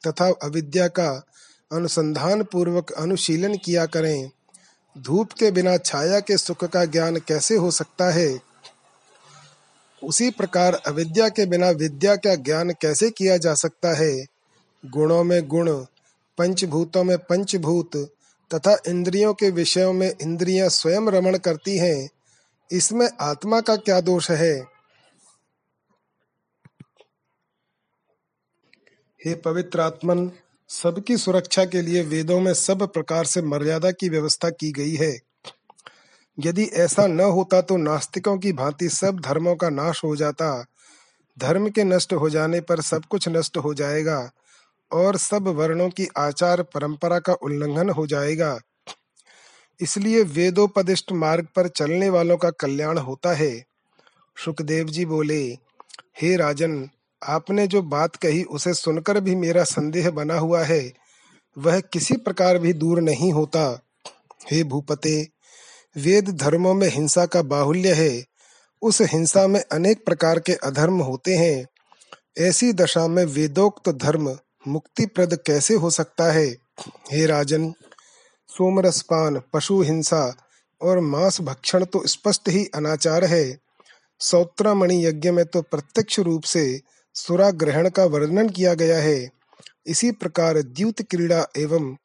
तथा 0.06 0.32
अविद्या 0.42 0.88
का 0.88 1.26
अनुसंधान 1.72 2.42
पूर्वक 2.42 2.92
अनुशीलन 2.92 3.56
किया 3.56 3.86
करें। 3.86 4.30
धूप 4.98 5.32
के 5.32 5.50
बिना 5.50 5.76
छाया 5.76 6.20
के 6.20 6.36
सुख 6.36 6.64
का 6.64 6.84
ज्ञान 6.84 7.16
कैसे 7.16 7.56
हो 7.56 7.70
सकता 7.70 8.10
है? 8.10 8.40
उसी 10.04 10.30
प्रकार 10.30 10.74
अविद्या 10.74 11.28
के 11.28 11.46
बिना 11.46 11.70
विद्या 11.70 12.16
का 12.16 12.34
ज्ञान 12.34 12.70
कैसे 12.70 13.10
किया 13.10 13.36
जा 13.36 13.54
सकता 13.54 13.96
है? 13.96 14.26
गुणों 14.86 15.24
में 15.24 15.48
गुण, 15.48 15.72
पंचभूतों 16.38 17.04
में 17.04 17.18
पंचभूत 17.18 17.96
तथा 18.54 18.78
इंद्रियों 18.88 19.34
के 19.34 19.50
विषयों 19.50 19.92
में 19.92 20.14
इंद्रियाँ 20.22 20.68
स्वयं 20.68 21.08
रमण 21.08 21.38
करती 21.38 21.78
हैं। 21.78 22.08
इसमें 22.72 23.08
आत्मा 23.20 23.60
का 23.60 23.76
क्या 23.76 24.00
दोष 24.00 24.30
है? 24.30 24.73
हे 29.26 29.34
पवित्र 29.34 29.80
आत्मन, 29.80 30.30
सबकी 30.68 31.16
सुरक्षा 31.16 31.64
के 31.64 31.82
लिए 31.82 32.02
वेदों 32.02 32.40
में 32.40 32.54
सब 32.54 32.92
प्रकार 32.92 33.24
से 33.24 33.42
मर्यादा 33.42 33.90
की 33.90 34.08
व्यवस्था 34.08 34.50
की 34.50 34.72
गई 34.72 34.94
है। 34.94 35.20
यदि 36.38 36.64
ऐसा 36.64 37.06
न 37.06 37.20
होता 37.20 37.60
तो 37.60 37.76
नास्तिकों 37.76 38.38
की 38.38 38.52
भांति 38.52 38.88
सब 38.88 39.20
धर्मों 39.20 39.56
का 39.56 39.70
नाश 39.70 40.04
हो 40.04 40.16
जाता। 40.16 40.66
धर्म 41.38 41.68
के 41.68 41.84
नष्ट 41.84 42.12
हो 42.12 42.30
जाने 42.30 42.60
पर 42.60 42.80
सब 42.80 43.04
कुछ 43.04 43.28
नष्ट 43.28 43.56
हो 43.56 43.74
जाएगा 43.74 44.30
और 44.92 45.16
सब 45.16 45.48
वर्णों 45.48 45.90
की 45.90 46.08
आचार 46.16 46.62
परंपरा 46.62 47.18
का 47.18 47.32
उल्लंघन 47.32 47.90
हो 47.90 48.06
जाएगा। 48.06 48.60
इसलिए 49.80 50.22
वेदोपदिष्ट 50.22 51.12
मार्ग 51.12 51.46
पर 51.56 51.68
चलने 51.68 52.10
वालों 52.10 52.36
का 52.36 52.50
कल्याण 52.50 52.98
होता 52.98 53.32
है। 53.32 53.64
सुखदेव 54.44 54.86
जी 54.86 55.04
बोले, 55.04 55.58
हे 56.22 56.36
राजन 56.36 56.90
आपने 57.24 57.66
जो 57.66 57.82
बात 57.82 58.16
कही, 58.16 58.42
उसे 58.42 58.74
सुनकर 58.74 59.20
भी 59.20 59.34
मेरा 59.34 59.64
संदेह 59.64 60.10
बना 60.10 60.38
हुआ 60.38 60.62
है। 60.62 60.92
वह 61.58 61.80
किसी 61.80 62.16
प्रकार 62.16 62.58
भी 62.58 62.72
दूर 62.72 63.00
नहीं 63.00 63.32
होता। 63.32 63.80
हे 64.52 64.64
भूपते, 64.64 65.28
वेद 65.96 66.28
धर्मों 66.30 66.74
में 66.74 66.88
हिंसा 66.88 67.26
का 67.26 67.42
बाहुल्य 67.42 67.92
है। 67.92 68.24
उस 68.82 69.02
हिंसा 69.02 69.46
में 69.46 69.64
अनेक 69.72 70.06
प्रकार 70.06 70.38
के 70.38 70.52
अधर्म 70.52 71.00
होते 71.00 71.34
हैं। 71.34 71.66
ऐसी 72.38 72.72
दशा 72.72 73.06
में 73.06 73.24
वेदोक्त 73.24 73.88
धर्म 73.88 74.38
मुक्ति 74.68 75.06
प्रद 75.06 75.38
कैसे 75.46 75.74
हो 75.74 75.90
सकता 75.90 76.32
है? 76.32 76.56
हे 77.12 77.26
राजन, 77.26 77.70
सोमरसपान, 78.48 79.42
पशु 79.52 79.82
हिंसा 79.82 80.36
और 80.82 81.00
मांस 81.00 81.40
भक्षण 81.40 81.84
तो 81.84 82.06
स्पष्ट 82.06 82.48
ही 82.48 82.70
अनाचार 82.74 83.24
है। 83.24 83.58
सौत्रामणि 84.20 85.06
यज्ञ 85.06 85.30
में 85.30 85.44
तो 85.44 85.62
प्रत्यक्ष 85.62 86.20
रूप 86.20 86.42
से 86.42 86.80
सुरा 87.14 87.50
ग्रहण 87.50 87.88
का 87.88 88.04
वर्णन 88.04 88.48
किया 88.48 88.74
गया 88.74 88.98
है। 88.98 89.30
इसी 89.86 90.10
प्रकार 90.10 90.62
द्यूत 90.62 91.02
क्रीड़ा 91.02 91.46
एवं 91.56 91.96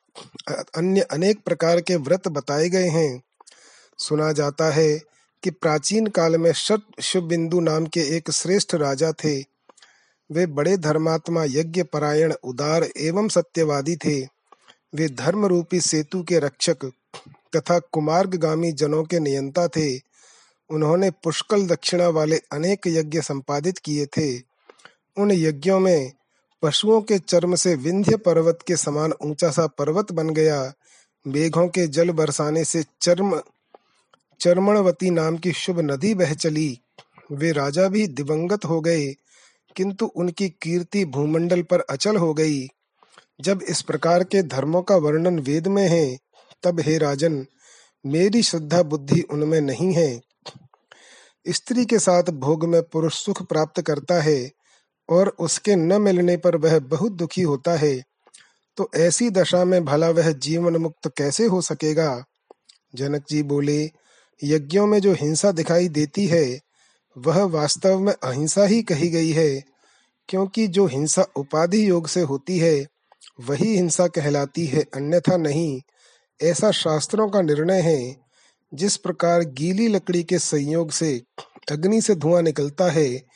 अन्य 0.78 1.02
अनेक 1.02 1.44
प्रकार 1.44 1.82
के 1.82 1.96
व्रत 1.96 2.28
बताए 2.28 2.70
गए 2.70 2.88
हैं। 2.88 3.24
सुना 3.98 4.32
जाता 4.32 4.72
है 4.72 5.02
कि 5.44 5.50
प्राचीन 5.50 6.08
काल 6.08 6.38
में 6.38 6.54
शत 6.54 6.82
शुबिंदु 7.02 7.60
नाम 7.60 7.86
के 7.86 8.00
एक 8.00 8.32
श्रेष्ठ 8.32 8.76
राजा 8.76 9.12
थे। 9.12 9.40
वे 10.32 10.46
बड़े 10.46 10.78
धर्मात्मा 10.78 11.44
यज्ञ 11.44 11.84
परायण 11.84 12.34
उदार 12.44 12.90
एवं 12.98 13.28
सत्यवादी 13.28 13.96
थे। 13.96 14.22
वे 14.96 15.10
धर्म 15.10 15.46
रूपी 15.46 15.82
सेतु 15.82 16.24
के 16.24 16.40
रक्षक 16.40 16.92
तथा 17.56 17.80
कुमार्गामी 17.80 18.72
जनों 18.72 19.04
के 19.04 19.20
नियंता 19.20 19.68
थे। 19.68 19.98
उन्होंने 20.70 21.12
पुष्कल 21.12 21.68
दक्षिणा 21.68 22.08
वाले 22.08 22.38
अनेक 22.52 22.88
यज्ञ 22.88 23.22
संपादित 23.22 23.78
किए 23.78 24.06
थे। 24.06 24.49
उन 25.20 25.32
यज्ञों 25.32 25.80
में 25.80 26.12
पशुओं 26.64 27.02
के 27.02 27.20
चर्म 27.20 27.56
से 27.56 27.76
विंध्य 27.76 28.18
पर्वत 28.18 28.60
के 28.68 28.76
समान 28.76 29.14
ऊँचा 29.22 29.50
सा 29.50 29.68
पर्वत 29.68 30.12
बन 30.12 30.30
गया। 30.30 30.74
मेघों 31.28 31.68
के 31.68 31.88
जल 31.88 32.12
बरसाने 32.12 32.66
से 32.66 32.84
चर्म, 33.02 33.42
चर्मणवती 34.40 35.10
नाम 35.10 35.38
की 35.38 35.52
शुभ 35.52 35.80
नदी 35.80 36.14
बह 36.14 36.34
चली। 36.34 36.80
वे 37.32 37.52
राजा 37.52 37.88
भी 37.88 38.08
दिवंगत 38.08 38.66
हो 38.66 38.82
गए, 38.82 39.14
किंतु 39.76 40.06
उनकी 40.06 40.50
कीर्ति 40.50 41.06
भूमंडल 41.06 41.62
पर 41.62 41.80
अचल 41.80 42.18
हो 42.18 42.34
गई। 42.34 42.68
जब 43.42 43.62
इस 43.62 43.82
प्रकार 43.82 44.24
के 44.24 44.44
धर्मों 44.44 44.82
का 44.82 44.96
वर्णन 44.96 45.40
वेद 45.40 45.68
में 45.68 45.88
है, 45.88 46.18
तब 46.64 46.80
हे 46.80 46.98
राजन, 46.98 47.46
मेरी 48.06 48.44
श्रद्धा 48.44 48.84
बुद्धि 48.84 49.22
उनमें 49.22 49.62
नहीं 49.62 49.94
है। 49.94 50.22
स्त्री 51.48 51.86
के 51.86 52.00
साथ 52.00 52.24
भोग 52.24 52.66
में 52.66 52.84
पुरुष 52.84 53.26
सुख 53.26 53.44
प्राप्त 53.44 53.82
करता 53.82 54.22
है 54.22 54.59
और 55.10 55.36
उसके 55.40 55.76
न 55.76 56.02
मिलने 56.02 56.38
पर 56.38 56.56
वह 56.56 56.80
बहुत 56.80 57.12
दुखी 57.12 57.42
होता 57.42 57.72
है। 57.72 58.04
तो 58.78 58.90
ऐसी 58.96 59.30
दशा 59.30 59.66
में 59.66 59.86
भला 59.86 60.10
वह 60.10 60.32
जीवन 60.32 60.76
मुक्त 60.76 61.12
कैसे 61.18 61.46
हो 61.46 61.62
सकेगा? 61.62 62.26
जनक 62.96 63.26
जी 63.30 63.44
बोले, 63.44 63.92
यज्ञों 64.44 64.88
में 64.88 65.00
जो 65.00 65.14
हिंसा 65.14 65.52
दिखाई 65.52 65.88
देती 65.88 66.28
है, 66.28 66.60
वह 67.18 67.44
वास्तव 67.44 68.00
में 68.00 68.14
अहिंसा 68.14 68.64
ही 68.64 68.84
कही 68.84 69.10
गई 69.10 69.32
है, 69.32 69.64
क्योंकि 70.30 70.68
जो 70.68 70.86
हिंसा 70.86 71.26
उपाधि 71.36 71.90
योग 71.90 72.08
से 72.08 72.22
होती 72.22 72.60
है, 72.60 72.88
वही 73.40 73.76
हिंसा 73.76 74.08
कहलाती 74.08 74.66
है, 74.66 74.86
अन्यथा 74.94 75.38
नहीं। 75.38 75.82
ऐसा 76.44 76.72
शास्त्रों 76.72 77.30
का 77.30 77.42
निर्णय 77.42 77.82
है, 77.82 78.18
जिस 78.74 78.98
प्रकार 78.98 79.44
गीली 79.44 79.88
लकड़ी 79.88 80.24
के 80.24 80.40
संयोग 80.40 80.92
से 80.92 81.22
अग्नि 81.72 82.02
से 82.02 82.16
धुआँ 82.16 82.42
निकलता 82.42 82.92
है 82.92 83.29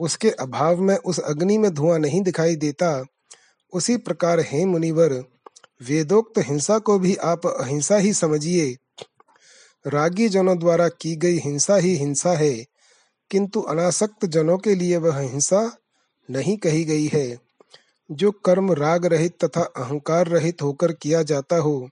उसके 0.00 0.30
अभाव 0.30 0.80
में 0.80 0.96
उस 0.96 1.18
अग्नि 1.18 1.58
में 1.58 1.74
धुआँ 1.74 1.98
नहीं 1.98 2.20
दिखाई 2.22 2.56
देता। 2.56 3.04
उसी 3.72 3.96
प्रकार 3.96 4.40
हे 4.40 4.64
मुनिवर, 4.64 5.24
वेदोक्त 5.82 6.38
हिंसा 6.38 6.78
को 6.78 6.98
भी 6.98 7.16
आप 7.16 7.46
अहिंसा 7.46 7.96
ही 7.96 8.12
समझिए। 8.12 8.76
रागी 9.86 10.28
जनों 10.28 10.58
द्वारा 10.58 10.88
की 10.88 11.16
गई 11.16 11.38
हिंसा 11.38 11.76
ही 11.76 11.96
हिंसा 11.96 12.32
है, 12.32 12.66
किंतु 13.30 13.60
अनासक्त 13.60 14.26
जनों 14.26 14.58
के 14.58 14.74
लिए 14.74 14.96
वह 14.96 15.18
हिंसा 15.18 15.76
नहीं 16.30 16.56
कही 16.56 16.84
गई 16.84 17.06
है। 17.06 17.38
जो 18.10 18.30
कर्म 18.30 18.72
राग 18.72 19.06
रहित 19.06 19.44
तथा 19.44 19.60
अहंकार 19.60 20.26
रहित 20.26 20.62
होकर 20.62 20.92
किया 20.92 21.22
जाता 21.22 21.56
हो, 21.56 21.88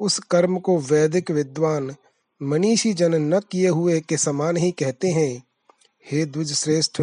उस 0.00 0.18
कर्म 0.18 0.58
को 0.58 0.78
वैदिक 0.78 1.30
विद्वान 1.30 1.94
मनीषी 2.42 2.92
जन 2.92 3.14
न 3.34 3.40
किए 3.40 3.68
हुए 3.68 4.00
के 4.00 4.16
समान 4.16 4.56
ही 4.56 4.70
कहते 4.70 5.08
हैं। 5.08 5.42
हे 6.12 6.24
द्विज 6.24 6.52
श्रेष्ठ 6.52 7.02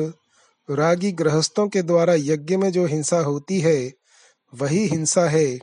रागी 0.70 1.12
गृहस्थों 1.12 1.68
के 1.68 1.82
द्वारा 1.82 2.14
यज्ञ 2.18 2.58
में 2.58 2.72
जो 2.72 2.86
हिंसा 2.86 3.20
होती 3.20 3.60
है, 3.60 3.94
वही 4.54 4.88
हिंसा 4.88 5.30
है। 5.30 5.60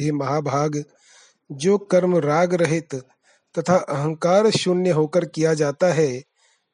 हे 0.00 0.12
महाभाग, 0.12 0.84
जो 1.52 1.78
कर्म 1.78 2.16
राग 2.16 2.54
रहित 2.54 2.94
तथा 3.58 3.76
अहंकार 3.76 4.50
शून्य 4.50 4.90
होकर 4.90 5.24
किया 5.24 5.54
जाता 5.54 5.86
है, 5.86 6.22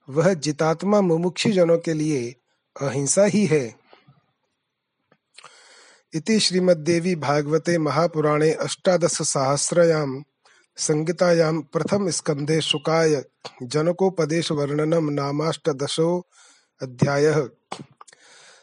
वह 0.08 0.34
जितात्मा 0.34 1.00
मुमुक्षु 1.00 1.50
जनों 1.50 1.78
के 1.78 1.92
लिए 1.92 2.34
अहिंसा 2.80 3.24
ही 3.24 3.46
है। 3.46 3.74
इति 6.14 6.40
श्रीमद्देवी 6.40 7.16
भागवते 7.16 7.78
महापुराणे 7.78 8.52
अष्टादश 8.52 9.22
सहस्रयाम 9.22 10.24
संहितायां 10.76 11.60
प्रथम 11.60 12.10
स्कंधे 12.10 12.60
शुकाय 12.60 13.24
जनकोपदेश 13.62 14.52
वर्णनम 14.52 15.10
नामाष्टदशो 15.10 16.26
अध्यायः। 16.82 17.48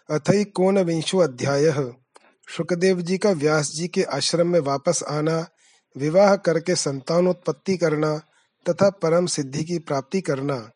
अथैकोनविंशो 0.09 1.17
अध्याय। 1.17 1.71
सुखदेव 2.57 3.01
जी 3.01 3.17
का 3.17 3.31
व्यास 3.31 3.71
जी 3.71 3.87
के 3.87 4.03
आश्रम 4.03 4.47
में 4.47 4.59
वापस 4.59 5.03
आना, 5.03 5.47
विवाह 5.97 6.35
करके 6.35 6.75
संतानोत्पत्ति 6.75 7.77
करना 7.77 8.17
तथा 8.69 8.89
परम 8.89 9.25
सिद्धि 9.25 9.63
की 9.63 9.79
प्राप्ति 9.79 10.21
करना। 10.21 10.71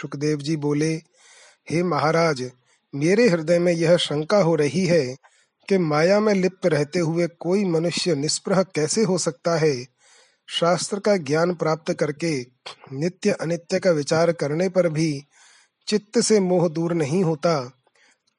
सुखदेव 0.00 0.38
जी 0.38 0.56
बोले, 0.56 0.94
हे 1.70 1.82
महाराज, 1.82 2.50
मेरे 2.94 3.28
हृदय 3.28 3.58
में 3.58 3.72
यह 3.72 3.96
शंका 3.96 4.38
हो 4.38 4.54
रही 4.54 4.86
है 4.86 5.16
कि 5.68 5.78
माया 5.78 6.20
में 6.20 6.34
लिप्त 6.34 6.66
रहते 6.66 6.98
हुए 6.98 7.26
कोई 7.26 7.64
मनुष्य 7.64 8.14
निष्प्रह 8.14 8.62
कैसे 8.62 9.02
हो 9.02 9.18
सकता 9.18 9.56
है? 9.56 9.86
शास्त्र 10.48 11.00
का 11.00 11.16
ज्ञान 11.16 11.54
प्राप्त 11.54 11.92
करके 11.92 12.46
नित्य 12.92 13.30
अनित्य 13.30 13.80
का 13.80 13.90
विचार 13.90 14.32
करने 14.32 14.68
पर 14.68 14.88
भी 14.88 15.24
चित्त 15.86 16.20
से 16.20 16.40
मोह 16.40 16.68
दूर 16.68 16.92
नहीं 16.92 17.24
होता, 17.24 17.72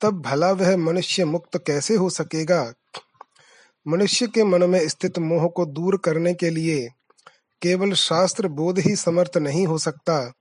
तब 0.02 0.22
भला 0.22 0.52
वह 0.52 0.78
मनुष्य 0.78 1.26
मुक्त 1.26 1.58
कैसे 1.68 1.96
हो 1.96 2.10
सकेगा? 2.10 2.74
मनुष्य 3.88 4.28
के 4.28 4.44
मन 4.44 4.70
में 4.70 4.88
स्थित 4.88 5.20
मोह 5.20 5.48
को 5.48 5.66
दूर 5.66 5.98
करने 5.98 6.34
के 6.34 6.50
लिए 6.50 6.90
केवल 7.62 7.94
शास्त्र 7.94 8.48
बोध 8.48 8.80
ही 8.80 8.96
समर्थ 8.96 9.38
नहीं 9.38 9.68
हो 9.68 9.78
सकता। 9.78 10.34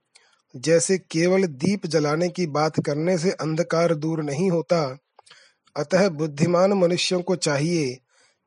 जैसे 0.55 0.97
केवल 0.97 1.45
दीप 1.45 1.85
जलाने 1.85 2.29
की 2.29 2.45
बात 2.45 2.85
करने 2.85 3.17
से 3.17 3.31
अंधकार 3.31 3.95
दूर 3.95 4.23
नहीं 4.23 4.51
होता, 4.51 4.97
अतः 5.75 6.09
बुद्धिमान 6.09 6.73
मनुष्यों 6.73 7.21
को 7.21 7.35
चाहिए 7.35 7.97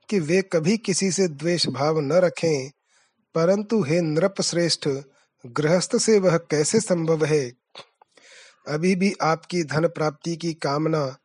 कि 0.09 0.21
वे 0.21 0.43
कभी 0.43 0.77
किसी 0.77 1.11
से 1.11 1.29
द्वेष 1.29 1.67
भाव 1.67 2.01
न 2.01 2.13
रखें। 2.13 2.71
परंतु 3.35 3.83
हे 3.83 4.01
नृप 4.01 4.35
श्रेष्ठ 4.43 4.89
गृहस्थ 5.47 5.97
से 5.97 6.19
वह 6.19 6.37
कैसे 6.37 6.81
संभव 6.81 7.25
है? 7.25 7.53
अभी 8.69 8.95
भी 8.95 9.15
आपकी 9.23 9.63
धन 9.63 9.87
प्राप्ति 9.87 10.37
की 10.37 10.55
कामना, 10.55 11.17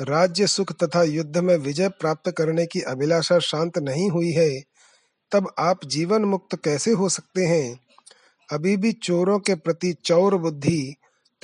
राज्य 0.00 0.46
सुख 0.46 0.72
तथा 0.72 1.02
युद्ध 1.02 1.38
में 1.38 1.56
विजय 1.56 1.88
प्राप्त 1.88 2.30
करने 2.30 2.66
की 2.66 2.80
अभिलाषा 2.80 3.38
शांत 3.38 3.78
नहीं 3.78 4.10
हुई 4.10 4.32
है, 4.32 4.62
तब 5.32 5.54
आप 5.58 5.84
जीवन 5.84 6.24
मुक्त 6.24 6.64
कैसे 6.64 6.90
हो 6.90 7.08
सकते 7.08 7.46
हैं? 7.46 7.80
अभी 8.52 8.76
भी 8.76 8.92
चोरों 8.92 9.38
के 9.38 9.54
प्रति 9.54 9.92
चौर 9.92 10.36
बुद्धि 10.36 10.94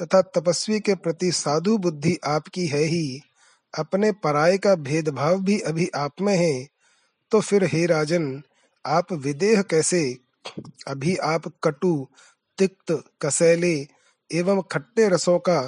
तथा 0.02 0.22
तपस्वी 0.22 0.80
के 0.80 0.94
प्रति 0.94 1.32
साधु 1.32 1.78
बुद्धि 1.78 2.18
आपकी 2.24 2.66
है 2.66 2.82
ही। 2.82 3.20
अपने 3.78 4.12
पराये 4.12 4.58
का 4.58 4.74
भेदभाव 4.74 5.40
भी 5.40 5.60
अभी 5.60 5.90
आप 5.96 6.12
में 6.20 6.36
है। 6.36 6.68
तो 7.30 7.40
फिर 7.40 7.64
हे 7.64 7.86
राजन, 7.86 8.42
आप 8.86 9.12
विदेह 9.12 9.62
कैसे? 9.62 10.18
अभी 10.86 11.16
आप 11.16 11.52
कटु, 11.64 12.08
तिक्त, 12.58 13.04
कसैले 13.22 13.97
एवं 14.32 14.62
खट्टे 14.62 15.08
रसों 15.08 15.38
का 15.38 15.62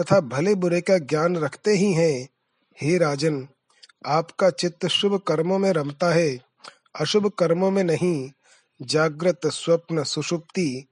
तथा 0.00 0.20
भले 0.20 0.54
बुरे 0.54 0.80
का 0.80 0.98
ज्ञान 0.98 1.36
रखते 1.36 1.70
ही 1.70 1.92
हैं। 1.92 2.28
हे 2.80 2.98
राजन, 2.98 3.48
आपका 4.06 4.50
चित्त 4.50 4.86
शुभ 4.86 5.20
कर्मों 5.20 5.58
में 5.58 5.72
रमता 5.72 6.10
है, 6.10 6.38
अशुभ 7.00 7.26
कर्मों 7.38 7.70
में 7.70 7.84
नहीं, 7.84 8.30
जागृत, 8.82 9.40
स्वप्न, 9.46 10.04
सुषुप्ति, 10.04 10.86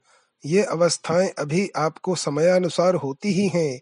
ये 0.44 0.62
अवस्थाएँ 0.62 1.28
अभी 1.28 1.70
आपको 1.76 2.14
समयानुसार 2.14 2.94
होती 2.94 3.28
ही 3.28 3.48
हैं। 3.48 3.80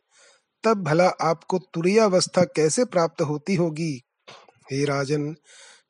तब 0.64 0.82
भला 0.82 1.08
आपको 1.08 1.58
तुरीय 1.58 2.00
अवस्था 2.00 2.44
कैसे 2.44 2.84
प्राप्त 2.84 3.22
होती 3.22 3.54
होगी? 3.54 4.02
हे 4.72 4.84
राजन, 4.84 5.36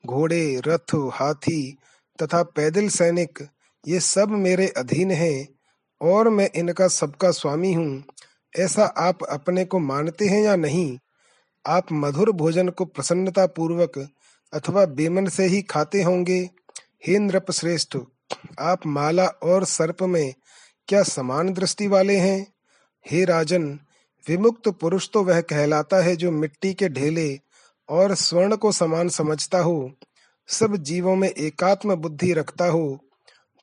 घोड़े, 0.07 0.61
रथ, 0.67 1.11
हाथी 1.13 1.79
तथा 2.23 2.43
पैदल 2.43 2.89
सैनिक, 2.89 3.49
ये 3.89 4.01
सब 4.01 4.29
मेरे 4.29 4.69
अधीन 4.69 5.11
हैं। 5.11 5.56
और 6.01 6.29
मैं 6.29 6.51
इनका 6.55 6.89
सबका 6.89 7.31
स्वामी 7.31 7.73
हूँ। 7.73 8.05
ऐसा 8.59 8.85
आप 8.85 9.19
अपने 9.25 9.65
को 9.65 9.79
मानते 9.79 10.27
हैं 10.27 10.43
या 10.43 10.57
नहीं? 10.57 10.99
आप 11.67 11.87
मधुर 11.93 12.33
भोजन 12.33 12.69
को 12.69 12.85
प्रसन्नता 12.85 13.47
पूर्वक 13.47 14.09
अथवा 14.53 14.87
बेमन 14.87 15.29
से 15.29 15.47
ही 15.47 15.63
खाते 15.63 16.03
होंगे। 16.03 16.51
हे 17.07 17.19
नृप 17.19 17.51
श्रेष्ठ 17.51 17.97
आप 18.59 18.87
माला 18.87 19.27
और 19.27 19.65
सर्प 19.65 20.03
में 20.03 20.35
क्या 20.89 21.03
समान 21.03 21.53
दृष्टि 21.53 21.87
वाले 21.87 22.17
हैं? 22.17 22.55
हे 23.11 23.25
राजन, 23.25 23.81
विमुक्त 24.29 24.69
पुरुष 24.69 25.11
तो 25.11 25.25
वह 25.25 25.41
कहलाता 25.41 25.97
है 25.97 26.17
जो 26.17 26.31
मिट्टी 26.31 26.75
के 26.75 26.89
ढेले 26.89 27.41
और 27.89 28.15
स्वर्ण 28.15 28.57
को 28.57 28.73
समान 28.73 29.09
समझता 29.09 29.59
हो। 29.59 29.93
सब 30.49 30.77
जीवों 30.77 31.17
में 31.17 31.29
एकात्म 31.29 31.95
बुद्धि 31.95 32.33
रखता 32.33 32.67
हो। 32.67 33.06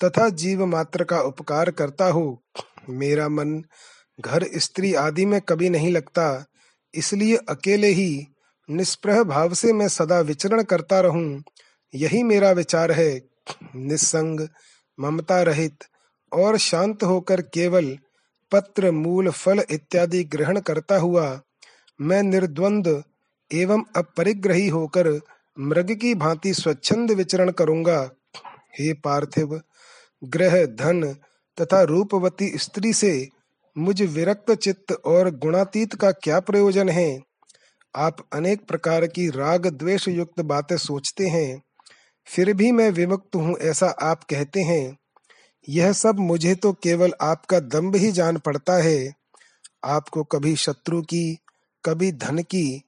तथा 0.03 0.27
जीव 0.29 0.65
मात्र 0.65 1.03
का 1.03 1.19
उपकार 1.21 1.71
करता 1.71 2.05
हो। 2.05 2.41
मेरा 2.89 3.27
मन 3.29 3.61
घर 4.19 4.45
स्त्री 4.55 4.93
आदि 4.93 5.25
में 5.25 5.39
कभी 5.41 5.69
नहीं 5.69 5.91
लगता, 5.91 6.45
इसलिए 6.93 7.37
अकेले 7.49 7.87
ही 7.87 8.27
निष्प्रह 8.69 9.23
भाव 9.23 9.53
से 9.53 9.73
मैं 9.73 9.87
सदा 9.87 10.19
विचरण 10.19 10.63
करता 10.63 10.99
रहूँ। 11.01 11.43
यही 11.93 12.23
मेरा 12.23 12.51
विचार 12.51 12.91
है। 12.91 13.21
निसंग, 13.75 14.47
ममता 14.97 15.41
रहित 15.41 15.83
और 16.31 16.57
शांत 16.57 17.03
होकर 17.03 17.41
केवल 17.43 17.97
पत्र, 18.51 18.91
मूल, 18.91 19.29
फल 19.29 19.63
इत्यादि 19.71 20.23
ग्रहण 20.23 20.59
करता 20.59 20.97
हुआ 20.97 21.41
मैं 21.99 22.21
निर्द्वंद 22.23 22.87
एवं 23.51 23.83
अपरिग्रही 23.95 24.67
होकर 24.67 25.09
मृग 25.57 25.91
की 25.93 26.13
भांति 26.15 26.53
स्वच्छंद 26.53 27.11
विचरण 27.11 27.51
करूँगा। 27.51 27.99
हे 28.79 28.93
पार्थिव 28.93 29.59
ग्रह, 30.23 30.65
धन 30.65 31.15
तथा 31.61 31.81
रूपवती 31.81 32.57
स्त्री 32.57 32.93
से 32.93 33.29
मुझ 33.77 34.01
विरक्त 34.01 34.51
चित्त 34.51 34.91
और 34.91 35.35
गुणातीत 35.35 35.95
का 35.95 36.11
क्या 36.11 36.39
प्रयोजन 36.39 36.89
है? 36.89 37.19
आप 37.95 38.17
अनेक 38.33 38.65
प्रकार 38.67 39.07
की 39.07 39.29
राग 39.29 39.67
द्वेष 39.67 40.07
युक्त 40.07 40.41
बातें 40.41 40.77
सोचते 40.77 41.27
हैं। 41.27 41.61
फिर 42.25 42.53
भी 42.53 42.71
मैं 42.71 42.89
विमुक्त 42.89 43.35
हूँ 43.35 43.57
ऐसा 43.57 43.87
आप 43.87 44.23
कहते 44.23 44.61
हैं। 44.61 44.97
यह 45.69 45.93
सब 45.93 46.19
मुझे 46.19 46.55
तो 46.55 46.73
केवल 46.73 47.13
आपका 47.21 47.59
दम्भ 47.59 47.95
ही 47.95 48.11
जान 48.11 48.37
पड़ता 48.37 48.73
है। 48.73 49.13
आपको 49.83 50.23
कभी 50.23 50.55
शत्रु 50.55 51.01
की, 51.01 51.37
कभी 51.85 52.11
धन 52.11 52.39
की 52.39 52.81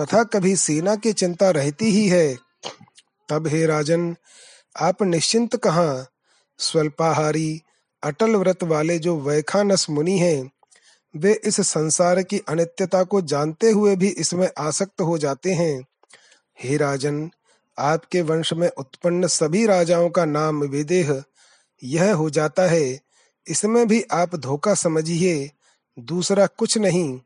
तथा 0.00 0.24
कभी 0.24 0.56
सेना 0.56 0.96
की 0.96 1.12
चिंता 1.12 1.50
रहती 1.50 1.84
ही 1.84 2.08
है। 2.08 2.36
तब 3.28 3.46
हे 3.46 3.66
राजन, 3.66 4.16
आप 4.80 5.02
निश्चिंत 5.02 5.56
कहाँ? 5.56 6.06
स्वल्पाहारी, 6.58 7.62
अटल 8.02 8.36
व्रत 8.36 8.62
वाले 8.62 8.98
जो 8.98 9.16
वैखानस 9.20 9.86
मुनि 9.90 10.18
हैं, 10.18 10.50
वे 11.16 11.40
इस 11.44 11.60
संसार 11.60 12.22
की 12.22 12.38
अनित्यता 12.38 13.02
को 13.04 13.20
जानते 13.20 13.70
हुए 13.70 13.96
भी 13.96 14.08
इसमें 14.08 14.48
आसक्त 14.58 15.00
हो 15.00 15.18
जाते 15.18 15.52
हैं। 15.52 15.86
हे 16.62 16.76
राजन, 16.76 17.30
आपके 17.78 18.22
वंश 18.22 18.52
में 18.52 18.68
उत्पन्न 18.68 19.26
सभी 19.26 19.66
राजाओं 19.66 20.10
का 20.10 20.24
नाम 20.24 20.60
विदेह, 20.60 21.22
यह 21.84 22.14
हो 22.14 22.30
जाता 22.30 22.66
है, 22.66 23.00
इसमें 23.46 23.88
भी 23.88 24.02
आप 24.02 24.36
धोखा 24.36 24.74
समझिए, 24.74 25.50
दूसरा 25.98 26.46
कुछ 26.46 26.78
नहीं। 26.78 27.20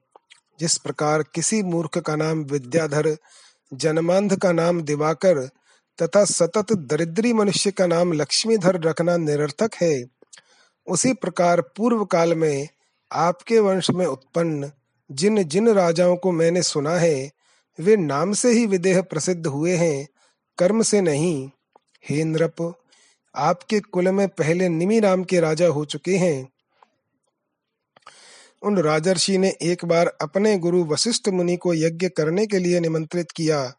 जिस 0.61 0.79
प्रकार 0.79 1.23
किसी 1.23 1.63
मूर्ख 1.63 1.99
का 1.99 2.17
नाम 2.17 2.39
विद्याधर, 2.39 3.17
जन्मांध 3.75 4.37
का 4.37 4.53
नाम 4.53 4.83
दिवाकर 4.83 5.51
तथा 6.03 6.25
सतत 6.25 6.73
दरिद्री 6.73 7.33
मनुष्य 7.33 7.71
का 7.71 7.87
नाम 7.87 8.13
लक्ष्मीधर 8.13 8.81
रखना 8.81 9.17
निरर्थक 9.17 9.71
है। 9.83 10.05
उसी 10.87 11.13
प्रकार 11.13 11.61
पूर्व 11.61 12.05
काल 12.05 12.35
में 12.35 12.69
आपके 13.13 13.59
वंश 13.59 13.91
में 13.91 14.07
उत्पन्न 14.07 14.73
जिन 15.13 15.43
जिन 15.43 15.69
राजाओं 15.69 16.17
को 16.17 16.33
मैंने 16.33 16.63
सुना 16.63 16.95
है, 16.95 17.31
वे 17.81 17.97
नाम 17.97 18.33
से 18.33 18.51
ही 18.51 18.67
विदेह 18.67 19.03
प्रसिद्ध 19.03 19.47
हुए 19.47 19.77
हैं, 19.77 20.09
कर्म 20.59 20.83
से 20.83 21.01
नहीं। 21.01 21.51
हे 22.09 22.25
नृप, 22.25 22.75
आपके 23.35 23.81
कुल 23.81 24.09
में 24.09 24.29
पहले 24.29 24.69
निमि 24.69 25.01
नाम 25.01 25.25
के 25.25 25.41
राजा 25.41 25.67
हो 25.67 25.85
चुके 25.85 26.17
हैं। 26.17 26.49
उन 28.63 28.79
राजर्षि 28.79 29.39
ने 29.39 29.57
एक 29.63 29.85
बार 29.85 30.07
अपने 30.21 30.59
गुरु 30.59 30.85
वशिष्ठ 30.85 31.29
मुनि 31.29 31.57
को 31.57 31.75
यज्ञ 31.75 32.09
करने 32.09 32.47
के 32.47 32.59
लिए 32.59 32.81
निमंत्रित 32.81 33.31
किया। 33.31 33.73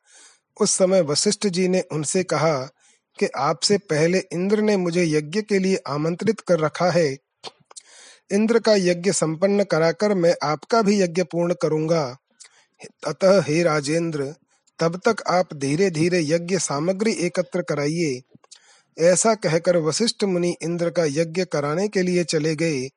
उस 0.60 0.72
समय 0.72 1.02
वशिष्ठ 1.02 1.48
जी 1.48 1.68
ने 1.68 1.82
उनसे 1.82 2.24
कहा 2.24 2.70
कि 3.20 3.28
आपसे 3.38 3.78
पहले 3.78 4.20
इंद्र 4.20 4.62
ने 4.62 4.78
मुझे 4.78 5.06
यज्ञ 5.06 5.42
के 5.42 5.60
लिए 5.60 5.80
आमंत्रित 5.88 6.40
कर 6.40 6.60
रखा 6.60 6.92
है। 6.92 7.18
इंद्र 8.32 8.60
का 8.60 8.76
यज्ञ 8.76 9.12
संपन्न 9.12 9.64
कराकर 9.64 10.14
मैं 10.14 10.36
आपका 10.44 10.82
भी 10.82 11.02
यज्ञ 11.02 11.24
पूर्ण 11.24 11.54
करूँगा। 11.62 12.18
अतः 13.08 13.42
हे 13.42 13.64
राजेंद्र, 13.64 14.36
तब 14.80 15.02
तक 15.08 15.16
आप 15.28 15.54
धीरे 15.54 15.90
धीरे 15.90 16.22
यज्ञ 16.22 16.60
सामग्री 16.60 17.14
एकत्र 17.14 17.62
कराइए। 17.62 18.22
ऐसा 19.00 19.36
कहकर 19.36 19.78
वशिष्ठ 19.78 20.24
मुनि 20.24 20.56
इंद्र 20.62 20.90
का 20.90 21.06
यज्ञ 21.06 21.46
कराने 21.46 21.88
के 21.88 22.02
लिए 22.02 22.24
चले 22.24 22.56
गए 22.56 22.90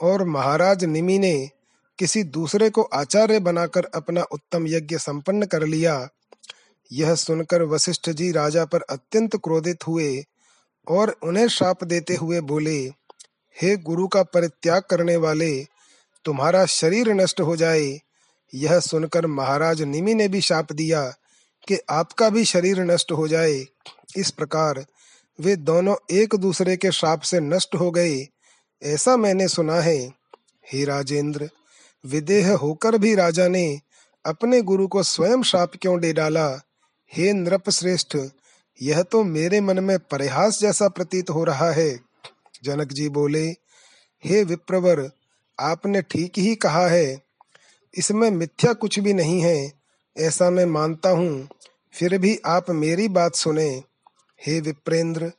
और 0.00 0.24
महाराज 0.24 0.84
निमि 0.84 1.18
ने 1.18 1.50
किसी 1.98 2.22
दूसरे 2.22 2.70
को 2.70 2.82
आचार्य 2.82 3.38
बनाकर 3.38 3.84
अपना 3.84 4.22
उत्तम 4.22 4.66
यज्ञ 4.66 4.98
संपन्न 4.98 5.46
कर 5.46 5.66
लिया। 5.66 6.08
यह 6.92 7.14
सुनकर 7.14 7.62
वशिष्ठ 7.62 8.10
जी 8.10 8.32
राजा 8.32 8.64
पर 8.64 8.82
अत्यंत 8.82 9.36
क्रोधित 9.36 9.86
हुए 9.86 10.24
और 10.88 11.16
उन्हें 11.22 11.48
श्राप 11.48 11.84
देते 11.84 12.14
हुए 12.14 12.40
बोले, 12.40 12.78
हे 13.62 13.76
गुरु 13.76 14.08
का 14.08 14.22
परित्याग 14.22 14.82
करने 14.82 15.16
वाले, 15.16 15.66
तुम्हारा 16.24 16.66
शरीर 16.66 17.08
नष्ट 17.08 17.40
हो 17.40 17.56
जाए। 17.56 18.00
यह 18.54 18.80
सुनकर 18.80 19.26
महाराज 19.26 19.82
निमि 19.82 20.14
ने 20.14 20.28
भी 20.28 20.40
शाप 20.40 20.72
दिया 20.72 21.14
कि 21.68 21.78
आपका 21.90 22.30
भी 22.30 22.44
शरीर 22.44 22.80
नष्ट 22.80 23.12
हो 23.12 23.28
जाए। 23.28 23.66
इस 24.16 24.30
प्रकार 24.30 24.86
वे 25.40 25.56
दोनों 25.56 25.96
एक 26.10 26.34
दूसरे 26.34 26.76
के 26.76 26.92
श्राप 26.92 27.20
से 27.20 27.40
नष्ट 27.40 27.74
हो 27.74 27.90
गए। 27.90 28.26
ऐसा 28.82 29.16
मैंने 29.16 29.48
सुना 29.48 29.80
है। 29.80 30.12
हे 30.72 30.84
राजेंद्र, 30.84 31.50
विदेह 32.06 32.52
होकर 32.52 32.98
भी 32.98 33.14
राजा 33.14 33.48
ने 33.48 33.80
अपने 34.26 34.62
गुरु 34.62 34.88
को 34.88 35.02
स्वयं 35.02 35.42
श्राप 35.42 35.72
क्यों 35.82 36.00
दे 36.00 36.12
डाला? 36.12 36.60
हे 37.12 37.32
नृप 37.32 37.70
श्रेष्ठ 37.70 38.16
यह 38.82 39.02
तो 39.02 39.22
मेरे 39.24 39.60
मन 39.60 39.78
में 39.84 39.98
परिहास 39.98 40.58
जैसा 40.60 40.88
प्रतीत 40.88 41.30
हो 41.30 41.44
रहा 41.44 41.70
है। 41.70 42.00
जनक 42.64 42.92
जी 42.92 43.08
बोले, 43.08 43.44
हे 44.24 44.42
विप्रवर, 44.44 45.10
आपने 45.58 46.02
ठीक 46.02 46.38
ही 46.38 46.54
कहा 46.54 46.86
है। 46.88 47.22
इसमें 47.94 48.30
मिथ्या 48.30 48.72
कुछ 48.72 48.98
भी 48.98 49.12
नहीं 49.12 49.40
है, 49.40 49.72
ऐसा 50.16 50.50
मैं 50.50 50.66
मानता 50.66 51.10
हूँ। 51.10 51.48
फिर 51.92 52.18
भी 52.18 52.38
आप 52.46 52.70
मेरी 52.70 53.08
बात 53.08 53.34
सुने। 53.34 53.68
हे 54.40 54.60
विप्रेंद्र, 54.60 55.32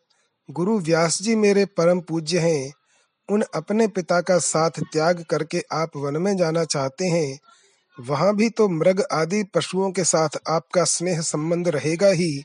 गुरु 0.50 0.80
व्यास 0.80 1.22
जी 1.22 1.36
मेरे 1.36 1.66
परम 1.66 2.00
पूज्य 2.00 2.40
हैं। 2.40 2.74
उन 3.30 3.44
अपने 3.56 3.88
पिता 3.88 4.22
का 4.22 4.38
साथ 4.38 4.80
त्याग 4.94 5.24
करके 5.30 5.64
आप 5.72 5.92
वन 5.96 6.18
में 6.18 6.38
जाना 6.38 6.64
चाहते 6.64 7.06
हैं। 7.06 7.40
वहाँ 8.00 8.36
भी 8.36 8.50
तो 8.50 8.68
मृग 8.70 9.04
आदि 9.12 9.44
पशुओं 9.44 9.92
के 9.92 10.04
साथ 10.04 10.38
आपका 10.48 10.84
स्नेह 10.84 11.22
संबंध 11.22 11.68
रहेगा 11.68 12.08
ही, 12.08 12.44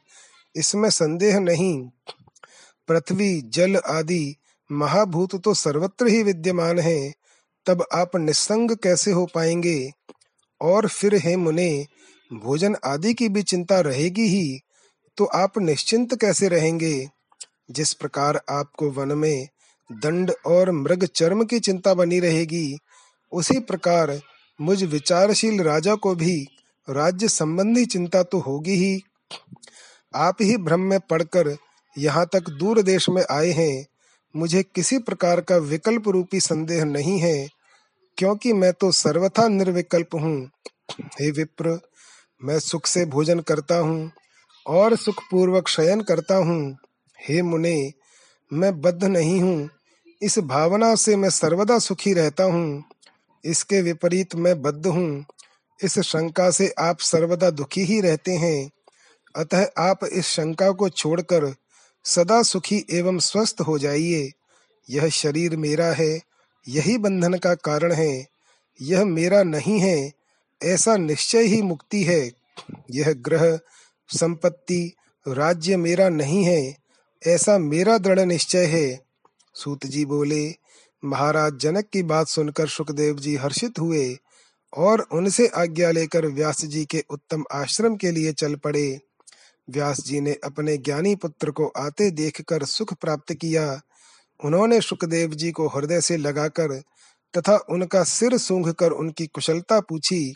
इसमें 0.54 0.88
संदेह 0.90 1.38
नहीं। 1.38 1.88
पृथ्वी, 2.88 3.40
जल 3.40 3.76
आदि, 3.76 4.36
महाभूत 4.70 5.34
तो 5.42 5.54
सर्वत्र 5.54 6.06
ही 6.06 6.22
विद्यमान 6.22 6.78
है, 6.78 7.12
तब 7.66 7.84
आप 7.92 8.16
निस्संग 8.16 8.76
कैसे 8.76 9.10
हो 9.10 9.26
पाएँगे? 9.34 9.90
और 10.60 10.88
फिर 10.88 11.14
हे 11.14 11.36
मुने, 11.36 11.86
भोजन 12.30 12.76
आदि 12.84 13.14
की 13.14 13.28
भी 13.28 13.42
चिंता 13.42 13.80
रहेगी 13.80 14.26
ही 14.28 14.60
तो 15.16 15.24
आप 15.24 15.58
निश्चिंत 15.58 16.14
कैसे 16.20 16.48
रहेंगे? 16.48 17.08
जिस 17.70 17.92
प्रकार 17.94 18.40
आपको 18.48 18.90
वन 18.90 19.12
में 19.18 19.48
दंड 19.90 20.32
और 20.46 20.70
मृग 20.70 21.04
चर्म 21.06 21.44
की 21.44 21.60
चिंता 21.60 21.94
बनी 21.94 22.20
रहेगी, 22.20 22.78
उसी 23.32 23.58
प्रकार 23.58 24.10
मुझ 24.58 24.82
विचारशील 24.82 25.60
राजा 25.60 25.94
को 25.94 26.14
भी 26.14 26.36
राज्य 26.88 27.28
संबंधी 27.28 27.84
चिंता 27.86 28.22
तो 28.22 28.38
होगी 28.38 28.74
ही। 28.74 29.00
आप 30.14 30.42
ही 30.42 30.56
भ्रम 30.56 30.80
में 30.80 30.98
पड़कर 31.00 31.56
यहाँ 31.96 32.26
तक 32.32 32.50
दूर 32.50 32.82
देश 32.82 33.08
में 33.08 33.22
आए 33.30 33.50
हैं। 33.50 33.86
मुझे 34.34 34.62
किसी 34.74 34.98
प्रकार 34.98 35.40
का 35.40 35.56
विकल्प 35.56 36.08
रूपी 36.08 36.40
संदेह 36.40 36.84
नहीं 36.84 37.18
है, 37.18 37.48
क्योंकि 38.18 38.52
मैं 38.52 38.72
तो 38.72 38.90
सर्वथा 38.92 39.48
निर्विकल्प 39.48 40.14
हूँ। 40.14 40.50
हे 41.20 41.30
विप्र, 41.30 41.78
मैं 42.40 42.58
सुख 42.58 42.86
से 42.86 43.04
भोजन 43.06 43.40
करता 43.40 43.76
हूँ 43.76 44.10
और 44.66 44.96
सुखपूर्वक 44.96 45.68
शयन 45.68 46.00
करता 46.00 46.36
हूँ। 46.36 46.76
हे 47.18 47.42
मुने, 47.42 47.92
मैं 48.50 48.80
बद्ध 48.80 49.04
नहीं 49.04 49.40
हूँ। 49.40 49.68
इस 50.22 50.38
भावना 50.38 50.94
से 50.94 51.16
मैं 51.16 51.30
सर्वदा 51.30 51.78
सुखी 51.78 52.12
रहता 52.12 52.44
हूँ। 52.44 52.82
इसके 53.44 53.82
विपरीत 53.82 54.34
मैं 54.34 54.62
बद्ध 54.62 54.86
हूँ। 54.86 55.24
इस 55.84 55.98
शंका 55.98 56.50
से 56.50 56.74
आप 56.78 57.00
सर्वदा 57.00 57.50
दुखी 57.50 57.84
ही 57.84 58.00
रहते 58.00 58.32
हैं। 58.32 58.70
अतः 59.36 59.66
आप 59.78 60.04
इस 60.04 60.26
शंका 60.26 60.70
को 60.70 60.88
छोड़कर 60.88 61.54
सदा 62.04 62.42
सुखी 62.42 62.86
एवं 62.90 63.18
स्वस्थ 63.18 63.60
हो 63.60 63.78
जाइए। 63.78 64.32
यह 64.90 65.08
शरीर 65.08 65.56
मेरा 65.56 65.86
है, 65.86 66.20
यही 66.68 66.98
बंधन 66.98 67.34
का 67.34 67.54
कारण 67.54 67.92
है, 67.92 68.26
यह 68.80 69.04
मेरा 69.04 69.42
नहीं 69.42 69.78
है, 69.80 70.12
ऐसा 70.64 70.96
निश्चय 70.96 71.42
ही 71.42 71.62
मुक्ति 71.62 72.02
है। 72.04 72.30
यह 72.90 73.12
ग्रह, 73.12 73.58
संपत्ति, 74.08 74.92
राज्य 75.28 75.76
मेरा 75.76 76.08
नहीं 76.08 76.44
है, 76.44 76.76
ऐसा 77.26 77.58
मेरा 77.58 77.98
दृढ़ 77.98 78.20
निश्चय 78.20 78.64
है। 78.64 79.00
सूत 79.54 79.86
जी 79.86 80.04
बोले 80.04 80.63
महाराज 81.04 81.54
जनक 81.54 81.84
की 81.92 82.02
बात 82.02 82.26
सुनकर 82.26 82.68
सुखदेव 82.68 83.16
जी 83.16 83.36
हर्षित 83.36 83.78
हुए 83.78 84.18
और 84.76 85.00
उनसे 85.12 85.46
आज्ञा 85.46 85.90
लेकर 85.90 86.26
व्यास 86.26 86.64
जी 86.64 86.84
के 86.84 87.04
उत्तम 87.10 87.44
आश्रम 87.52 87.96
के 87.96 88.10
लिए 88.10 88.32
चल 88.32 88.54
पड़े। 88.54 89.00
व्यास 89.70 90.00
जी 90.00 90.20
ने 90.20 90.36
अपने 90.44 90.76
ज्ञानी 90.76 91.14
पुत्र 91.14 91.50
को 91.50 91.66
आते 91.66 92.10
देखकर 92.10 92.64
सुख 92.64 92.94
प्राप्त 92.94 93.32
किया। 93.32 93.80
उन्होंने 94.44 94.80
सुखदेव 94.80 95.30
जी 95.30 95.50
को 95.50 95.68
हृदय 95.68 96.00
से 96.00 96.16
लगाकर 96.16 96.80
तथा 97.34 97.56
उनका 97.56 98.04
सिर 98.04 98.38
सूंघ 98.38 98.72
कर 98.72 98.90
उनकी 98.90 99.26
कुशलता 99.26 99.80
पूछी। 99.80 100.34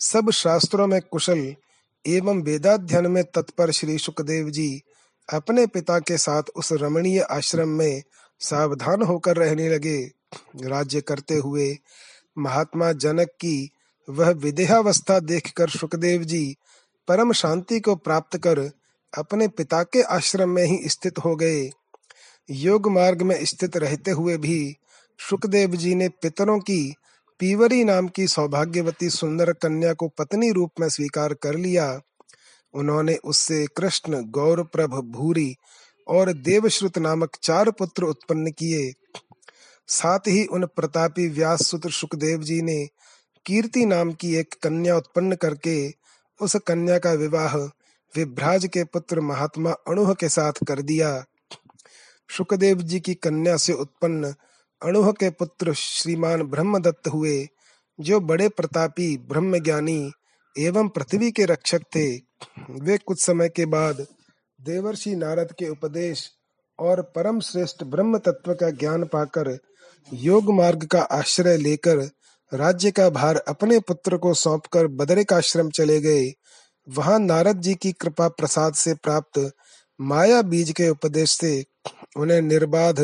सब 0.00 0.30
शास्त्रों 0.30 0.86
में 0.86 1.00
कुशल 1.02 1.54
एवं 2.06 2.42
वेदाध्ययन 2.42 3.06
में 3.06 3.24
तत्पर 3.24 3.70
श्री 3.70 3.98
सुखदेव 3.98 4.50
जी 4.50 4.82
अपने 5.32 5.66
पिता 5.66 5.98
के 5.98 6.18
साथ 6.18 6.42
उस 6.56 6.72
रमणीय 6.72 7.20
आश्रम 7.20 7.68
में 7.68 8.02
सावधान 8.40 9.02
होकर 9.02 9.36
रहने 9.36 9.68
लगे। 9.68 10.10
राज्य 10.64 11.00
करते 11.00 11.34
हुए 11.34 11.76
महात्मा 12.38 12.92
जनक 12.92 13.28
की 13.28 13.70
वह 14.08 14.30
विदेहावस्था 14.30 15.18
देखकर 15.20 15.68
सुखदेव 15.68 16.22
जी 16.22 16.56
परम 17.08 17.32
शांति 17.32 17.80
को 17.80 17.94
प्राप्त 17.96 18.36
कर 18.38 18.70
अपने 19.18 19.48
पिता 19.48 19.82
के 19.82 20.02
आश्रम 20.02 20.50
में 20.50 20.64
ही 20.64 20.88
स्थित 20.88 21.18
हो 21.18 21.36
गए। 21.36 21.70
योग 22.50 22.90
मार्ग 22.90 23.22
में 23.22 23.44
स्थित 23.44 23.76
रहते 23.76 24.10
हुए 24.10 24.36
भी 24.36 24.76
सुखदेव 25.30 25.70
जी 25.70 25.94
ने 25.94 26.08
पितरों 26.08 26.58
की 26.58 26.94
पीवरी 27.40 27.84
नाम 27.84 28.08
की 28.08 28.26
सौभाग्यवती 28.26 29.10
सुंदर 29.10 29.52
कन्या 29.52 29.92
को 29.92 30.08
पत्नी 30.08 30.50
रूप 30.50 30.70
में 30.80 30.88
स्वीकार 30.88 31.34
कर 31.34 31.54
लिया। 31.54 32.00
उन्होंने 32.74 33.14
उससे 33.14 33.66
कृष्ण 33.76 34.22
गौर 34.22 34.62
प्रभ 34.62 34.90
भूरी 34.90 35.56
और 36.10 36.32
देवश्रुत 36.32 36.98
नामक 36.98 37.36
चार 37.42 37.70
पुत्र 37.70 38.04
उत्पन्न 38.04 38.50
किए। 38.50 38.92
साथ 39.88 40.28
ही 40.28 40.44
उन 40.44 40.66
प्रतापी 40.66 41.28
व्यास 41.28 41.66
सुत्र 41.66 41.90
सुखदेव 41.90 42.42
जी 42.42 42.60
ने 42.62 42.84
कीर्ति 43.46 43.84
नाम 43.86 44.12
की 44.12 44.34
एक 44.36 44.54
कन्या 44.62 44.96
उत्पन्न 44.96 45.34
करके 45.34 45.76
उस 46.40 46.56
कन्या 46.66 46.98
का 46.98 47.12
विवाह 47.12 47.56
विभ्राज 48.14 48.66
के 48.66 48.84
पुत्र 48.84 49.20
महात्मा 49.20 49.70
अणुह 49.70 50.12
के 50.14 50.28
साथ 50.28 50.52
कर 50.68 50.82
दिया। 50.82 51.24
सुखदेव 52.28 52.82
जी 52.82 53.00
की 53.00 53.14
कन्या 53.14 53.56
से 53.56 53.72
उत्पन्न 53.72 54.34
अणुह 54.82 55.12
के 55.12 55.30
पुत्र 55.30 55.74
श्रीमान 55.74 56.42
ब्रह्मदत्त 56.42 57.08
हुए, 57.08 57.48
जो 57.98 58.20
बड़े 58.20 58.48
प्रतापी 58.48 59.16
ब्रह्म 59.18 59.58
ज्ञानी 59.58 60.12
एवं 60.58 60.88
पृथ्वी 60.88 61.30
के 61.30 61.44
रक्षक 61.44 61.82
थे। 61.96 62.06
वे 62.70 62.98
कुछ 62.98 63.24
समय 63.24 63.48
के 63.48 63.66
बाद 63.66 64.06
देवर्षि 64.60 65.14
नारद 65.16 65.52
के 65.52 65.68
उपदेश 65.68 66.30
और 66.78 67.02
परम 67.02 67.40
श्रेष्ठ 67.40 67.84
ब्रह्म 67.84 68.18
तत्व 68.18 68.54
का 68.54 68.70
ज्ञान 68.70 69.04
पाकर 69.04 69.58
योग 70.14 70.50
मार्ग 70.52 70.84
का 70.84 71.00
आश्रय 71.00 71.56
लेकर 71.56 71.96
राज्य 72.54 72.90
का 72.90 73.08
भार 73.10 73.36
अपने 73.36 73.78
पुत्र 73.78 74.16
को 74.16 74.34
सौंपकर 74.34 74.86
बदरिक 74.86 75.32
आश्रम 75.32 75.70
चले 75.70 76.00
गए। 76.00 76.32
वहाँ 76.88 77.18
नारद 77.18 77.60
जी 77.60 77.74
की 77.74 77.92
कृपा 77.92 78.28
प्रसाद 78.28 78.74
से 78.74 78.94
प्राप्त 78.94 79.50
माया 80.00 80.42
बीज 80.42 80.70
के 80.70 80.88
उपदेश 80.88 81.30
से 81.30 81.64
उन्हें 82.16 82.40
निर्बाध 82.42 83.00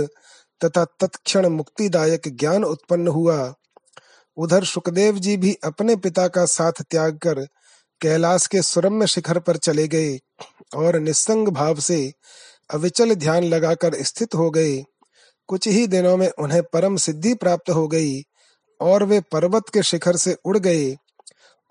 तथा 0.61 0.85
तत्क्षण 0.85 1.49
मुक्तिदायक 1.49 2.29
ज्ञान 2.29 2.65
उत्पन्न 2.65 3.09
हुआ। 3.09 3.55
उधर 4.37 4.65
सुखदेव 4.65 5.19
जी 5.19 5.37
भी 5.37 5.57
अपने 5.65 5.97
पिता 5.97 6.29
का 6.29 6.45
साथ 6.45 6.83
त्याग 6.91 7.19
कर 7.19 7.47
कैलाश 8.01 8.47
के 8.47 8.63
सुरम्य 8.63 9.07
शिखर 9.07 9.39
पर 9.39 9.57
चले 9.57 9.89
गए 9.89 10.19
और 10.77 10.99
निस्संग 10.99 11.49
भाव 11.49 11.81
से 11.81 12.13
अविचल 12.71 13.15
ध्यान 13.15 13.45
लगाकर 13.45 14.03
स्थित 14.03 14.35
हो 14.35 14.51
गए। 14.51 14.85
कुछ 15.49 15.69
ही 15.69 15.87
दिनों 15.87 16.17
में 16.17 16.29
उन्हें 16.29 16.63
परम 16.63 16.97
सिद्धि 16.97 17.35
प्राप्त 17.35 17.71
हो 17.71 17.89
गई 17.89 18.23
और 18.81 19.05
वे 19.05 19.21
पर्वत 19.21 19.69
के 19.75 19.83
शिखर 19.83 20.17
से 20.17 20.37
उड़ 20.45 20.59
गए 20.59 20.97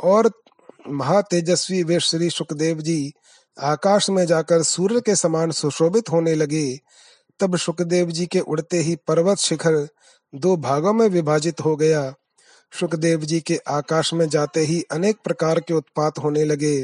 और 0.04 0.32
महातेजस्वी 0.90 1.84
वे 1.84 2.00
श्री 2.00 2.30
सुखदेव 2.30 2.82
जी 2.82 3.12
आकाश 3.58 4.10
में 4.10 4.26
जाकर 4.26 4.64
सूर्य 4.64 5.02
के 5.02 5.16
समान 5.16 5.52
सुशोभित 5.52 6.10
होने 6.10 6.36
लगे। 6.36 6.80
तब 7.40 7.58
सुखदेव 7.58 8.12
जी 8.12 8.26
के 8.26 8.40
उड़ते 8.40 8.78
ही 8.78 8.96
पर्वत 8.96 9.38
शिखर 9.38 9.88
दो 10.36 10.58
भागों 10.58 10.94
में 10.94 11.08
विभाजित 11.08 11.62
हो 11.62 11.76
गया। 11.76 12.14
सुखदेव 12.74 13.22
जी 13.22 13.40
के 13.40 13.60
आकाश 13.68 14.14
में 14.14 14.28
जाते 14.30 14.60
ही 14.60 14.82
अनेक 14.92 15.18
प्रकार 15.24 15.60
के 15.60 15.74
उत्पात 15.74 16.18
होने 16.20 16.44
लगे। 16.44 16.76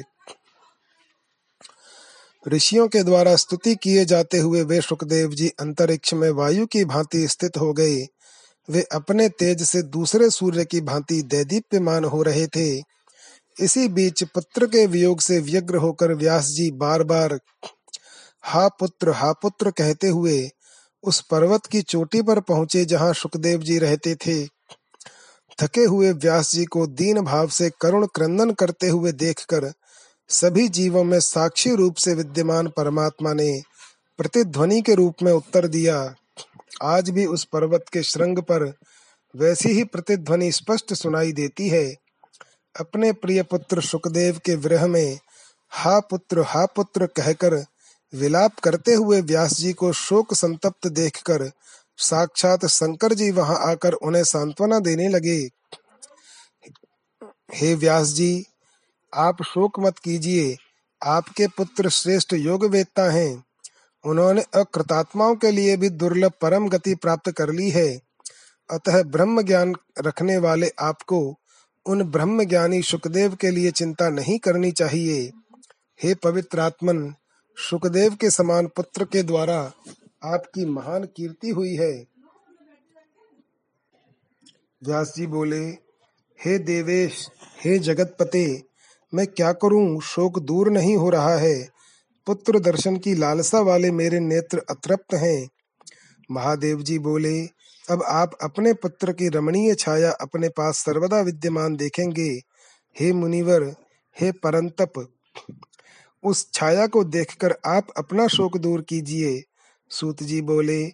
ऋषियों 2.48 2.88
के 2.88 3.04
द्वारा 3.04 3.36
स्तुति 3.36 3.76
किए 3.76 4.06
जाते 4.06 4.38
हुए 4.38 4.62
वे 4.64 4.80
सुखदेव 4.82 5.32
जी 5.32 5.48
अंतरिक्ष 5.60 6.14
में 6.14 6.30
वायु 6.30 6.66
की 6.66 6.84
भांति 6.86 7.28
स्थित 7.28 7.58
हो 7.58 7.74
गए। 7.74 8.08
वे 8.70 8.82
अपने 8.92 9.28
तेज 9.30 9.64
से 9.64 9.82
दूसरे 9.82 10.30
सूर्य 10.30 10.66
की 10.66 10.82
भांति 10.82 11.22
दैदीप्यमान 11.22 12.06
हो 12.06 12.22
रहे 12.22 12.48
थे। 12.48 12.70
इसी 13.60 13.88
बीच 13.88 14.24
पुत्र 14.24 14.66
के 14.66 14.86
वियोग 14.86 15.22
से 15.22 15.40
व्यग्र 15.40 15.76
होकर 15.76 16.14
व्यास 16.14 16.48
जी 16.48 16.70
बार 16.72 17.04
बार 17.04 17.40
हा 18.44 18.68
पुत्र 18.68 19.12
हा 19.12 19.32
पुत्र 19.32 19.72
कहते 19.72 20.08
हुए 20.08 20.50
उस 21.04 21.22
पर्वत 21.22 21.66
की 21.66 21.82
चोटी 21.82 22.22
पर 22.22 22.40
पहुँचे 22.40 22.86
जहाँ 22.86 23.14
सुखदेव 23.14 23.60
जी 23.60 23.78
रहते 23.80 24.16
थे। 24.16 24.61
थके 25.64 25.84
हुए 25.84 26.12
व्यास 26.12 26.52
जी 26.52 26.66
को 26.66 26.88
दीन 26.88 27.22
भाव 27.22 27.48
से 27.50 27.70
करुण 27.82 28.06
क्रंदन 28.06 28.52
करते 28.52 28.88
हुए 28.88 29.12
देखकर 29.12 29.72
सभी 30.30 30.68
जीवों 30.70 31.04
में 31.04 31.20
साक्षी 31.20 31.76
रूप 31.76 31.96
से 31.96 32.14
विद्यमान 32.14 32.68
परमात्मा 32.68 33.34
ने 33.34 33.62
प्रतिध्वनि 34.18 34.82
के 34.82 34.96
रूप 34.96 35.24
में 35.24 35.32
उत्तर 35.32 35.68
दिया। 35.68 36.16
आज 36.84 37.10
भी 37.10 37.26
उस 37.26 37.44
पर्वत 37.44 37.86
के 37.94 38.04
श्रृंग 38.04 38.38
पर 38.40 38.74
वैसी 39.36 39.70
ही 39.70 39.84
प्रतिध्वनि 39.84 40.52
स्पष्ट 40.52 40.94
सुनाई 40.94 41.32
देती 41.32 41.70
है। 41.70 41.86
अपने 42.76 43.12
प्रिय 43.12 43.44
पुत्र 43.44 43.82
सुखदेव 43.82 44.40
के 44.46 44.56
विरह 44.56 44.88
में 44.88 45.20
हा 45.72 46.00
पुत्र 46.00 46.44
हा 46.48 46.66
पुत्र 46.66 47.06
कहकर 47.06 47.66
विलाप 48.14 48.60
करते 48.60 48.94
हुए 48.94 49.22
व्यास 49.22 49.54
जी 49.54 49.74
को 49.74 49.92
शोक 49.94 50.34
संतप्त 50.34 50.88
देखकर 50.88 51.52
साक्षात 52.02 52.66
शंकर 52.66 53.14
जी 53.14 53.32
वहाँ 53.32 53.58
आकर 53.62 53.94
उन्हें 53.94 54.24
सांत्वना 54.24 54.80
देने 54.80 55.10
लगे। 55.10 55.38
हे 57.54 57.74
व्यास 57.76 58.08
जी, 58.08 58.46
आप 59.14 59.44
शोक 59.44 59.80
मत 59.80 60.00
कीजिए, 60.00 60.56
आपके 61.02 61.48
पुत्र 61.48 61.90
श्रेष्ठ 61.90 62.34
योग 62.34 62.66
वेदता 62.66 63.12
हैं। 63.12 63.44
उन्होंने 64.04 64.42
अकृतात्माओं 64.54 65.36
के 65.36 65.52
लिए 65.52 65.78
भी 65.78 65.90
दुर्लभ 65.90 66.32
परम 66.42 66.68
गति 66.70 66.96
प्राप्त 66.96 67.32
कर 67.32 67.50
ली 67.50 67.70
है। 67.70 67.90
अतः 68.70 69.02
ब्रह्म 69.04 69.42
ज्ञान 69.42 69.76
रखने 70.00 70.38
वाले 70.38 70.72
आपको 70.80 71.20
उन 71.86 72.04
ब्रह्म 72.04 72.44
ज्ञानी 72.44 72.82
सुखदेव 72.82 73.36
के 73.36 73.52
लिए 73.52 73.72
चिंता 73.72 74.10
नहीं 74.10 74.40
करनी 74.40 74.72
चाहिए। 74.72 75.32
हे 76.00 76.14
पवित्र 76.14 76.60
आत्मन, 76.60 77.14
सुखदेव 77.58 78.16
के 78.16 78.30
समान 78.30 78.68
पुत्र 78.68 79.06
के 79.06 79.24
द्वारा 79.24 79.72
आपकी 80.24 80.66
महान 80.66 81.04
कीर्ति 81.04 81.50
हुई 81.50 81.76
है। 81.76 82.06
व्यास 84.84 85.14
जी 85.18 85.28
बोले, 85.28 85.66
हे 86.46 86.58
देवेश, 86.58 87.30
हे 87.66 87.80
जगतपते, 87.80 88.64
मैं 89.14 89.28
क्या 89.28 89.52
करूँ? 89.54 90.02
शोक 90.02 90.40
दूर 90.40 90.72
नहीं 90.72 90.96
हो 90.98 91.10
रहा 91.10 91.36
है। 91.36 91.70
पुत्र 92.26 92.60
दर्शन 92.60 92.98
की 92.98 93.16
लालसा 93.16 93.60
वाले 93.60 93.92
मेरे 93.92 94.20
नेत्र 94.20 94.62
अतृप्त 94.70 95.14
हैं। 95.14 95.50
महादेव 96.32 96.82
जी 96.82 97.00
बोले, 97.00 97.46
अब 97.90 98.04
आप 98.04 98.32
अपने 98.42 98.74
पुत्र 98.74 99.14
की 99.14 99.30
रमणीय 99.30 99.76
छाया 99.76 100.12
अपने 100.12 100.50
पास 100.50 100.78
सर्वदा 100.78 101.22
विद्यमान 101.22 101.76
देखेंगे। 101.76 102.42
हे 103.00 103.14
मुनिवर, 103.14 103.76
हे 104.20 104.32
परंतप, 104.32 105.14
उस 106.24 106.52
छाया 106.54 106.88
को 106.88 107.04
देखकर 107.04 107.56
आप 107.66 107.88
अपना 107.98 108.28
शोक 108.28 108.58
दूर 108.58 108.82
कीजिए। 108.82 109.44
सूत 109.92 110.24
जी 110.24 110.42
बोले, 110.42 110.86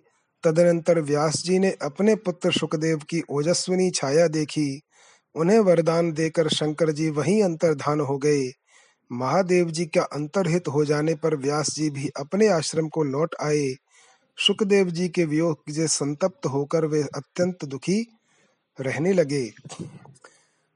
तदनंतर 0.44 1.00
व्यास 1.00 1.44
जी 1.44 1.60
ने 1.60 1.76
अपने 1.82 2.16
पुत्र 2.16 2.52
सुखदेव 2.52 2.98
की 2.98 3.22
ओजस्विनी 3.30 3.92
छाया 3.92 4.28
देखी। 4.28 4.82
उन्हें 5.36 5.60
वरदान 5.60 6.12
देकर 6.12 6.50
शंकर 6.50 6.92
जी 6.92 7.10
वहीं 7.10 7.44
अंतर्धान 7.44 8.00
हो 8.00 8.18
गए। 8.18 8.52
महादेव 9.12 9.72
जी 9.72 9.86
का 9.86 10.02
अंतरहित 10.02 10.68
हो 10.68 10.86
जाने 10.86 11.16
पर 11.16 11.36
व्यास 11.36 11.70
जी 11.70 11.90
भी 11.90 12.10
अपने 12.20 12.48
आश्रम 12.48 12.88
को 12.88 13.04
लौट 13.04 13.36
आए। 13.42 13.76
सुखदेव 14.38 14.90
जी 14.90 15.10
के 15.10 15.26
वियोग 15.26 15.72
से 15.72 15.88
संतप्त 15.88 16.46
होकर 16.46 16.86
वे 16.86 17.02
अत्यंत 17.02 17.66
दुखी 17.66 18.08
रहने 18.80 19.14
लगे। 19.14 19.52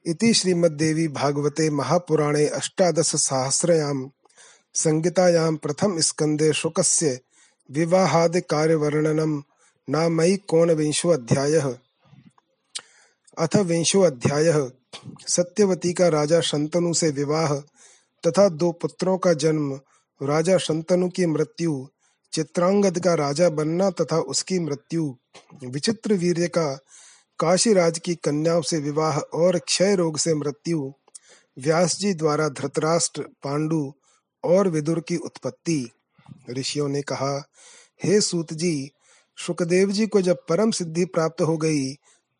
इति 0.05 0.33
श्रीमद्देवी 0.33 1.07
भागवते 1.07 1.69
महापुराणे 1.69 2.45
अष्टादश 2.47 3.15
सहस्रयाम 3.15 4.09
संहितायां 4.73 5.55
प्रथम 5.55 5.99
स्कंदे 5.99 6.53
शुकस्य 6.53 7.19
विवाहादि 7.71 8.41
कार्यवर्णनम 8.41 9.43
नामयि 9.89 10.37
कोणविंशो 10.37 11.09
अध्यायः 11.09 11.75
अथ 13.37 13.55
विंशो 13.55 14.01
अध्याय 14.01 14.69
सत्यवती 15.27 15.93
का 15.93 16.07
राजा 16.07 16.41
शंतनु 16.41 16.93
से 16.93 17.09
विवाह 17.09 17.55
तथा 18.27 18.49
दो 18.49 18.71
पुत्रों 18.71 19.17
का 19.17 19.33
जन्म, 19.33 19.79
राजा 20.23 20.57
शंतनु 20.57 21.09
की 21.09 21.25
मृत्यु, 21.25 21.87
चित्रांगद 22.33 22.99
का 22.99 23.13
राजा 23.13 23.49
बनना 23.49 23.89
तथा 23.89 24.17
उसकी 24.17 24.59
मृत्यु, 24.59 25.15
विचित्र 25.63 26.13
वीर्य 26.13 26.47
का 26.47 26.79
काशीराज 27.39 27.99
की 27.99 28.15
कन्याओं 28.15 28.61
से 28.61 28.77
विवाह 28.77 29.19
और 29.19 29.59
क्षय 29.59 29.95
रोग 29.95 30.17
से 30.17 30.33
मृत्यु, 30.35 30.93
व्यास 31.59 31.97
जी 31.97 32.13
द्वारा 32.13 32.49
धृतराष्ट्र, 32.49 33.21
पांडु 33.21 33.93
और 34.43 34.67
विदुर 34.67 34.99
की 34.99 35.17
उत्पत्ति। 35.17 35.91
ऋषियों 36.49 36.89
ने 36.89 37.01
कहा, 37.01 37.49
हे 38.03 38.21
सूत 38.21 38.53
जी, 38.53 38.91
सुखदेव 39.47 39.91
जी 39.91 40.07
को 40.07 40.21
जब 40.21 40.37
परम 40.49 40.71
सिद्धि 40.71 41.05
प्राप्त 41.05 41.41
हो 41.41 41.57
गई, 41.57 41.93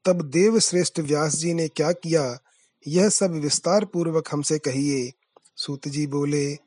तब 0.05 0.21
देव 0.21 0.59
श्रेष्ठ 0.59 0.99
व्यास 0.99 1.35
जी 1.35 1.53
ने 1.53 1.67
क्या 1.67 1.91
किया? 1.91 2.39
यह 2.87 3.09
सब 3.09 3.31
विस्तार 3.31 3.85
पूर्वक 3.85 4.27
हमसे 4.31 4.59
कहिए। 4.59 5.11
सूत 5.55 5.87
जी 5.87 6.07
बोले, 6.07 6.57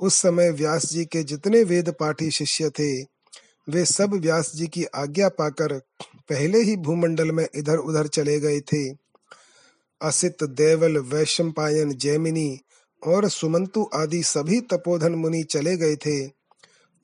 उस 0.00 0.14
समय 0.14 0.50
व्यास 0.50 0.86
जी 0.86 1.04
के 1.04 1.22
जितने 1.22 1.62
वेद 1.62 1.90
पाठी 2.00 2.30
शिष्य 2.30 2.70
थे, 2.70 3.02
वे 3.68 3.84
सब 3.84 4.14
व्यास 4.14 4.52
जी 4.54 4.66
की 4.66 4.84
आज्ञा 4.84 5.28
पाकर 5.28 5.78
पहले 6.28 6.62
ही 6.62 6.76
भूमंडल 6.76 7.30
में 7.30 7.48
इधर 7.54 7.76
उधर 7.76 8.06
चले 8.06 8.40
गए 8.40 8.60
थे। 8.60 8.90
असित, 10.02 10.44
देवल 10.44 10.98
वैशंपायन 10.98 11.94
जैमिनी 11.94 12.60
और 13.06 13.28
सुमंतु 13.28 13.90
आदि 13.94 14.22
सभी 14.22 14.60
तपोधन 14.60 15.12
मुनि 15.12 15.42
चले 15.42 15.76
गए 15.76 15.96
थे। 15.96 16.43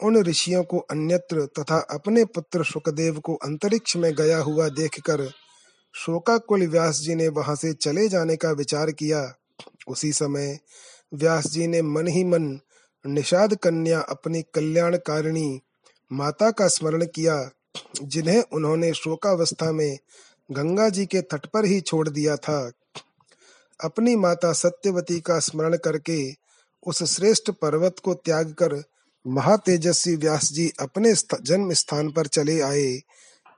उन 0.02 0.16
ऋषियों 0.16 0.62
को 0.64 0.78
अन्यत्र 0.78 1.46
तथा 1.58 1.78
अपने 1.90 2.24
पुत्र 2.24 2.64
सुखदेव 2.64 3.18
को 3.18 3.34
अंतरिक्ष 3.34 3.96
में 3.96 4.12
गया 4.14 4.38
हुआ 4.38 4.68
देखकर 4.68 5.30
शोकाकुल 5.94 6.66
व्यास 6.66 7.00
जी 7.00 7.14
ने 7.14 7.28
वहाँ 7.28 7.54
से 7.56 7.72
चले 7.72 8.08
जाने 8.08 8.36
का 8.36 8.50
विचार 8.50 8.90
किया। 8.90 9.34
उसी 9.88 10.12
समय 10.12 10.58
व्यास 11.14 11.46
जी 11.46 11.66
ने 11.66 11.82
मन 11.82 12.06
ही 12.06 12.24
मन 12.24 12.60
निषाद 13.06 13.54
कन्या 13.54 14.00
अपनी 14.00 14.42
कल्याणकारिणी 14.42 15.60
माता 16.12 16.50
का 16.50 16.68
स्मरण 16.68 17.04
किया, 17.04 17.50
जिन्हें 18.02 18.42
उन्होंने 18.52 18.92
शोकावस्था 18.92 19.72
में 19.72 19.98
गंगा 20.50 20.88
जी 20.88 21.06
के 21.06 21.20
तट 21.20 21.46
पर 21.46 21.64
ही 21.64 21.80
छोड़ 21.80 22.08
दिया 22.08 22.36
था। 22.36 22.72
अपनी 23.80 24.16
माता 24.16 24.52
सत्यवती 24.52 25.20
का 25.20 25.38
स्मरण 25.38 25.76
करके 25.76 26.32
उस 26.86 27.02
श्रेष्ठ 27.16 27.50
पर्वत 27.50 27.96
को 28.04 28.14
त्याग 28.14 28.52
कर 28.52 28.82
महातेजस्वी 29.26 30.16
व्यास 30.16 30.52
जी 30.52 30.72
अपने 30.80 31.14
जन्म 31.42 31.72
स्थान 31.72 32.12
पर 32.12 32.26
चले 32.26 32.60
आए 32.60 33.00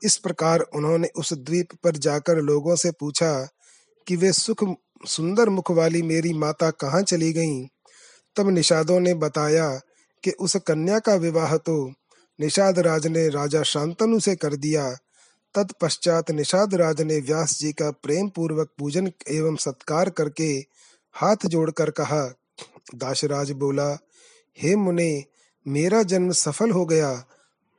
इस 0.04 0.16
प्रकार 0.16 0.60
उन्होंने 0.60 1.08
उस 1.16 1.32
द्वीप 1.32 1.68
पर 1.84 1.96
जाकर 1.96 2.36
लोगों 2.36 2.76
से 2.76 2.90
पूछा 2.90 3.48
कि 4.06 4.16
वे 4.16 4.32
सुख, 4.32 4.76
सुंदर 5.06 5.48
मुख 5.48 5.70
वाली 5.70 6.02
मेरी 6.02 6.32
माता 6.32 6.70
कहाँ 6.70 7.02
चली 7.02 7.32
गईं? 7.32 7.66
तब 8.36 8.48
निषादों 8.48 9.00
ने 9.00 9.14
बताया 9.14 9.80
कि 10.22 10.30
उस 10.30 10.56
कन्या 10.56 10.98
का 10.98 11.14
विवाह 11.14 11.56
तो 11.56 11.92
निषाद 12.40 12.78
राज 12.78 13.06
ने 13.06 13.28
राजा 13.28 13.62
शांतनु 13.62 14.20
से 14.20 14.36
कर 14.36 14.56
दिया 14.56 14.94
तत्पश्चात 15.54 16.30
निषाद 16.30 16.74
राज 16.74 17.00
ने 17.00 17.18
व्यास 17.18 17.58
जी 17.58 17.72
का 17.72 17.90
प्रेम 17.90 18.28
पूर्वक 18.28 18.68
पूजन 18.78 19.12
एवं 19.28 19.56
सत्कार 19.56 20.10
करके 20.10 20.64
हाथ 21.12 21.36
जोड़कर 21.46 21.90
कहा 21.90 22.34
दासराज 22.94 23.50
बोला, 23.50 23.98
हे 24.58 24.76
मुने 24.76 25.24
मेरा 25.68 26.02
जन्म 26.02 26.32
सफल 26.32 26.70
हो 26.70 26.86
गया 26.86 27.24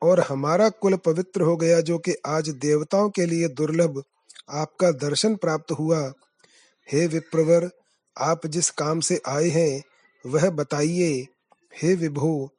और 0.01 0.19
हमारा 0.19 0.69
कुल 0.69 0.95
पवित्र 0.95 1.41
हो 1.41 1.57
गया 1.57 1.81
जो 1.81 1.97
कि 1.97 2.15
आज 2.25 2.49
देवताओं 2.49 3.09
के 3.09 3.25
लिए 3.25 3.47
दुर्लभ 3.47 4.03
आपका 4.49 4.91
दर्शन 4.91 5.35
प्राप्त 5.35 5.71
हुआ। 5.71 6.13
हे 6.91 7.07
विप्रवर, 7.07 7.69
आप 8.17 8.47
जिस 8.47 8.69
काम 8.69 8.99
से 8.99 9.21
आए 9.27 9.49
हैं, 9.49 9.83
वह 10.25 10.49
बताइए। 10.49 11.27
हे 11.81 11.95
विभो, 11.95 12.49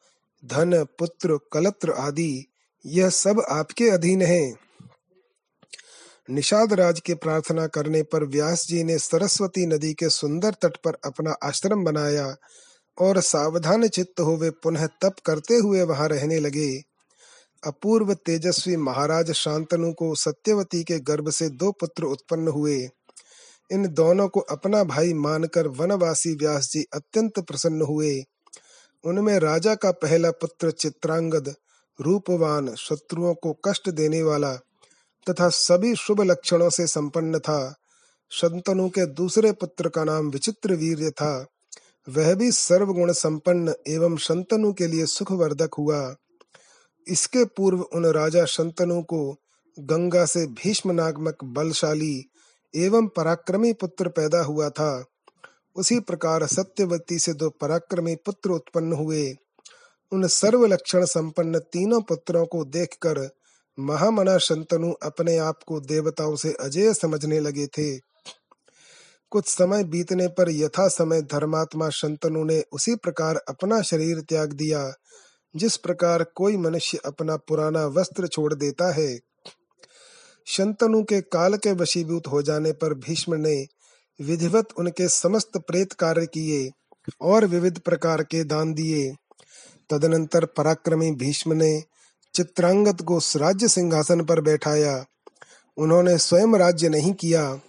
धन, 0.44 0.84
पुत्र, 0.98 1.38
कलत्र 1.52 1.90
आदि, 1.90 2.46
यह 2.86 3.08
सब 3.08 3.42
आपके 3.48 3.90
अधीन 3.90 4.22
है। 4.22 4.54
निषाद 6.30 6.72
राज 6.72 7.00
के 7.00 7.14
प्रार्थना 7.14 7.66
करने 7.66 8.02
पर 8.02 8.24
व्यास 8.24 8.66
जी 8.66 8.84
ने 8.84 8.98
सरस्वती 8.98 9.66
नदी 9.66 9.94
के 9.94 10.08
सुंदर 10.08 10.50
तट 10.50 10.76
पर 10.76 10.96
अपना 11.04 11.36
आश्रम 11.42 11.84
बनाया 11.84 12.36
और 12.98 13.20
सावधान 13.20 13.88
चित्त 13.88 14.20
हो 14.20 14.36
वे 14.36 14.50
पुनः 14.50 14.86
तप 14.86 15.16
करते 15.26 15.54
हुए 15.54 15.82
वहाँ 15.82 16.08
रहने 16.08 16.40
लगे। 16.40 16.82
अपूर्व 17.66 18.14
तेजस्वी 18.14 18.76
महाराज 18.76 19.32
शांतनु 19.32 19.92
को 19.92 20.14
सत्यवती 20.14 20.84
के 20.84 20.98
गर्भ 20.98 21.30
से 21.30 21.48
दो 21.48 21.72
पुत्र 21.72 22.04
उत्पन्न 22.04 22.48
हुए। 22.48 22.88
इन 23.72 23.88
दोनों 23.88 24.28
को 24.28 24.40
अपना 24.40 24.84
भाई 24.84 25.14
मानकर 25.14 25.66
वनवासी 25.66 26.34
व्यास 26.34 26.70
जी 26.72 26.84
अत्यंत 26.94 27.38
प्रसन्न 27.38 27.82
हुए। 27.82 28.22
उनमें 29.04 29.38
राजा 29.38 29.74
का 29.74 29.90
पहला 29.90 30.30
पुत्र 30.30 30.70
चित्रांगद, 30.70 31.54
रूपवान, 32.00 32.74
शत्रुओं 32.74 33.34
को 33.34 33.56
कष्ट 33.64 33.90
देने 33.90 34.22
वाला 34.22 34.54
तथा 35.30 35.48
सभी 35.48 35.94
शुभ 35.94 36.20
लक्षणों 36.20 36.70
से 36.70 36.86
संपन्न 36.86 37.38
था। 37.38 37.74
शंतनु 38.30 38.88
के 38.88 39.06
दूसरे 39.06 39.52
पुत्र 39.52 39.88
का 39.88 40.04
नाम 40.04 40.30
विचित्र 40.30 40.74
वीर्य 40.74 41.10
था। 41.10 41.46
वह 42.08 42.34
भी 42.34 42.52
सर्वगुण 42.52 43.12
संपन्न 43.12 43.74
एवं 43.88 44.16
शंतनु 44.16 44.72
के 44.72 44.86
लिए 44.86 45.06
सुखवर्धक 45.06 45.70
हुआ। 45.78 46.16
इसके 47.08 47.44
पूर्व 47.44 47.80
उन 47.80 48.06
राजा 48.06 48.44
शंतनु 48.44 49.02
को 49.02 49.36
गंगा 49.80 50.24
से 50.24 50.46
भीष्म 50.46 50.90
नामक 50.90 51.44
बलशाली 51.44 52.30
एवं 52.76 53.06
पराक्रमी 53.06 53.72
पुत्र 53.72 54.08
पैदा 54.08 54.42
हुआ 54.42 54.70
था। 54.70 55.04
उसी 55.76 56.00
प्रकार 56.00 56.46
सत्यवती 56.46 57.18
से 57.18 57.32
दो 57.32 57.50
पराक्रमी 57.50 58.14
पुत्र 58.14 58.50
उत्पन्न 58.50 58.92
हुए। 58.92 59.34
उन 60.12 60.26
सर्व 60.26 60.66
लक्षण 60.66 61.04
संपन्न 61.04 61.58
तीनों 61.58 62.00
पुत्रों 62.00 62.46
को 62.46 62.64
देखकर 62.64 63.30
महामना 63.78 64.38
शंतनु 64.38 64.92
अपने 64.92 65.36
आप 65.36 65.58
को 65.66 65.80
देवताओं 65.80 66.36
से 66.36 66.52
अजय 66.52 66.94
समझने 66.94 67.40
लगे 67.40 67.66
थे। 67.66 68.13
कुछ 69.34 69.48
समय 69.48 69.84
बीतने 69.84 70.28
पर 70.28 70.50
यथा 70.50 70.88
समय 70.88 71.22
धर्मात्मा 71.22 71.88
शंतनु 71.90 72.44
ने 72.44 72.62
उसी 72.72 72.94
प्रकार 72.94 73.36
अपना 73.36 73.82
शरीर 73.82 74.20
त्याग 74.20 74.52
दिया, 74.52 74.94
जिस 75.56 75.76
प्रकार 75.76 76.24
कोई 76.24 76.56
मनुष्य 76.56 76.98
अपना 77.04 77.36
पुराना 77.36 77.86
वस्त्र 77.86 78.26
छोड़ 78.26 78.54
देता 78.54 78.92
है। 78.92 79.18
शंतनु 80.46 81.02
के 81.02 81.20
काल 81.20 81.56
के 81.56 81.72
वशीभूत 81.72 82.26
हो 82.26 82.42
जाने 82.42 82.72
पर 82.72 82.94
भीष्म 82.94 83.34
ने 83.34 83.66
विधिवत 84.20 84.68
उनके 84.78 85.08
समस्त 85.08 85.50
प्रेत 85.56 85.92
कार्य 85.92 86.26
किए 86.26 86.70
और 87.20 87.44
विविध 87.44 87.78
प्रकार 87.78 88.22
के 88.22 88.44
दान 88.44 88.74
दिए। 88.74 89.12
तदनंतर 89.90 90.44
पराक्रमी 90.44 91.10
भीष्म 91.10 91.52
ने 91.52 91.82
चित्रांगत 92.34 93.02
को 93.02 93.18
राज्य 93.36 93.68
सिंहासन 93.68 94.24
पर 94.24 94.40
बैठाया। 94.40 95.04
उन्होंने 95.76 96.18
स्वयं 96.18 96.58
राज्य 96.58 96.88
नहीं 96.88 97.12
किया। 97.12 97.60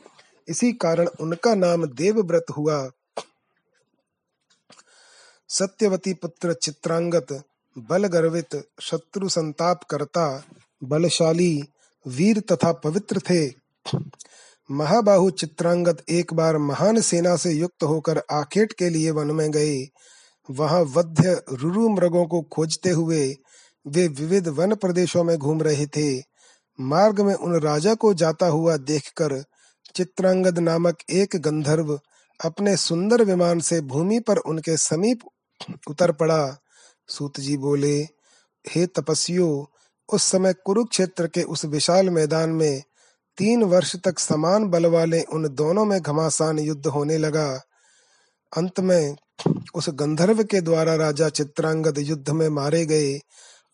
इसी 0.47 0.71
कारण 0.73 1.07
उनका 1.21 1.55
नाम 1.55 1.85
देवव्रत 1.85 2.45
हुआ। 2.57 2.89
सत्यवती 5.49 6.13
पुत्र 6.13 6.53
चित्रांगत 6.53 7.43
बल 7.77 8.07
गर्वित 8.07 8.55
शत्रु 8.81 9.29
संताप 9.29 9.83
करता 9.83 10.43
बलशाली, 10.83 11.63
वीर 12.05 12.39
तथा 12.39 12.71
पवित्र 12.71 13.19
थे। 13.19 13.47
महाबाहु 14.69 15.29
चित्रांगत 15.29 16.03
एक 16.09 16.33
बार 16.33 16.57
महान 16.57 17.01
सेना 17.01 17.35
से 17.35 17.51
युक्त 17.51 17.83
होकर 17.83 18.21
आखेट 18.31 18.73
के 18.73 18.89
लिए 18.89 19.11
वन 19.11 19.31
में 19.31 19.51
गए। 19.51 19.87
वहाँ 20.49 20.81
वध्य 20.81 21.41
रुरु 21.51 21.89
मृगों 21.89 22.25
को 22.25 22.41
खोजते 22.41 22.89
हुए 22.89 23.35
वे 23.85 24.07
विविध 24.07 24.47
वन 24.47 24.75
प्रदेशों 24.75 25.23
में 25.23 25.37
घूम 25.37 25.61
रहे 25.61 25.85
थे। 25.85 26.23
मार्ग 26.79 27.21
में 27.21 27.33
उन 27.33 27.59
राजा 27.59 27.93
को 27.93 28.13
जाता 28.13 28.45
हुआ 28.45 28.77
देखकर 28.77 29.43
चित्रांगद 29.95 30.59
नामक 30.59 30.97
एक 31.09 31.35
गंधर्व 31.35 31.99
अपने 32.45 32.77
सुंदर 32.77 33.23
विमान 33.23 33.59
से 33.59 33.81
भूमि 33.81 34.19
पर 34.19 34.37
उनके 34.37 34.77
समीप 34.77 35.19
उतर 35.89 36.11
पड़ा। 36.11 36.57
सूत 37.07 37.39
जी 37.39 37.57
बोले, 37.57 38.07
हे 38.69 38.85
तपस्वियों, 38.85 39.65
उस 40.13 40.23
समय 40.23 40.53
कुरुक्षेत्र 40.53 41.27
के 41.27 41.43
उस 41.43 41.65
विशाल 41.65 42.09
मैदान 42.09 42.49
में 42.49 42.83
तीन 43.37 43.63
वर्ष 43.63 43.95
तक 43.95 44.19
समान 44.19 44.65
बल 44.65 44.85
वाले 44.85 45.21
उन 45.21 45.47
दोनों 45.55 45.85
में 45.85 46.01
घमासान 46.01 46.59
युद्ध 46.59 46.87
होने 46.87 47.17
लगा। 47.17 47.61
अंत 48.57 48.79
में 48.79 49.15
उस 49.75 49.89
गंधर्व 49.89 50.43
के 50.43 50.61
द्वारा 50.61 50.95
राजा 50.95 51.29
चित्रांगद 51.29 51.97
युद्ध 51.97 52.29
में 52.29 52.49
मारे 52.49 52.85
गए 52.85 53.19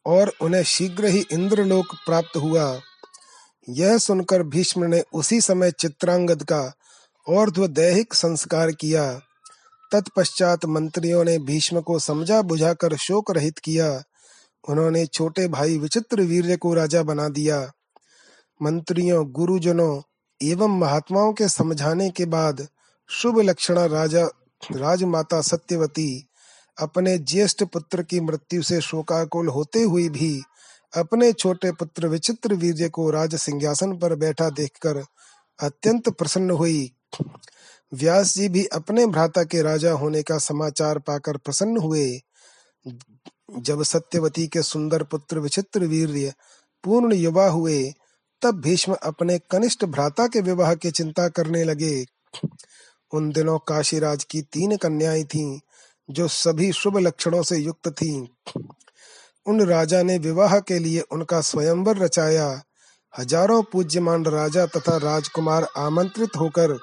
और 0.05 0.31
उन्हें 0.41 0.63
शीघ्र 0.63 1.05
ही 1.05 1.25
इंद्रलोक 1.31 1.85
प्राप्त 1.85 2.37
हुआ। 2.37 2.79
यह 3.69 3.97
सुनकर 3.97 4.43
भीष्म 4.43 4.83
ने 4.83 5.03
उसी 5.13 5.41
समय 5.41 5.71
चित्रांगद 5.71 6.43
का 6.43 6.73
और 7.29 7.67
दैहिक 7.67 8.13
संस्कार 8.13 8.71
किया। 8.71 9.21
तत्पश्चात 9.91 10.65
मंत्रियों 10.65 11.23
ने 11.23 11.39
भीष्म 11.39 11.81
को 11.81 11.99
समझा 11.99 12.41
बुझाकर 12.41 12.95
शोक 12.95 13.31
रहित 13.31 13.59
किया। 13.59 14.03
उन्होंने 14.69 15.05
छोटे 15.05 15.47
भाई 15.47 15.77
विचित्र 15.77 16.21
वीर्य 16.21 16.57
को 16.57 16.73
राजा 16.73 17.03
बना 17.03 17.29
दिया। 17.29 17.71
मंत्रियों, 18.61 19.31
गुरुजनों 19.31 20.01
एवं 20.41 20.79
महात्माओं 20.79 21.33
के 21.33 21.49
समझाने 21.49 22.09
के 22.09 22.25
बाद 22.25 22.67
शुभ 23.07 23.39
लक्षणा 23.39 23.85
राजा, 23.85 24.25
राजमाता 24.71 25.41
सत्यवती 25.41 26.27
अपने 26.79 27.17
ज्येष्ठ 27.17 27.63
पुत्र 27.63 28.03
की 28.03 28.19
मृत्यु 28.19 28.63
से 28.63 28.81
शोकाकुल 28.81 29.47
होते 29.47 29.83
हुए 29.83 30.09
भी 30.09 30.43
अपने 30.97 31.33
छोटे 31.33 31.71
पुत्र 31.71 32.07
विचित्र 32.07 32.53
वीर्य 32.53 32.89
को 32.89 33.09
राज 33.09 33.35
सिंहासन 33.35 33.97
पर 33.97 34.15
बैठा 34.15 34.49
देखकर 34.49 35.05
अत्यंत 35.59 36.09
प्रसन्न 36.09 36.51
हुई। 36.51 36.91
व्यास 37.93 38.33
जी 38.33 38.49
भी 38.49 38.65
अपने 38.65 39.05
भ्राता 39.05 39.43
के 39.43 39.61
राजा 39.61 39.91
होने 39.91 40.23
का 40.23 40.37
समाचार 40.37 40.99
पाकर 40.99 41.37
प्रसन्न 41.37 41.77
हुए। 41.77 42.19
जब 43.57 43.83
सत्यवती 43.83 44.47
के 44.47 44.61
सुंदर 44.61 45.03
पुत्र 45.03 45.39
विचित्र 45.39 45.85
वीर्य 45.85 46.33
पूर्ण 46.83 47.13
युवा 47.13 47.47
हुए, 47.47 47.93
तब 48.41 48.61
भीष्म 48.61 48.95
अपने 49.03 49.39
कनिष्ठ 49.39 49.85
भ्राता 49.85 50.27
के 50.27 50.41
विवाह 50.41 50.75
की 50.75 50.91
चिंता 50.91 51.29
करने 51.29 51.63
लगे। 51.63 52.05
उन 53.11 53.31
दिनों 53.31 53.59
काशीराज 53.59 54.23
की 54.23 54.41
तीन 54.41 54.77
कन्याएँ 54.77 55.23
थीं, 55.23 55.59
जो 56.09 56.27
सभी 56.27 56.71
शुभ 56.73 56.97
लक्षणों 56.97 57.43
से 57.43 57.57
युक्त 57.57 57.87
थीं। 57.87 58.27
उन 59.45 59.61
राजा 59.61 60.01
ने 60.03 60.17
विवाह 60.17 60.59
के 60.59 60.77
लिए 60.79 61.01
उनका 61.11 61.41
स्वयंवर 61.41 61.97
रचाया। 61.97 62.49
हज़ारों 63.13 63.61
पूज्यमान 63.63 64.25
राजा 64.25 64.65
तथा 64.65 64.97
राजकुमार 64.97 65.67
आमंत्रित 65.77 66.37
होकर 66.37 66.77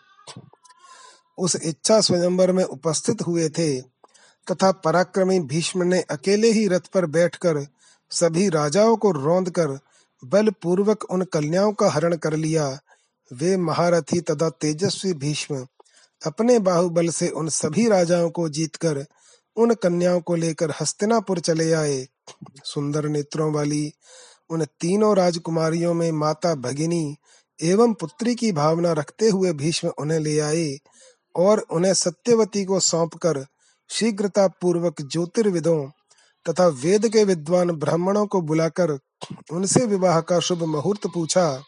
उस 1.38 1.56
इच्छा 1.56 2.00
स्वयंवर 2.00 2.52
में 2.52 2.64
उपस्थित 2.64 3.22
हुए 3.22 3.48
थे 3.48 3.80
तथा 4.46 4.70
पराक्रमी 4.84 5.38
भीष्म 5.40 5.82
ने 5.82 6.00
अकेले 6.10 6.50
ही 6.50 6.66
रथ 6.68 6.86
पर 6.94 7.06
बैठकर 7.06 7.66
सभी 8.10 8.48
राजाओं 8.48 8.96
को 8.96 9.10
रौंद 9.10 9.50
कर 9.50 9.78
बल 10.22 10.50
पूर्वक 10.62 11.04
उन 11.04 11.22
कन्याओं 11.24 11.72
का 11.72 11.90
हरण 11.90 12.16
कर 12.16 12.36
लिया। 12.36 12.66
वे 13.30 13.56
महारथी 13.56 14.20
तथा 14.20 14.48
तेजस्वी 14.50 15.12
भीष्म 15.14 15.66
अपने 16.22 16.58
बाहुबल 16.58 17.08
से 17.08 17.28
उन 17.30 17.48
सभी 17.48 17.88
राजाओं 17.88 18.30
को 18.30 18.48
जीतकर 18.48 19.04
उन 19.56 19.74
कन्याओं 19.74 20.20
को 20.20 20.34
लेकर 20.36 20.72
हस्तिनापुर 20.80 21.38
चले 21.40 21.72
आए। 21.72 22.06
सुंदर 22.64 23.08
नेत्रों 23.08 23.52
वाली 23.52 23.92
उन 24.50 24.64
तीनों 24.64 25.16
राजकुमारियों 25.16 25.94
में 25.94 26.12
माता 26.12 26.54
भगिनी 26.54 27.16
एवं 27.62 27.94
पुत्री 27.94 28.34
की 28.34 28.52
भावना 28.52 28.92
रखते 28.92 29.28
हुए 29.28 29.52
भीष्म 29.52 29.88
उन्हें 29.88 30.18
ले 30.18 30.38
आए 30.38 30.78
और 31.36 31.58
उन्हें 31.58 31.94
सत्यवती 31.94 32.64
को 32.64 32.80
सौंपकर 32.80 33.46
शीघ्रता 33.90 34.48
पूर्वक 34.48 35.02
ज्योतिर्विदों 35.02 35.90
तथा 36.48 36.66
वेद 36.66 37.08
के 37.08 37.24
विद्वान 37.24 37.70
ब्राह्मणों 37.70 38.26
को 38.26 38.40
बुलाकर 38.40 38.98
उनसे 39.52 39.84
विवाह 39.86 40.20
का 40.20 40.40
शुभ 40.40 40.62
मुहूर्त 40.62 41.06
पूछा। 41.06 41.62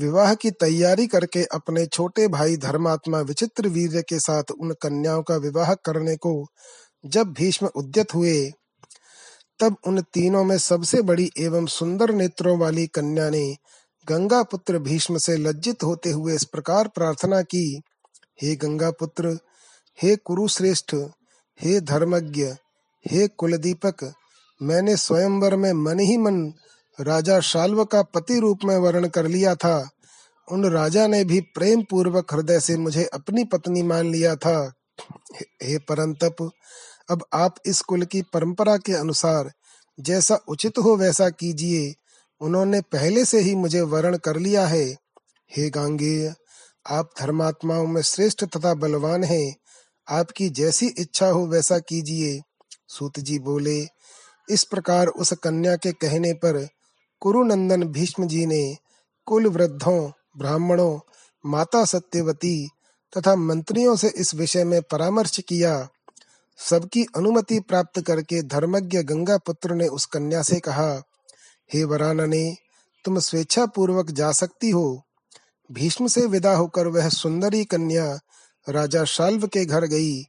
विवाह 0.00 0.34
की 0.34 0.50
तैयारी 0.50 1.06
करके 1.06 1.44
अपने 1.44 1.86
छोटे 1.86 2.28
भाई 2.28 2.56
धर्मात्मा 2.56 3.20
विचित्र 3.20 3.68
वीर 3.68 4.00
के 4.00 4.18
साथ 4.20 4.50
उन 4.50 4.72
कन्याओं 4.72 5.22
का 5.22 5.36
विवाह 5.36 5.74
करने 5.74 6.16
को 6.16 6.46
जब 7.06 7.32
भीष्म 7.32 7.66
उद्यत 7.66 8.14
हुए, 8.14 8.52
तब 9.60 9.76
उन 9.86 10.00
तीनों 10.00 10.44
में 10.44 10.58
सबसे 10.58 11.02
बड़ी 11.02 11.30
एवं 11.38 11.66
सुंदर 11.66 12.10
नेत्रों 12.14 12.58
वाली 12.58 12.86
कन्या 12.86 13.30
ने 13.30 13.56
गंगा 14.08 14.42
पुत्र 14.42 14.78
भीष्म 14.78 15.18
से 15.18 15.36
लज्जित 15.36 15.82
होते 15.82 16.10
हुए 16.10 16.34
इस 16.34 16.44
प्रकार 16.44 16.88
प्रार्थना 16.88 17.42
की, 17.42 17.82
हे 18.42 18.56
गंगा 18.56 18.90
पुत्र 18.90 19.38
हे 20.02 20.16
कुरुश्रेष्ठ, 20.16 20.94
हे 21.62 21.80
धर्मज्ञ, 21.80 22.44
हे 23.10 23.28
कुलदीपक, 23.28 24.14
मैंने 24.62 24.96
स्वयंवर 24.96 25.56
में 25.56 25.72
मन 25.72 26.00
ही 26.00 26.16
मन 26.16 26.54
राजा 27.00 27.40
शाल्व 27.40 27.84
का 27.84 28.02
पति 28.02 28.38
रूप 28.40 28.58
में 28.64 28.76
वर्ण 28.76 29.08
कर 29.08 29.26
लिया 29.26 29.54
था। 29.54 29.90
उन 30.52 30.64
राजा 30.64 31.06
ने 31.06 31.24
भी 31.24 31.40
प्रेम 31.40 31.82
पूर्वक 31.82 32.34
हृदय 32.34 32.60
से 32.60 32.76
मुझे 32.76 33.04
अपनी 33.04 33.44
पत्नी 33.44 33.82
मान 33.82 34.12
लिया 34.12 34.36
था। 34.36 34.72
हे 35.62 35.78
परंतप 35.78 36.50
अब 37.10 37.24
आप 37.32 37.54
इस 37.66 37.80
कुल 37.80 38.04
की 38.04 38.22
परंपरा 38.22 38.76
के 38.76 38.92
अनुसार 38.92 39.52
जैसा 40.00 40.34
उचित 40.48 40.78
हो 40.78 40.96
वैसा 40.96 41.30
कीजिए। 41.30 41.94
उन्होंने 42.40 42.80
पहले 42.80 43.24
से 43.24 43.40
ही 43.40 43.54
मुझे 43.54 43.80
वर्ण 43.80 44.16
कर 44.16 44.36
लिया 44.36 44.66
है। 44.66 44.84
हे 45.56 45.70
गांगेय, 45.70 46.34
आप 46.86 47.10
धर्मात्माओं 47.20 47.86
में 47.86 48.02
श्रेष्ठ 48.02 48.44
तथा 48.44 48.74
बलवान 48.74 49.24
हैं। 49.24 49.56
आपकी 50.08 50.48
जैसी 50.48 50.86
इच्छा 50.86 51.26
हो 51.26 51.46
वैसा 51.46 51.78
कीजिए। 51.78 52.42
सूत 52.88 53.18
जी 53.18 53.38
बोले, 53.38 53.88
इस 54.48 54.64
प्रकार 54.64 55.06
उस 55.06 55.32
कन्या 55.32 55.76
के 55.76 55.92
कहने 55.92 56.32
पर 56.32 56.68
कुरुनंदन 57.20 57.84
भीष्म 57.84 58.26
जी 58.26 58.46
ने 58.46 58.76
कुल 59.26 59.46
वृद्धों, 59.46 60.10
ब्राह्मणों, 60.38 61.00
माता 61.46 61.84
सत्यवती 61.84 62.70
तथा 63.18 63.36
मंत्रियों 63.36 63.96
से 63.96 64.08
इस 64.08 64.34
विषय 64.34 64.64
में 64.64 64.82
परामर्श 64.82 65.40
किया। 65.48 65.88
सबकी 66.68 67.04
अनुमति 67.16 67.60
प्राप्त 67.60 68.00
करके 68.00 68.42
धर्मज्ञ 68.42 69.02
गंगा 69.02 69.36
पुत्र 69.36 69.74
ने 69.74 69.86
उस 69.88 70.06
कन्या 70.06 70.42
से 70.42 70.60
कहा, 70.60 71.02
हे 71.74 71.84
वरानने, 71.84 72.56
तुम 73.04 73.18
स्वेच्छा 73.18 73.66
पूर्वक 73.66 74.10
जा 74.10 74.32
सकती 74.32 74.70
हो। 74.70 75.02
भीष्म 75.72 76.06
से 76.06 76.26
विदा 76.26 76.54
होकर 76.56 76.86
वह 76.86 77.08
सुंदरी 77.08 77.64
कन्या 77.64 78.18
राजा 78.68 79.04
शाल्व 79.04 79.46
के 79.46 79.64
घर 79.64 79.84
गई 79.84 80.22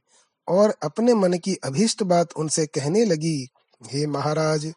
और 0.48 0.74
अपने 0.82 1.14
मन 1.14 1.32
की 1.32 1.54
अभीष्ट 1.54 2.02
बात 2.02 2.28
उनसे 2.36 2.66
कहने 2.66 3.04
लगी, 3.04 3.48
हे 3.86 4.06
महाराज, 4.06 4.72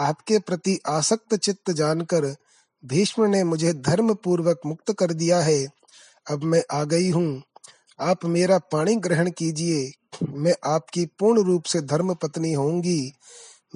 आपके 0.00 0.38
प्रति 0.38 0.80
आसक्त 0.88 1.34
चित्त 1.34 1.70
जानकर 1.70 2.36
भीष्म 2.84 3.24
ने 3.24 3.44
मुझे 3.44 3.72
धर्म 3.72 4.14
पूर्वक 4.14 4.60
मुक्त 4.66 4.92
कर 4.92 5.12
दिया 5.12 5.40
है। 5.40 5.66
अब 6.30 6.44
मैं 6.44 6.62
आ 6.70 6.84
गई 6.84 7.10
हूँ। 7.10 7.42
आप 8.00 8.24
मेरा 8.24 8.58
पानी 8.58 8.96
ग्रहण 8.96 9.30
कीजिए। 9.30 9.92
मैं 10.28 10.54
आपकी 10.64 11.06
पूर्ण 11.06 11.42
रूप 11.42 11.64
से 11.64 11.80
धर्म 11.80 12.14
पत्नी 12.14 12.52
होंगी 12.52 13.12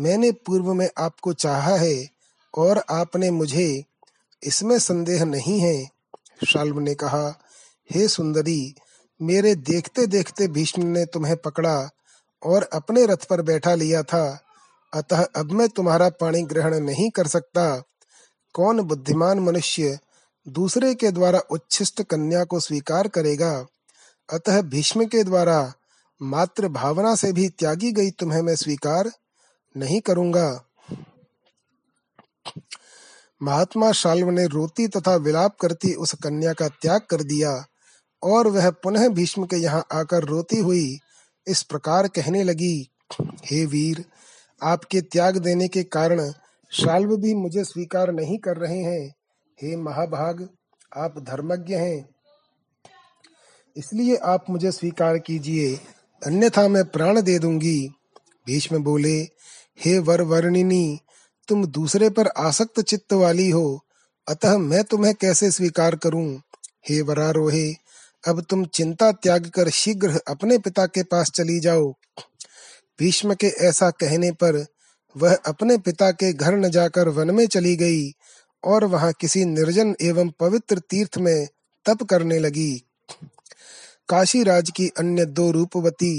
मैंने 0.01 0.33
पूर्व 0.33 0.73
में 0.75 0.89
आपको 0.99 1.33
चाहा 1.33 1.77
है 1.77 2.09
और 2.55 2.83
आपने 2.91 3.31
मुझे। 3.31 3.85
इसमें 4.43 4.79
संदेह 4.79 5.25
नहीं 5.25 5.61
है, 5.61 5.85
शाल्व 6.47 6.79
ने 6.79 6.95
कहा। 6.95 7.29
हे 7.91 8.09
सुंदरी, 8.09 8.75
मेरे 9.23 9.55
देखते 9.55 10.07
देखते 10.07 10.49
भीष्म 10.49 10.83
ने 10.83 11.05
तुम्हें 11.05 11.37
पकड़ा 11.37 11.91
और 12.43 12.63
अपने 12.63 13.07
रथ 13.07 13.25
पर 13.31 13.43
बैठा 13.43 13.75
लिया 13.75 14.03
था। 14.03 14.41
अतः 14.95 15.25
अब 15.37 15.53
मैं 15.53 15.69
तुम्हारा 15.69 16.09
पाणी 16.09 16.43
ग्रहण 16.43 16.81
नहीं 16.81 17.11
कर 17.11 17.27
सकता। 17.27 17.83
कौन 18.55 18.81
बुद्धिमान 18.81 19.39
मनुष्य 19.39 19.99
दूसरे 20.49 20.95
के 20.95 21.11
द्वारा 21.11 21.39
उच्छिष्ट 21.39 22.03
कन्या 22.03 22.45
को 22.45 22.61
स्वीकार 22.61 23.09
करेगा? 23.09 23.67
अतः 24.29 24.61
भीष्म 24.63 25.05
के 25.05 25.25
द्वारा 25.25 25.73
मात्र 26.21 26.69
भावना 26.69 27.15
से 27.15 27.33
भी 27.33 27.49
त्यागी 27.49 27.93
गई 27.93 28.11
तुम्हें 28.11 28.43
मैं 28.43 28.57
स्वीकार 28.57 29.11
नहीं 29.77 30.01
करूँगा। 30.01 30.65
महात्मा 33.43 33.93
शाल्व 33.93 34.31
ने 34.31 34.47
रोती 34.47 34.89
तथा 34.89 35.15
विलाप 35.17 35.57
करती 35.57 35.95
उस 35.95 36.15
कन्या 36.15 36.53
का 36.53 36.69
त्याग 36.69 37.01
कर 37.01 37.23
दिया 37.23 37.65
और 38.23 38.49
वह 38.49 38.71
पुनः 38.71 39.09
भीष्म 39.09 39.47
के 39.47 39.57
यहाँ 39.57 39.85
आकर 39.93 40.25
रोती 40.25 40.59
हुई 40.59 40.99
इस 41.47 41.63
प्रकार 41.63 42.09
कहने 42.09 42.43
लगी, 42.43 42.89
हे 43.45 43.65
वीर, 43.67 44.05
आपके 44.63 45.01
त्याग 45.01 45.39
देने 45.39 45.69
के 45.69 45.83
कारण 45.83 46.33
शाल्व 46.73 47.17
भी 47.17 47.35
मुझे 47.35 47.65
स्वीकार 47.65 48.13
नहीं 48.13 48.39
कर 48.39 48.57
रहे 48.57 48.79
हैं। 48.79 49.15
हे 49.59 49.77
महाभाग, 49.77 50.49
आप 50.97 51.19
धर्मज्ञ 51.19 51.75
हैं। 51.75 52.12
इसलिए 53.77 54.17
आप 54.17 54.45
मुझे 54.51 54.73
स्वीकार 54.73 55.19
कीजिए, 55.19 55.75
अन्यथा 56.27 56.69
मैं 56.69 56.85
प्राण 56.85 57.21
दे 57.21 57.39
दूँगी। 57.39 57.89
भीष्म 58.47 58.79
बोले, 58.79 59.15
हे 59.85 59.99
वर 59.99 60.21
वर्णिनी 60.21 61.01
तुम 61.49 61.67
दूसरे 61.67 62.11
पर 62.11 62.27
आसक्त 62.27 62.81
चित्त 62.81 63.13
वाली 63.13 63.51
हो, 63.51 63.85
अतः 64.29 64.59
मैं 64.59 64.85
तुम्हें 64.85 65.15
कैसे 65.15 65.51
स्वीकार 65.51 65.97
करूँ? 65.97 66.43
हे 66.89 67.01
वरारोहे, 67.01 67.73
अब 68.29 68.41
तुम 68.41 68.65
चिंता 68.65 69.13
त्याग 69.13 69.47
कर 69.47 69.69
शीघ्र 69.69 70.21
अपने 70.29 70.59
पिता 70.59 70.87
के 70.87 71.03
पास 71.03 71.31
चली 71.31 71.61
जाओ। 71.61 71.93
भीष्म 72.99 73.35
के 73.35 73.47
ऐसा 73.47 73.91
कहने 73.91 74.31
पर 74.33 74.67
वह 75.17 75.35
अपने 75.35 75.79
पिता 75.79 76.11
के 76.11 76.33
घर 76.33 76.57
न 76.57 76.69
जाकर 76.71 77.09
वन 77.09 77.31
में 77.31 77.47
चली 77.47 77.77
गई 77.77 78.11
और 78.65 78.85
वहाँ 78.85 79.13
किसी 79.21 79.45
निर्जन 79.45 79.97
एवं 80.01 80.31
पवित्र 80.41 80.79
तीर्थ 80.79 81.19
में 81.19 81.49
तप 81.87 82.03
करने 82.03 82.39
लगी। 82.39 82.83
काशी 84.13 84.43
राज 84.43 84.71
की 84.71 84.89
अन्य 84.99 85.25
दो 85.27 85.51
रूपवती 85.51 86.15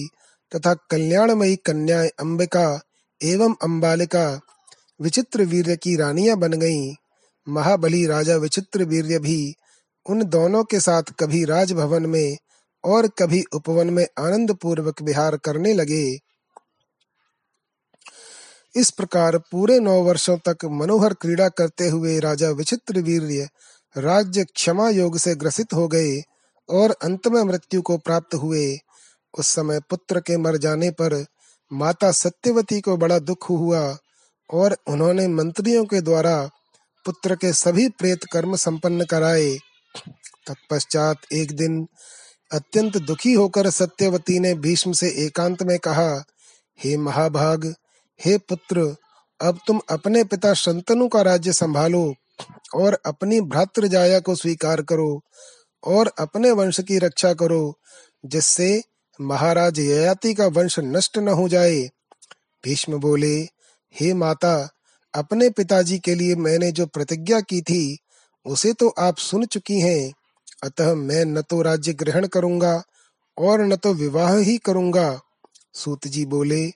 तथा 0.52 0.74
कल्याणमयी 0.92 1.56
कन्याएँ 1.56 2.10
अंबिका 2.20 2.66
एवं 3.22 3.54
अंबालिका 3.62 4.26
विचित्र 5.02 5.44
वीर्य 5.44 5.76
की 5.76 5.96
रानियाँ 5.96 6.38
बन 6.38 6.54
गईं। 6.54 6.94
महाबली 7.48 8.06
राजा 8.08 8.36
विचित्र 8.36 8.84
वीर्य 8.84 9.20
भी 9.20 9.38
उन 10.06 10.24
दोनों 10.24 10.64
के 10.64 10.80
साथ 10.80 11.12
कभी 11.20 11.44
राजभवन 11.46 12.06
में 12.06 12.38
और 12.84 13.08
कभी 13.20 13.44
उपवन 13.54 13.90
में 13.90 14.06
आनंद 14.20 14.56
पूर्वक 14.56 15.02
विहार 15.02 15.38
करने 15.38 15.74
लगे 15.74 16.06
इस 18.76 18.92
प्रकार 18.92 19.38
पूरे 19.52 19.80
नौ 19.80 20.02
वर्षों 20.04 20.38
तक 20.48 20.66
मनोहर 20.72 21.14
क्रीड़ा 21.14 21.50
करते 21.50 21.88
हुए 21.90 22.20
राजा 22.20 22.50
विचित्र 22.50 23.02
वीर्य 23.02 23.48
राज्य 23.96 24.44
क्षमा 24.46 24.90
योग 24.90 25.18
से 25.18 25.36
ग्रसित 25.36 25.74
हो 25.74 25.88
गए 25.88 26.22
और 26.70 26.96
अंत 27.04 27.28
में 27.28 27.44
मृत्यु 27.44 27.82
को 27.82 27.98
प्राप्त 27.98 28.36
हुए। 28.36 28.78
उस 29.40 29.48
समय 29.48 29.80
पुत्र 29.80 30.20
के 30.20 30.38
मर 30.38 30.58
जाने 30.58 30.92
पर 30.92 31.26
माता 31.74 32.12
सत्यवती 32.12 32.82
को 32.82 32.98
बड़ा 32.98 33.20
दुख 33.20 33.50
हुआ 33.50 33.98
और 34.54 34.78
उन्होंने 34.88 35.28
मंत्रियों 35.28 35.86
के 35.86 36.02
द्वारा 36.02 36.50
पुत्र 37.06 37.36
के 37.36 37.54
सभी 37.54 37.90
प्रेत 37.90 38.24
कर्म 38.24 38.56
संपन्न 38.56 39.06
कराए। 39.06 39.58
तत्पश्चात 40.48 41.18
एक 41.34 41.56
दिन 41.56 41.88
अत्यंत 42.52 42.98
दुखी 42.98 43.34
होकर 43.34 43.70
सत्यवती 43.70 44.40
ने 44.40 44.54
भीष्म 44.54 44.92
से 44.92 45.10
एकांत 45.26 45.64
में 45.64 45.80
कहा, 45.80 46.24
हे 46.80 46.98
महाभाग, 46.98 47.76
हे 48.26 48.38
पुत्र, 48.38 48.96
अब 49.42 49.60
तुम 49.68 49.82
अपने 49.90 50.24
पिता 50.24 50.54
शंतनु 50.54 51.08
का 51.08 51.22
राज्य 51.22 51.54
संभालो 51.54 52.16
और 52.76 53.00
अपनी 53.06 53.42
भ्रातृजाया 53.42 54.20
को 54.20 54.36
स्वीकार 54.36 54.82
करो। 54.82 55.22
और 55.84 56.12
अपने 56.20 56.52
वंश 56.52 56.80
की 56.80 56.98
रक्षा 56.98 57.34
करो, 57.34 57.80
जिससे 58.26 58.84
महाराज 59.22 59.80
ययाति 59.80 60.34
का 60.34 60.48
वंश 60.48 60.80
नष्ट 60.80 61.18
न 61.18 61.28
हो 61.28 61.50
जाए। 61.50 61.90
भीष्म 62.64 62.98
बोले, 62.98 63.36
हे 63.96 64.14
माता, 64.14 64.70
अपने 65.14 65.50
पिताजी 65.50 66.00
के 66.00 66.16
लिए 66.16 66.36
मैंने 66.36 66.72
जो 66.72 66.86
प्रतिज्ञा 66.86 67.42
की 67.42 67.62
थी, 67.62 67.98
उसे 68.46 68.74
तो 68.74 68.90
आप 68.90 69.18
सुन 69.18 69.46
चुकी 69.46 69.80
हैं। 69.80 70.14
अतः 70.64 70.94
मैं 70.94 71.26
न 71.26 71.42
तो 71.42 71.62
राज्य 71.62 71.94
ग्रहण 71.94 72.28
करूँगा 72.28 72.84
और 73.38 73.62
न 73.62 73.76
तो 73.76 73.94
विवाह 73.94 74.38
ही 74.38 74.58
करूँगा। 74.58 75.20
सूत 75.74 76.08
जी 76.08 76.26
बोले, 76.26 76.68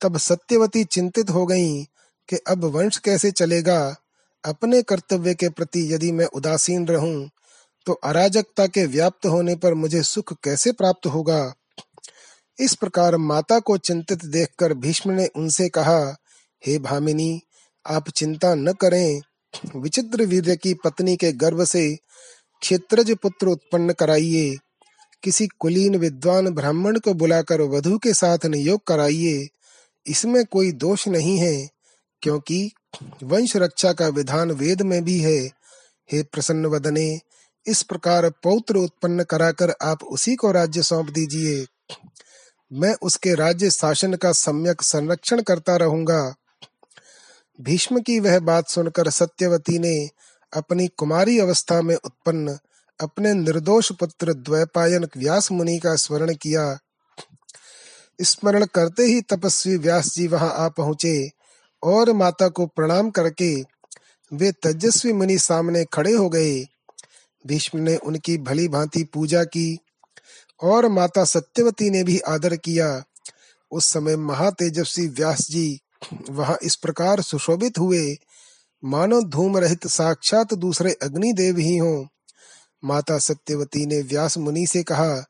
तब 0.00 0.18
सत्यवती 0.18 0.84
चिंतित 0.84 1.30
हो 1.30 1.46
गईं 1.46 1.84
कि 2.28 2.36
अब 2.36 2.64
वंश 2.64 2.96
कैसे 2.96 3.30
चलेगा। 3.30 3.96
अपने 4.44 4.82
कर्तव्य 4.82 5.34
के 5.34 5.48
प्रति 5.48 5.94
यदि 5.94 6.12
मैं 6.12 6.26
उदासीन 6.26 6.86
रहूँ 6.86 7.30
तो 7.86 7.92
अराजकता 7.92 8.66
के 8.66 8.86
व्याप्त 8.86 9.26
होने 9.26 9.54
पर 9.54 9.74
मुझे 9.74 10.02
सुख 10.02 10.32
कैसे 10.44 10.72
प्राप्त 10.72 11.06
होगा? 11.06 11.54
इस 12.60 12.74
प्रकार 12.74 13.16
माता 13.16 13.58
को 13.58 13.76
चिंतित 13.76 14.24
देखकर 14.24 14.74
भीष्म 14.74 15.10
ने 15.10 15.26
उनसे 15.26 15.68
कहा, 15.68 16.16
हे 16.66 16.78
भामिनी, 16.78 17.42
आप 17.86 18.08
चिंता 18.08 18.54
न 18.54 18.72
करें। 18.72 19.20
विचित्र 19.76 20.22
वीर्य 20.22 20.56
की 20.56 20.74
पत्नी 20.74 21.16
के 21.16 21.32
गर्भ 21.32 21.64
से 21.64 21.96
क्षेत्रज 22.60 23.16
पुत्र 23.16 23.46
उत्पन्न 23.46 23.92
कराइए। 23.92 24.56
किसी 25.22 25.46
कुलीन 25.46 25.96
विद्वान 25.96 26.50
ब्राह्मण 26.50 26.98
को 26.98 27.14
बुलाकर 27.14 27.60
वधु 27.60 27.98
के 27.98 28.14
साथ 28.14 28.46
नियोग 28.46 28.80
कराइए। 28.86 29.48
इसमें 30.06 30.44
कोई 30.44 30.72
दोष 30.72 31.08
नहीं 31.08 31.38
है, 31.38 31.68
क्योंकि 32.22 32.70
वंश 33.22 33.56
रक्षा 33.56 33.92
का 33.92 34.08
विधान 34.08 34.50
वेद 34.50 34.82
में 34.82 35.04
भी 35.04 35.20
है। 35.20 35.38
हे 36.12 36.22
प्रसन्न 36.22 36.66
वदने 36.66 37.20
इस 37.66 37.82
प्रकार 37.82 38.30
पौत्र 38.30 38.76
उत्पन्न 38.76 39.22
कराकर 39.22 39.74
आप 39.82 40.04
उसी 40.04 40.34
को 40.34 40.52
राज्य 40.52 40.82
सौंप 40.82 41.10
दीजिए। 41.10 41.66
मैं 42.72 42.94
उसके 43.02 43.34
राज्य 43.34 43.70
शासन 43.70 44.14
का 44.14 44.32
सम्यक 44.32 44.82
संरक्षण 44.82 45.42
करता 45.42 45.76
रहूँगा। 45.76 46.34
भीष्म 47.60 48.00
की 48.00 48.20
वह 48.20 48.38
बात 48.38 48.68
सुनकर 48.68 49.10
सत्यवती 49.10 49.78
ने 49.78 50.08
अपनी 50.52 50.88
कुमारी 50.88 51.38
अवस्था 51.38 51.82
में 51.82 51.94
उत्पन्न 51.94 52.58
अपने 53.00 53.34
निर्दोष 53.34 53.92
पुत्र 53.92 54.32
द्वैपायन 54.34 55.08
व्यास 55.16 55.52
मुनि 55.52 55.78
का 55.78 55.96
स्मरण 55.96 56.34
किया। 56.34 56.78
स्मरण 58.22 58.64
करते 58.64 59.02
ही 59.02 59.20
तपस्वी 59.20 59.76
व्यास 59.76 60.14
जी 60.14 60.26
वहाँ 60.26 60.52
आ 60.54 60.68
पहुँचे 60.68 61.30
और 61.82 62.12
माता 62.12 62.48
को 62.48 62.66
प्रणाम 62.66 63.10
करके 63.10 63.54
वे 64.32 64.52
तेजस्वी 64.52 65.12
मुनि 65.12 65.38
सामने 65.38 65.84
खड़े 65.92 66.12
हो 66.12 66.28
गए। 66.28 66.75
भीष्म 67.46 67.78
ने 67.78 67.96
उनकी 67.96 68.36
भली 68.38 68.68
भांति 68.68 69.02
पूजा 69.04 69.44
की 69.44 69.78
और 70.62 70.88
माता 70.88 71.24
सत्यवती 71.24 71.90
ने 71.90 72.02
भी 72.04 72.18
आदर 72.18 72.56
किया। 72.56 73.02
उस 73.72 73.86
समय 73.86 74.16
महातेजस्वी 74.16 75.06
व्यास 75.06 75.46
जी 75.50 75.80
वहाँ 76.30 76.56
इस 76.62 76.74
प्रकार 76.76 77.20
सुशोभित 77.20 77.78
हुए, 77.78 78.16
मानो 78.82 79.20
धूम 79.22 79.56
रहित 79.58 79.86
साक्षात 79.86 80.54
दूसरे 80.54 80.92
अग्निदेव 81.02 81.58
ही 81.58 81.76
हो। 81.76 82.06
माता 82.84 83.18
सत्यवती 83.18 83.86
ने 83.86 84.00
व्यास 84.02 84.38
मुनि 84.38 84.66
से 84.66 84.82
कहा, 84.82 85.24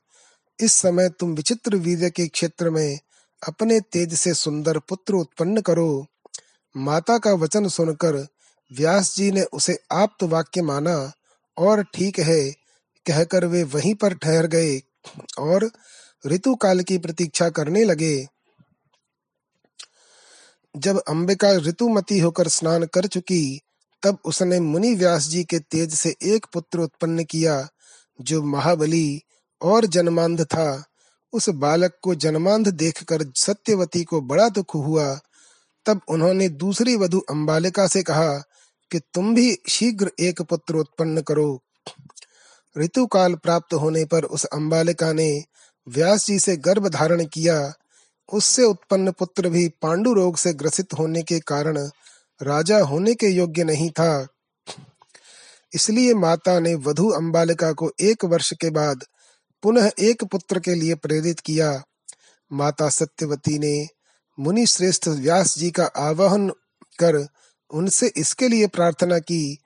इस 0.59 0.73
समय 0.73 1.09
तुम 1.09 1.33
विचित्र 1.33 1.75
वीर्य 1.75 2.09
के 2.09 2.27
क्षेत्र 2.27 2.69
में 2.69 2.99
अपने 3.47 3.79
तेज 3.81 4.13
से 4.13 4.33
सुंदर 4.33 4.79
पुत्र 4.79 5.13
उत्पन्न 5.13 5.61
करो। 5.61 6.05
माता 6.75 7.17
का 7.17 7.33
वचन 7.33 7.67
सुनकर 7.67 8.15
व्यास 8.71 9.15
जी 9.15 9.31
ने 9.31 9.43
उसे 9.43 9.79
आप्त 9.91 10.23
वाक्य 10.23 10.61
माना 10.61 10.95
और 11.57 11.83
ठीक 11.83 12.19
है, 12.19 12.51
कहकर 13.05 13.45
वे 13.45 13.63
वहीं 13.63 13.95
पर 13.95 14.13
ठहर 14.13 14.47
गए 14.47 14.81
और 15.39 15.71
ऋतु 16.25 16.55
काल 16.55 16.81
की 16.81 16.97
प्रतीक्षा 16.97 17.49
करने 17.49 17.83
लगे। 17.83 18.27
जब 20.77 20.99
अंबिका 20.99 21.51
ऋतुमती 21.51 22.19
होकर 22.19 22.47
स्नान 22.47 22.85
कर 22.85 23.07
चुकी, 23.07 23.61
तब 24.03 24.17
उसने 24.25 24.59
मुनि 24.59 24.95
व्यास 24.95 25.27
जी 25.27 25.43
के 25.43 25.59
तेज 25.59 25.93
से 25.93 26.15
एक 26.23 26.45
पुत्र 26.53 26.79
उत्पन्न 26.79 27.23
किया, 27.23 27.67
जो 28.21 28.43
महाबली 28.43 29.21
और 29.61 29.85
जन्मांध 29.85 30.43
था। 30.43 30.83
उस 31.33 31.49
बालक 31.49 31.97
को 32.01 32.15
जन्मांध 32.15 32.67
देखकर 32.67 33.25
सत्यवती 33.35 34.03
को 34.03 34.21
बड़ा 34.21 34.49
दुख 34.49 34.75
हुआ। 34.75 35.19
तब 35.85 36.01
उन्होंने 36.09 36.49
दूसरी 36.49 36.95
वधु 36.95 37.19
अम्बालिका 37.19 37.87
से 37.87 38.03
कहा 38.03 38.43
कि 38.91 38.99
तुम 38.99 39.35
भी 39.35 39.57
शीघ्र 39.69 40.11
एक 40.19 40.41
पुत्र 40.41 40.75
उत्पन्न 40.75 41.21
करो। 41.21 41.61
ऋतु 42.77 43.05
काल 43.05 43.35
प्राप्त 43.35 43.73
होने 43.73 44.05
पर 44.05 44.23
उस 44.23 44.45
अम्बालिका 44.45 45.13
ने 45.13 45.43
व्यास 45.87 46.25
जी 46.25 46.39
से 46.39 46.57
गर्भ 46.57 46.87
धारण 46.87 47.25
किया। 47.25 47.73
उससे 48.33 48.63
उत्पन्न 48.63 49.11
पुत्र 49.11 49.49
भी 49.49 49.67
पांडु 49.67 50.13
रोग 50.13 50.37
से 50.37 50.53
ग्रसित 50.53 50.93
होने 50.93 51.23
के 51.23 51.39
कारण 51.39 51.77
राजा 52.41 52.79
होने 52.79 53.13
के 53.13 53.27
योग्य 53.27 53.63
नहीं 53.63 53.89
था। 53.89 54.27
इसलिए 55.73 56.13
माता 56.13 56.59
ने 56.59 56.75
वधु 56.75 57.09
अम्बालिका 57.09 57.71
को 57.73 57.91
एक 57.99 58.25
वर्ष 58.25 58.53
के 58.53 58.69
बाद 58.69 59.03
पुनः 59.63 59.91
एक 59.99 60.23
पुत्र 60.23 60.59
के 60.59 60.75
लिए 60.75 60.95
प्रेरित 60.95 61.39
किया। 61.39 61.83
माता 62.51 62.89
सत्यवती 62.89 63.59
ने 63.59 63.87
मुनि 64.39 64.65
श्रेष्ठ 64.65 65.07
व्यास 65.07 65.57
जी 65.57 65.71
का 65.71 65.85
आवाहन 65.85 66.49
कर 66.99 67.27
उनसे 67.71 68.11
इसके 68.17 68.47
लिए 68.47 68.67
प्रार्थना 68.67 69.19
की, 69.19 69.57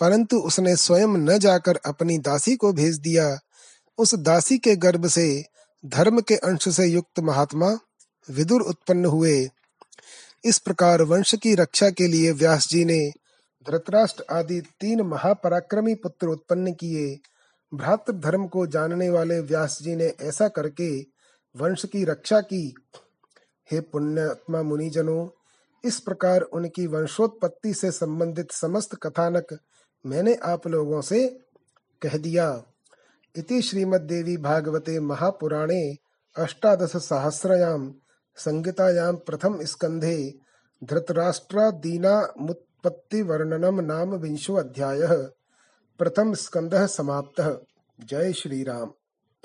परंतु 0.00 0.38
उसने 0.38 0.76
स्वयं 0.76 1.08
न 1.08 1.38
जाकर 1.38 1.78
अपनी 1.86 2.18
दासी 2.18 2.56
को 2.56 2.72
भेज 2.72 2.98
दिया। 2.98 3.38
उस 3.98 4.14
दासी 4.14 4.58
के 4.58 4.76
गर्भ 4.76 5.06
से 5.06 5.44
धर्म 5.86 6.20
के 6.20 6.34
अंश 6.34 6.68
से 6.68 6.86
युक्त 6.86 7.20
महात्मा 7.20 7.78
विदुर 8.30 8.62
उत्पन्न 8.62 9.04
हुए। 9.04 9.48
इस 10.44 10.58
प्रकार 10.58 11.02
वंश 11.02 11.34
की 11.34 11.54
रक्षा 11.54 11.90
के 11.90 12.06
लिए 12.06 12.32
व्यास 12.32 12.68
जी 12.68 12.84
ने 12.84 13.12
धृतराष्ट्र 13.66 14.24
आदि 14.30 14.60
तीन 14.60 15.00
महापराक्रमी 15.00 15.94
पुत्र 15.94 16.26
उत्पन्न 16.26 16.72
किए। 16.72 17.18
भ्रातृ 17.74 18.12
धर्म 18.12 18.46
को 18.46 18.66
जानने 18.66 19.10
वाले 19.10 19.40
व्यास 19.40 19.78
जी 19.82 19.96
ने 19.96 20.12
ऐसा 20.20 20.48
करके 20.48 21.00
वंश 21.54 21.84
की 21.84 22.04
रक्षा 22.04 22.40
की। 22.40 22.74
हे 23.72 23.80
पुण्यात्मा 23.80 24.62
मुनिजनों 24.62 25.26
इस 25.84 26.00
प्रकार 26.00 26.40
उनकी 26.40 26.86
वंशोत्पत्ति 26.86 27.74
से 27.74 27.90
संबंधित 27.90 28.50
समस्त 28.50 28.94
कथानक 28.94 29.58
मैंने 30.06 30.34
आप 30.34 30.66
लोगों 30.66 31.00
से 31.00 31.40
कह 32.02 32.16
दिया। 32.16 32.62
इति 33.36 33.62
श्रीमद्देवी 33.62 34.36
भागवते 34.36 35.00
महापुराणे 35.00 35.96
अष्टादश 36.36 36.96
सहस्रयाम 36.96 37.94
संहितायां 38.36 39.16
प्रथम 39.16 39.64
स्कंधे 39.64 40.34
धृतराष्ट्रादीनामुत्पत्तिवर्णनं 40.84 43.82
नाम 43.82 44.14
विंशो 44.14 44.54
अध्यायः। 44.54 45.28
प्रथम 45.98 46.34
स्कंदः 46.34 46.86
समाप्तः। 46.86 47.58
जय 48.00 48.32
श्री 48.32 48.62
राम 48.62 48.92